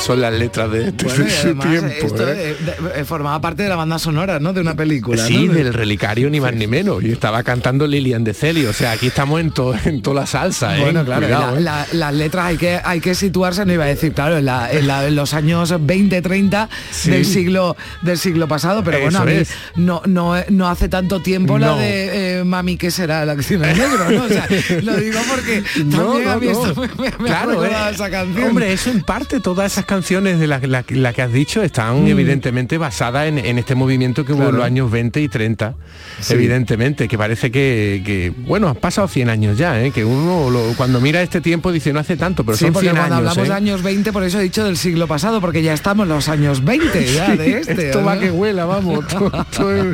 Son, 0.06 0.22
las 0.22 0.34
letras 0.34 0.72
de, 0.72 0.92
de 0.92 1.04
Bueno, 1.04 1.26
y 1.26 1.30
su 1.30 1.48
además, 1.48 1.68
tiempo. 1.70 1.90
esto 2.06 2.30
¿eh? 2.30 2.36
eh, 2.52 2.56
de- 2.98 3.06
formaba 3.06 3.42
parte 3.42 3.64
de 3.64 3.70
la 3.70 3.76
banda 3.76 3.98
sonora, 4.00 4.40
¿no? 4.40 4.54
De 4.54 4.62
una 4.62 4.76
película. 4.76 5.26
Sí, 5.26 5.48
¿no? 5.48 5.54
del 5.54 5.74
relicario 5.74 6.30
ni 6.30 6.40
más 6.40 6.54
ni 6.54 6.68
menos. 6.68 7.04
Y 7.04 7.12
estaba 7.12 7.44
cantando 7.44 7.88
Lilian 7.88 8.24
de 8.24 8.34
Celio. 8.34 8.70
O 8.70 8.74
sea, 8.74 8.92
aquí 8.92 9.08
estamos 9.08 9.40
en, 9.42 9.52
to- 9.52 9.74
en 9.86 10.02
toda 10.02 10.22
la 10.22 10.26
salsa. 10.28 10.78
¿eh? 10.78 10.82
Bueno, 10.82 11.04
claro, 11.04 11.24
Cuidado, 11.26 11.56
la- 11.60 11.62
la- 11.62 11.88
las 11.92 12.14
letras 12.14 12.46
hay 12.46 12.58
que, 12.58 12.80
hay 12.84 13.00
que 13.00 13.16
situarse, 13.16 13.66
no 13.66 13.74
iba 13.74 13.84
a 13.86 13.88
decir, 13.88 14.14
claro, 14.14 14.38
en, 14.38 14.46
la- 14.46 14.72
en 14.72 14.86
la- 14.88 15.08
en 15.08 15.16
los 15.16 15.34
años 15.34 15.74
20, 15.80 16.22
30 16.22 16.70
Sí. 16.92 17.10
del 17.12 17.26
siglo 17.26 17.76
del 18.04 18.18
siglo 18.18 18.48
pasado, 18.48 18.84
pero 18.84 19.00
bueno, 19.00 19.20
a 19.20 19.26
mí 19.26 19.32
es. 19.34 19.50
no, 19.76 20.02
no, 20.06 20.36
no 20.50 20.68
hace 20.70 20.88
tanto 20.88 21.20
tiempo 21.22 21.58
la 21.58 21.76
de 21.76 22.40
eh, 22.40 22.44
Mami, 22.44 22.78
¿qué 22.78 22.92
será 22.92 23.26
la 23.26 23.34
acción 23.34 23.66
en 23.66 23.78
negro? 23.78 24.10
¿no? 24.12 24.24
O 24.26 24.28
sea, 24.28 24.48
lo 24.84 24.96
digo 24.98 25.20
porque 25.30 25.64
también 25.92 26.28
a 26.28 26.38
mí 26.38 26.48
esto 26.48 26.74
me, 26.76 26.88
me- 26.88 27.18
me 27.18 27.30
ha 27.30 27.44
Claro, 27.44 27.50
recordado 27.52 27.90
esa 27.90 28.10
canción. 28.10 28.44
Hombre, 28.50 28.72
eso 28.74 28.92
en 28.92 29.02
parte, 29.02 29.40
todas 29.40 29.72
esas 29.72 29.84
canciones 29.86 29.95
de 30.02 30.48
las 30.48 30.64
la, 30.68 30.84
la 30.90 31.14
que 31.14 31.22
has 31.22 31.32
dicho 31.32 31.62
están 31.64 32.04
Mm. 32.04 32.08
evidentemente 32.08 32.78
basadas 32.78 33.28
en, 33.28 33.38
en 33.38 33.58
este 33.58 33.76
movimiento 33.76 34.26
que 34.26 34.34
hubo 34.34 34.42
en 34.44 34.48
Claro. 34.50 34.58
los 34.58 34.66
años 34.66 34.92
20 34.92 35.22
y 35.22 35.28
30. 35.30 35.76
Sí. 36.20 36.34
Evidentemente, 36.34 37.08
que 37.08 37.18
parece 37.18 37.52
que, 37.52 38.02
que, 38.06 38.32
bueno, 38.46 38.68
han 38.70 38.76
pasado 38.76 39.08
100 39.08 39.30
años 39.30 39.58
ya, 39.58 39.82
¿eh? 39.84 39.92
que 39.92 40.04
uno 40.06 40.50
lo- 40.50 40.74
cuando 40.78 41.00
mira 41.02 41.22
este 41.22 41.42
tiempo 41.42 41.72
dice 41.72 41.94
no 41.94 42.00
hace 42.00 42.18
tanto, 42.18 42.44
pero 42.44 42.58
Sí, 42.58 42.66
son 42.66 42.74
porque 42.74 42.88
100 42.90 42.96
cuando 42.98 43.16
años. 43.16 43.30
hablamos 43.30 43.48
¿eh? 43.48 43.52
de 43.52 43.56
años 43.56 43.84
20, 43.84 44.12
por 44.14 44.24
eso 44.24 44.40
he 44.40 44.44
dicho 44.44 44.64
del 44.64 44.78
siglo 44.78 45.08
pasado, 45.08 45.42
porque 45.42 45.62
ya 45.64 45.74
estamos 45.74 46.04
en 46.04 46.10
los 46.10 46.28
años 46.30 46.64
20 46.64 47.06
ya 47.14 47.36
de 47.36 47.60
este. 47.60 47.88
Esto 47.88 48.04
va 48.04 48.20
que 48.20 48.32
huela, 48.32 48.66
vamos. 48.66 49.06
Todo- 49.58 49.94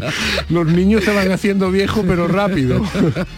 los 0.49 0.67
niños 0.67 1.03
se 1.03 1.13
van 1.13 1.31
haciendo 1.31 1.71
viejos, 1.71 2.03
pero 2.07 2.27
rápido. 2.27 2.81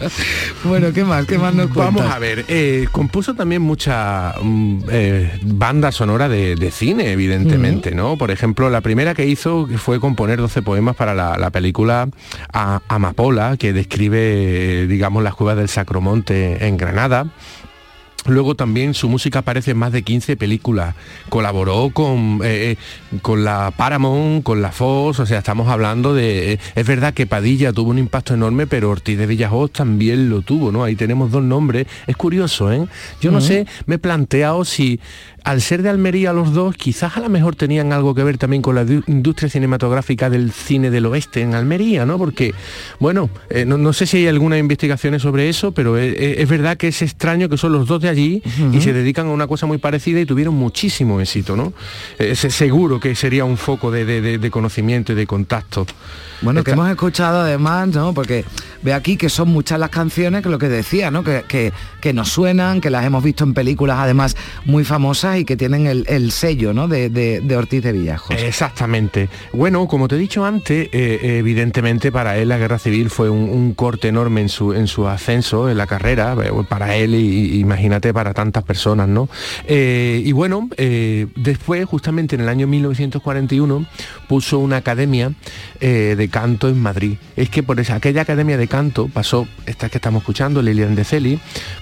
bueno, 0.64 0.92
¿qué 0.92 1.04
más? 1.04 1.26
¿Qué 1.26 1.38
más 1.38 1.54
nos 1.54 1.72
Vamos 1.74 1.94
cuentas? 2.02 2.16
a 2.16 2.18
ver, 2.18 2.44
eh, 2.48 2.86
compuso 2.92 3.34
también 3.34 3.62
mucha 3.62 4.34
mm, 4.42 4.78
eh, 4.90 5.38
banda 5.42 5.92
sonora 5.92 6.28
de, 6.28 6.53
de 6.56 6.70
cine, 6.70 7.12
evidentemente, 7.12 7.94
¿no? 7.94 8.16
Por 8.16 8.30
ejemplo, 8.30 8.70
la 8.70 8.80
primera 8.80 9.14
que 9.14 9.26
hizo 9.26 9.66
fue 9.76 10.00
componer 10.00 10.38
12 10.38 10.62
poemas 10.62 10.96
para 10.96 11.14
la, 11.14 11.36
la 11.38 11.50
película 11.50 12.08
A- 12.52 12.82
Amapola, 12.88 13.56
que 13.58 13.72
describe, 13.72 14.86
digamos, 14.86 15.22
las 15.22 15.34
cuevas 15.34 15.56
del 15.56 15.68
Sacromonte 15.68 16.66
en 16.66 16.76
Granada. 16.76 17.26
Luego 18.26 18.54
también 18.54 18.94
su 18.94 19.08
música 19.08 19.40
aparece 19.40 19.72
en 19.72 19.78
más 19.78 19.92
de 19.92 20.02
15 20.02 20.36
películas. 20.36 20.94
Colaboró 21.28 21.90
con, 21.90 22.40
eh, 22.42 22.76
eh, 23.12 23.18
con 23.22 23.44
la 23.44 23.70
Paramount, 23.76 24.42
con 24.42 24.62
la 24.62 24.72
Fox, 24.72 25.20
o 25.20 25.26
sea, 25.26 25.38
estamos 25.38 25.68
hablando 25.68 26.14
de... 26.14 26.54
eh, 26.54 26.58
es 26.74 26.86
verdad 26.86 27.12
que 27.14 27.26
Padilla 27.26 27.72
tuvo 27.72 27.90
un 27.90 27.98
impacto 27.98 28.34
enorme, 28.34 28.66
pero 28.66 28.90
Ortiz 28.90 29.18
de 29.18 29.26
Villajoz 29.26 29.70
también 29.72 30.30
lo 30.30 30.42
tuvo, 30.42 30.72
¿no? 30.72 30.84
Ahí 30.84 30.96
tenemos 30.96 31.30
dos 31.30 31.42
nombres. 31.42 31.86
Es 32.06 32.16
curioso, 32.16 32.72
¿eh? 32.72 32.86
Yo 33.20 33.30
no 33.30 33.40
sé, 33.40 33.66
me 33.86 33.96
he 33.96 33.98
planteado 33.98 34.64
si 34.64 35.00
al 35.44 35.60
ser 35.60 35.82
de 35.82 35.90
Almería 35.90 36.32
los 36.32 36.54
dos, 36.54 36.74
quizás 36.74 37.18
a 37.18 37.20
lo 37.20 37.28
mejor 37.28 37.54
tenían 37.54 37.92
algo 37.92 38.14
que 38.14 38.24
ver 38.24 38.38
también 38.38 38.62
con 38.62 38.74
la 38.74 38.86
du- 38.86 39.02
industria 39.06 39.50
cinematográfica 39.50 40.30
del 40.30 40.50
cine 40.52 40.90
del 40.90 41.04
oeste 41.04 41.42
en 41.42 41.54
Almería, 41.54 42.06
¿no? 42.06 42.16
Porque, 42.16 42.54
bueno, 42.98 43.28
eh, 43.50 43.66
no, 43.66 43.76
no 43.76 43.92
sé 43.92 44.06
si 44.06 44.16
hay 44.18 44.26
algunas 44.28 44.58
investigaciones 44.58 45.20
sobre 45.20 45.50
eso, 45.50 45.72
pero 45.72 45.98
es, 45.98 46.14
es- 46.18 46.38
es 46.38 46.48
verdad 46.48 46.78
que 46.78 46.88
es 46.88 47.02
extraño 47.02 47.50
que 47.50 47.58
son 47.58 47.72
los 47.72 47.86
dos 47.86 48.00
de 48.00 48.08
allí 48.14 48.42
y 48.72 48.80
se 48.80 48.92
dedican 48.92 49.26
a 49.26 49.30
una 49.30 49.46
cosa 49.46 49.66
muy 49.66 49.78
parecida 49.78 50.20
y 50.20 50.26
tuvieron 50.26 50.54
muchísimo 50.54 51.20
éxito, 51.20 51.56
¿no? 51.56 51.72
Eh, 52.18 52.34
se- 52.34 52.50
seguro 52.50 52.98
que 53.00 53.14
sería 53.14 53.44
un 53.44 53.56
foco 53.56 53.90
de- 53.90 54.04
de- 54.04 54.38
de 54.38 54.50
conocimiento 54.50 55.12
y 55.12 55.16
de 55.16 55.26
contacto. 55.26 55.86
Bueno, 56.44 56.62
que 56.62 56.70
hemos 56.72 56.88
escuchado 56.90 57.40
además, 57.40 57.88
¿no? 57.88 58.12
Porque 58.14 58.44
ve 58.82 58.92
aquí 58.92 59.16
que 59.16 59.28
son 59.28 59.48
muchas 59.48 59.78
las 59.78 59.90
canciones 59.90 60.42
que 60.42 60.48
lo 60.50 60.58
que 60.58 60.68
decía, 60.68 61.10
¿no? 61.10 61.24
Que, 61.24 61.42
que- 61.48 61.72
que 62.00 62.12
nos 62.12 62.28
suenan, 62.28 62.82
que 62.82 62.90
las 62.90 63.04
hemos 63.06 63.24
visto 63.24 63.44
en 63.44 63.54
películas 63.54 63.96
además 63.98 64.36
muy 64.66 64.84
famosas 64.84 65.38
y 65.38 65.46
que 65.46 65.56
tienen 65.56 65.86
el, 65.86 66.04
el 66.06 66.32
sello, 66.32 66.74
¿no? 66.74 66.86
De, 66.86 67.08
de- 67.08 67.40
de 67.40 67.56
Ortiz 67.56 67.82
de 67.82 67.92
Villajos. 67.92 68.36
Exactamente. 68.38 69.30
Bueno, 69.54 69.88
como 69.88 70.06
te 70.06 70.16
he 70.16 70.18
dicho 70.18 70.44
antes, 70.44 70.88
eh, 70.92 71.38
evidentemente 71.38 72.12
para 72.12 72.36
él 72.36 72.50
la 72.50 72.58
guerra 72.58 72.78
civil 72.78 73.08
fue 73.08 73.30
un, 73.30 73.48
un 73.48 73.72
corte 73.72 74.08
enorme 74.08 74.42
en 74.42 74.50
su, 74.50 74.74
en 74.74 74.86
su 74.86 75.08
ascenso, 75.08 75.70
en 75.70 75.78
la 75.78 75.86
carrera, 75.86 76.36
eh, 76.44 76.50
para 76.68 76.94
él 76.96 77.14
y, 77.14 77.58
imagínate 77.58 78.12
para 78.12 78.34
tantas 78.34 78.64
personas, 78.64 79.08
¿no? 79.08 79.28
Eh, 79.66 80.20
y 80.24 80.32
bueno, 80.32 80.68
eh, 80.76 81.26
después, 81.36 81.86
justamente 81.86 82.34
en 82.36 82.42
el 82.42 82.48
año 82.50 82.66
1941, 82.66 83.86
puso 84.28 84.58
una 84.58 84.76
academia 84.76 85.32
eh, 85.80 86.14
de 86.18 86.28
canto 86.34 86.68
en 86.68 86.80
Madrid. 86.80 87.16
Es 87.36 87.48
que 87.48 87.62
por 87.62 87.78
esa, 87.78 87.94
aquella 87.94 88.22
academia 88.22 88.56
de 88.56 88.66
canto 88.66 89.06
pasó, 89.06 89.46
esta 89.66 89.88
que 89.88 89.98
estamos 89.98 90.22
escuchando, 90.22 90.62
Lilian 90.62 90.96
de 90.96 91.04
Celi, 91.04 91.38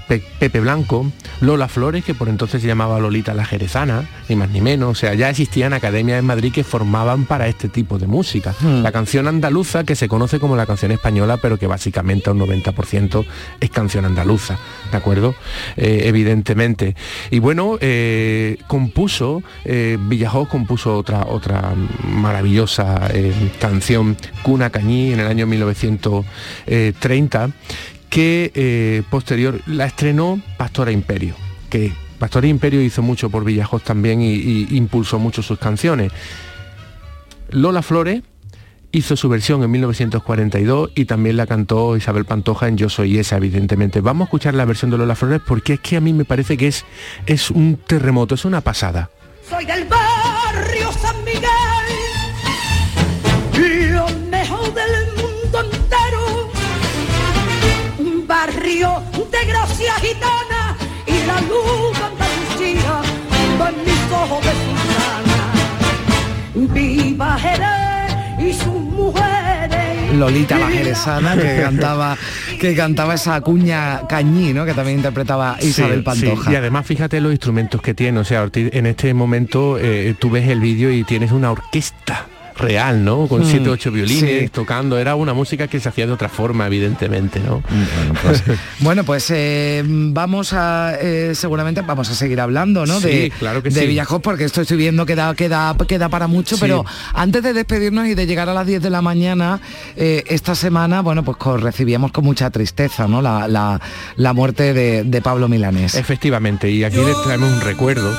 Pe- 0.08 0.22
Pepe 0.38 0.60
Blanco, 0.60 1.10
Lola 1.40 1.68
Flores, 1.68 2.04
que 2.04 2.12
por 2.12 2.28
entonces 2.28 2.60
se 2.60 2.68
llamaba 2.68 3.00
Lolita 3.00 3.32
la 3.32 3.46
Jerezana, 3.46 4.06
ni 4.28 4.36
más 4.36 4.50
ni 4.50 4.60
menos. 4.60 4.90
O 4.90 4.94
sea, 4.94 5.14
ya 5.14 5.30
existían 5.30 5.72
academias 5.72 6.18
en 6.18 6.26
Madrid 6.26 6.52
que 6.52 6.64
formaban 6.64 7.24
para 7.24 7.48
este 7.48 7.70
tipo 7.70 7.98
de 7.98 8.06
música. 8.06 8.54
Hmm. 8.60 8.82
La 8.82 8.92
canción 8.92 9.26
andaluza, 9.26 9.84
que 9.84 9.96
se 9.96 10.06
conoce 10.06 10.38
como 10.38 10.54
la 10.54 10.66
canción 10.66 10.92
española, 10.92 11.38
pero 11.38 11.58
que 11.58 11.66
básicamente 11.66 12.30
un 12.30 12.38
90% 12.40 13.24
es 13.58 13.70
canción 13.70 14.04
andaluza, 14.04 14.58
¿de 14.90 14.96
acuerdo? 14.98 15.34
Eh, 15.78 16.02
evidentemente. 16.04 16.94
Y 17.30 17.38
bueno, 17.38 17.78
eh, 17.80 18.58
compuso, 18.66 19.42
eh, 19.64 19.96
Villajoz 19.98 20.46
compuso 20.50 20.94
otra, 20.98 21.24
otra 21.26 21.72
maravillosa 22.06 23.08
eh, 23.14 23.32
canción, 23.58 24.16
Cuna 24.42 24.70
Cañí, 24.70 25.12
en 25.12 25.20
el 25.20 25.26
año 25.26 25.46
1930, 25.46 27.50
que 28.10 28.50
eh, 28.54 29.02
posterior 29.08 29.60
la 29.66 29.86
estrenó 29.86 30.40
Pastora 30.58 30.92
Imperio, 30.92 31.34
que 31.70 31.92
Pastora 32.18 32.46
Imperio 32.46 32.82
hizo 32.82 33.02
mucho 33.02 33.30
por 33.30 33.44
Villajoz 33.44 33.82
también 33.82 34.20
y, 34.20 34.66
impulsó 34.76 35.18
mucho 35.18 35.42
sus 35.42 35.58
canciones. 35.58 36.12
Lola 37.50 37.82
Flores 37.82 38.22
hizo 38.92 39.16
su 39.16 39.28
versión 39.28 39.62
en 39.62 39.70
1942 39.70 40.90
y 40.94 41.06
también 41.06 41.38
la 41.38 41.46
cantó 41.46 41.96
Isabel 41.96 42.26
Pantoja 42.26 42.68
en 42.68 42.76
Yo 42.76 42.90
Soy 42.90 43.18
Esa, 43.18 43.38
evidentemente. 43.38 44.00
Vamos 44.00 44.22
a 44.22 44.24
escuchar 44.26 44.54
la 44.54 44.66
versión 44.66 44.90
de 44.90 44.98
Lola 44.98 45.16
Flores 45.16 45.40
porque 45.44 45.72
es 45.72 45.80
que 45.80 45.96
a 45.96 46.00
mí 46.00 46.12
me 46.12 46.24
parece 46.24 46.56
que 46.56 46.68
es, 46.68 46.84
es 47.26 47.50
un 47.50 47.76
terremoto, 47.76 48.34
es 48.34 48.44
una 48.44 48.60
pasada. 48.60 49.10
Soy 49.48 49.64
del 49.64 49.86
barrio 49.86 50.21
barrio 59.42 59.42
de 59.42 59.46
gracia 59.46 59.94
gitana 60.00 60.76
y 61.06 61.26
la 61.26 61.40
luz 61.42 61.98
de 61.98 62.04
Andalucía 62.04 63.02
va 63.60 63.68
en 63.70 63.76
mis 63.84 64.12
ojos 64.12 64.44
de 64.44 64.52
sultana. 64.52 65.40
Viva 66.74 67.38
Jerez 67.38 68.14
y 68.38 68.52
sus 68.52 68.66
mujeres. 68.74 70.12
Lolita 70.14 70.58
la 70.58 70.68
Jerezana, 70.68 71.34
que 71.36 71.60
cantaba, 71.62 72.16
que 72.60 72.74
cantaba 72.76 73.14
esa 73.14 73.40
cuña 73.40 74.02
cañí, 74.08 74.52
¿no? 74.52 74.64
Que 74.66 74.74
también 74.74 74.98
interpretaba 74.98 75.56
Isabel 75.60 76.00
Sí, 76.00 76.04
Pantoja. 76.04 76.44
sí. 76.44 76.52
Y 76.52 76.56
además 76.56 76.86
fíjate 76.86 77.20
los 77.20 77.32
instrumentos 77.32 77.80
que 77.80 77.94
tiene, 77.94 78.18
o 78.20 78.24
sea, 78.24 78.48
en 78.52 78.86
este 78.86 79.14
momento 79.14 79.78
eh, 79.78 80.14
tú 80.18 80.28
ves 80.30 80.48
el 80.48 80.60
vídeo 80.60 80.92
y 80.92 81.04
tienes 81.04 81.32
una 81.32 81.50
orquesta 81.50 82.26
real, 82.56 83.04
¿no? 83.04 83.26
Con 83.28 83.42
Mm, 83.42 83.44
siete 83.46 83.68
ocho 83.70 83.90
violines 83.90 84.40
sí. 84.42 84.48
tocando, 84.48 84.98
era 84.98 85.14
una 85.14 85.34
música 85.34 85.66
que 85.68 85.80
se 85.80 85.88
hacía 85.88 86.06
de 86.06 86.12
otra 86.12 86.28
forma, 86.28 86.66
evidentemente, 86.66 87.40
¿no? 87.40 87.62
Bueno, 88.80 89.04
pues 89.04 89.30
eh, 89.30 89.82
vamos 89.86 90.52
a 90.52 90.94
eh, 91.00 91.32
seguramente 91.34 91.80
vamos 91.82 92.10
a 92.10 92.14
seguir 92.14 92.40
hablando, 92.40 92.84
¿no? 92.86 93.00
Sí, 93.00 93.06
de 93.08 93.32
claro 93.38 93.62
que 93.62 93.70
de 93.70 93.80
sí. 93.80 93.86
Villajos, 93.86 94.20
porque 94.20 94.44
esto 94.44 94.60
estoy 94.60 94.76
viendo 94.76 95.06
que 95.06 95.14
da, 95.14 95.34
que 95.34 95.48
da, 95.48 95.74
que 95.88 95.98
da 95.98 96.08
para 96.08 96.26
mucho, 96.26 96.56
pero 96.58 96.84
antes 97.14 97.42
de 97.42 97.52
despedirnos 97.52 98.06
y 98.06 98.14
de 98.14 98.26
llegar 98.26 98.48
a 98.48 98.54
las 98.54 98.66
10 98.66 98.82
de 98.82 98.90
la 98.90 99.02
mañana, 99.02 99.60
eh, 99.96 100.24
esta 100.28 100.54
semana, 100.54 101.00
bueno, 101.02 101.22
pues 101.24 101.36
recibíamos 101.62 102.12
con 102.12 102.24
mucha 102.24 102.50
tristeza, 102.50 103.06
¿no? 103.08 103.22
La, 103.22 103.48
la- 103.48 103.80
la 104.16 104.32
muerte 104.32 104.72
de, 104.74 105.04
de 105.04 105.22
Pablo 105.22 105.48
Milanés. 105.48 105.94
Efectivamente, 105.94 106.70
y 106.70 106.84
aquí 106.84 106.96
les 106.98 107.20
traemos 107.22 107.50
un 107.52 107.60
recuerdo 107.60 108.10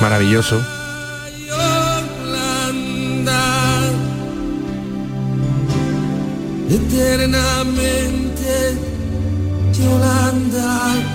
maravilloso. 0.00 0.60
Eternamente. 6.70 8.24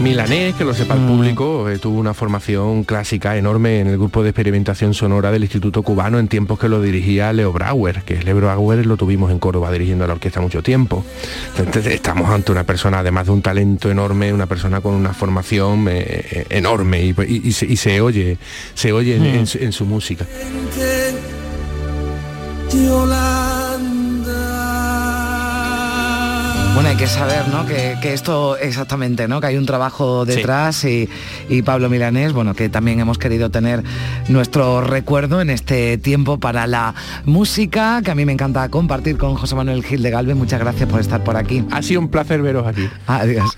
Milanés, 0.02 0.54
que 0.56 0.66
lo 0.66 0.74
sepa 0.74 0.96
Mm. 0.96 1.00
el 1.02 1.08
público, 1.08 1.70
eh, 1.70 1.80
tuvo 1.80 1.98
una 2.00 2.14
formación 2.14 2.84
clásica 2.84 3.36
enorme 3.38 3.80
en 3.80 3.88
el 3.88 3.98
grupo 3.98 4.22
de 4.22 4.30
experimentación 4.30 4.94
sonora 4.94 5.32
del 5.32 5.44
Instituto 5.44 5.82
Cubano 5.82 6.20
en 6.20 6.28
tiempos 6.28 6.60
que 6.60 6.68
lo 6.70 6.82
dirigía 6.82 7.32
Leo 7.34 7.52
Brauer, 7.54 8.04
que 8.04 8.22
Leo 8.22 8.36
Brauer 8.38 8.86
lo 8.86 8.98
tuvimos 8.98 9.32
en 9.32 9.40
Córdoba 9.40 9.72
dirigiendo 9.72 10.06
la 10.08 10.14
orquesta 10.14 10.42
mucho 10.42 10.62
tiempo. 10.62 11.04
Entonces 11.58 11.94
estamos 11.94 12.30
ante 12.30 12.52
una 12.52 12.64
persona, 12.66 13.00
además 13.00 13.26
de 13.28 13.32
un 13.32 13.42
talento 13.42 13.90
enorme, 13.90 14.34
una 14.34 14.46
persona 14.46 14.82
con 14.82 14.94
una 14.94 15.14
formación 15.14 15.88
eh, 15.90 16.26
eh, 16.32 16.46
enorme 16.50 17.02
y, 17.04 17.16
y- 17.28 17.42
y 17.46 17.52
se, 17.54 17.66
y 17.66 17.78
se 17.78 18.02
oye, 18.02 18.38
se 18.74 18.92
oye 18.92 19.16
en- 19.16 19.24
Mm. 19.24 19.36
en 19.40 19.48
su- 19.48 19.58
en 19.60 19.72
su 19.72 19.86
música. 19.86 20.26
Bueno, 26.80 26.92
hay 26.92 26.96
que 26.96 27.08
saber, 27.08 27.50
¿no? 27.50 27.66
Que, 27.66 27.98
que 28.02 28.14
esto 28.14 28.56
exactamente, 28.56 29.28
¿no? 29.28 29.42
Que 29.42 29.48
hay 29.48 29.58
un 29.58 29.66
trabajo 29.66 30.24
detrás 30.24 30.86
y, 30.86 31.10
y 31.50 31.62
Pablo 31.62 31.90
Milanés, 31.90 32.32
bueno, 32.32 32.54
que 32.54 32.70
también 32.70 33.02
hemos 33.02 33.18
querido 33.18 33.52
tener 33.52 33.84
nuestro 34.30 34.80
recuerdo 34.80 35.42
en 35.42 35.50
este 35.50 35.98
tiempo 35.98 36.40
para 36.40 36.68
la 36.68 36.96
música, 37.26 38.02
que 38.02 38.12
a 38.12 38.16
mí 38.16 38.24
me 38.24 38.32
encanta 38.32 38.70
compartir 38.70 39.18
con 39.18 39.36
José 39.36 39.56
Manuel 39.56 39.84
Gil 39.84 40.02
de 40.02 40.10
Galvez. 40.10 40.38
Muchas 40.38 40.62
gracias 40.62 40.88
por 40.88 41.02
estar 41.02 41.22
por 41.22 41.36
aquí. 41.36 41.66
Ha 41.70 41.82
sido 41.82 42.00
un 42.00 42.08
placer 42.08 42.42
veros 42.42 42.66
aquí. 42.66 42.88
Adiós. 43.08 43.58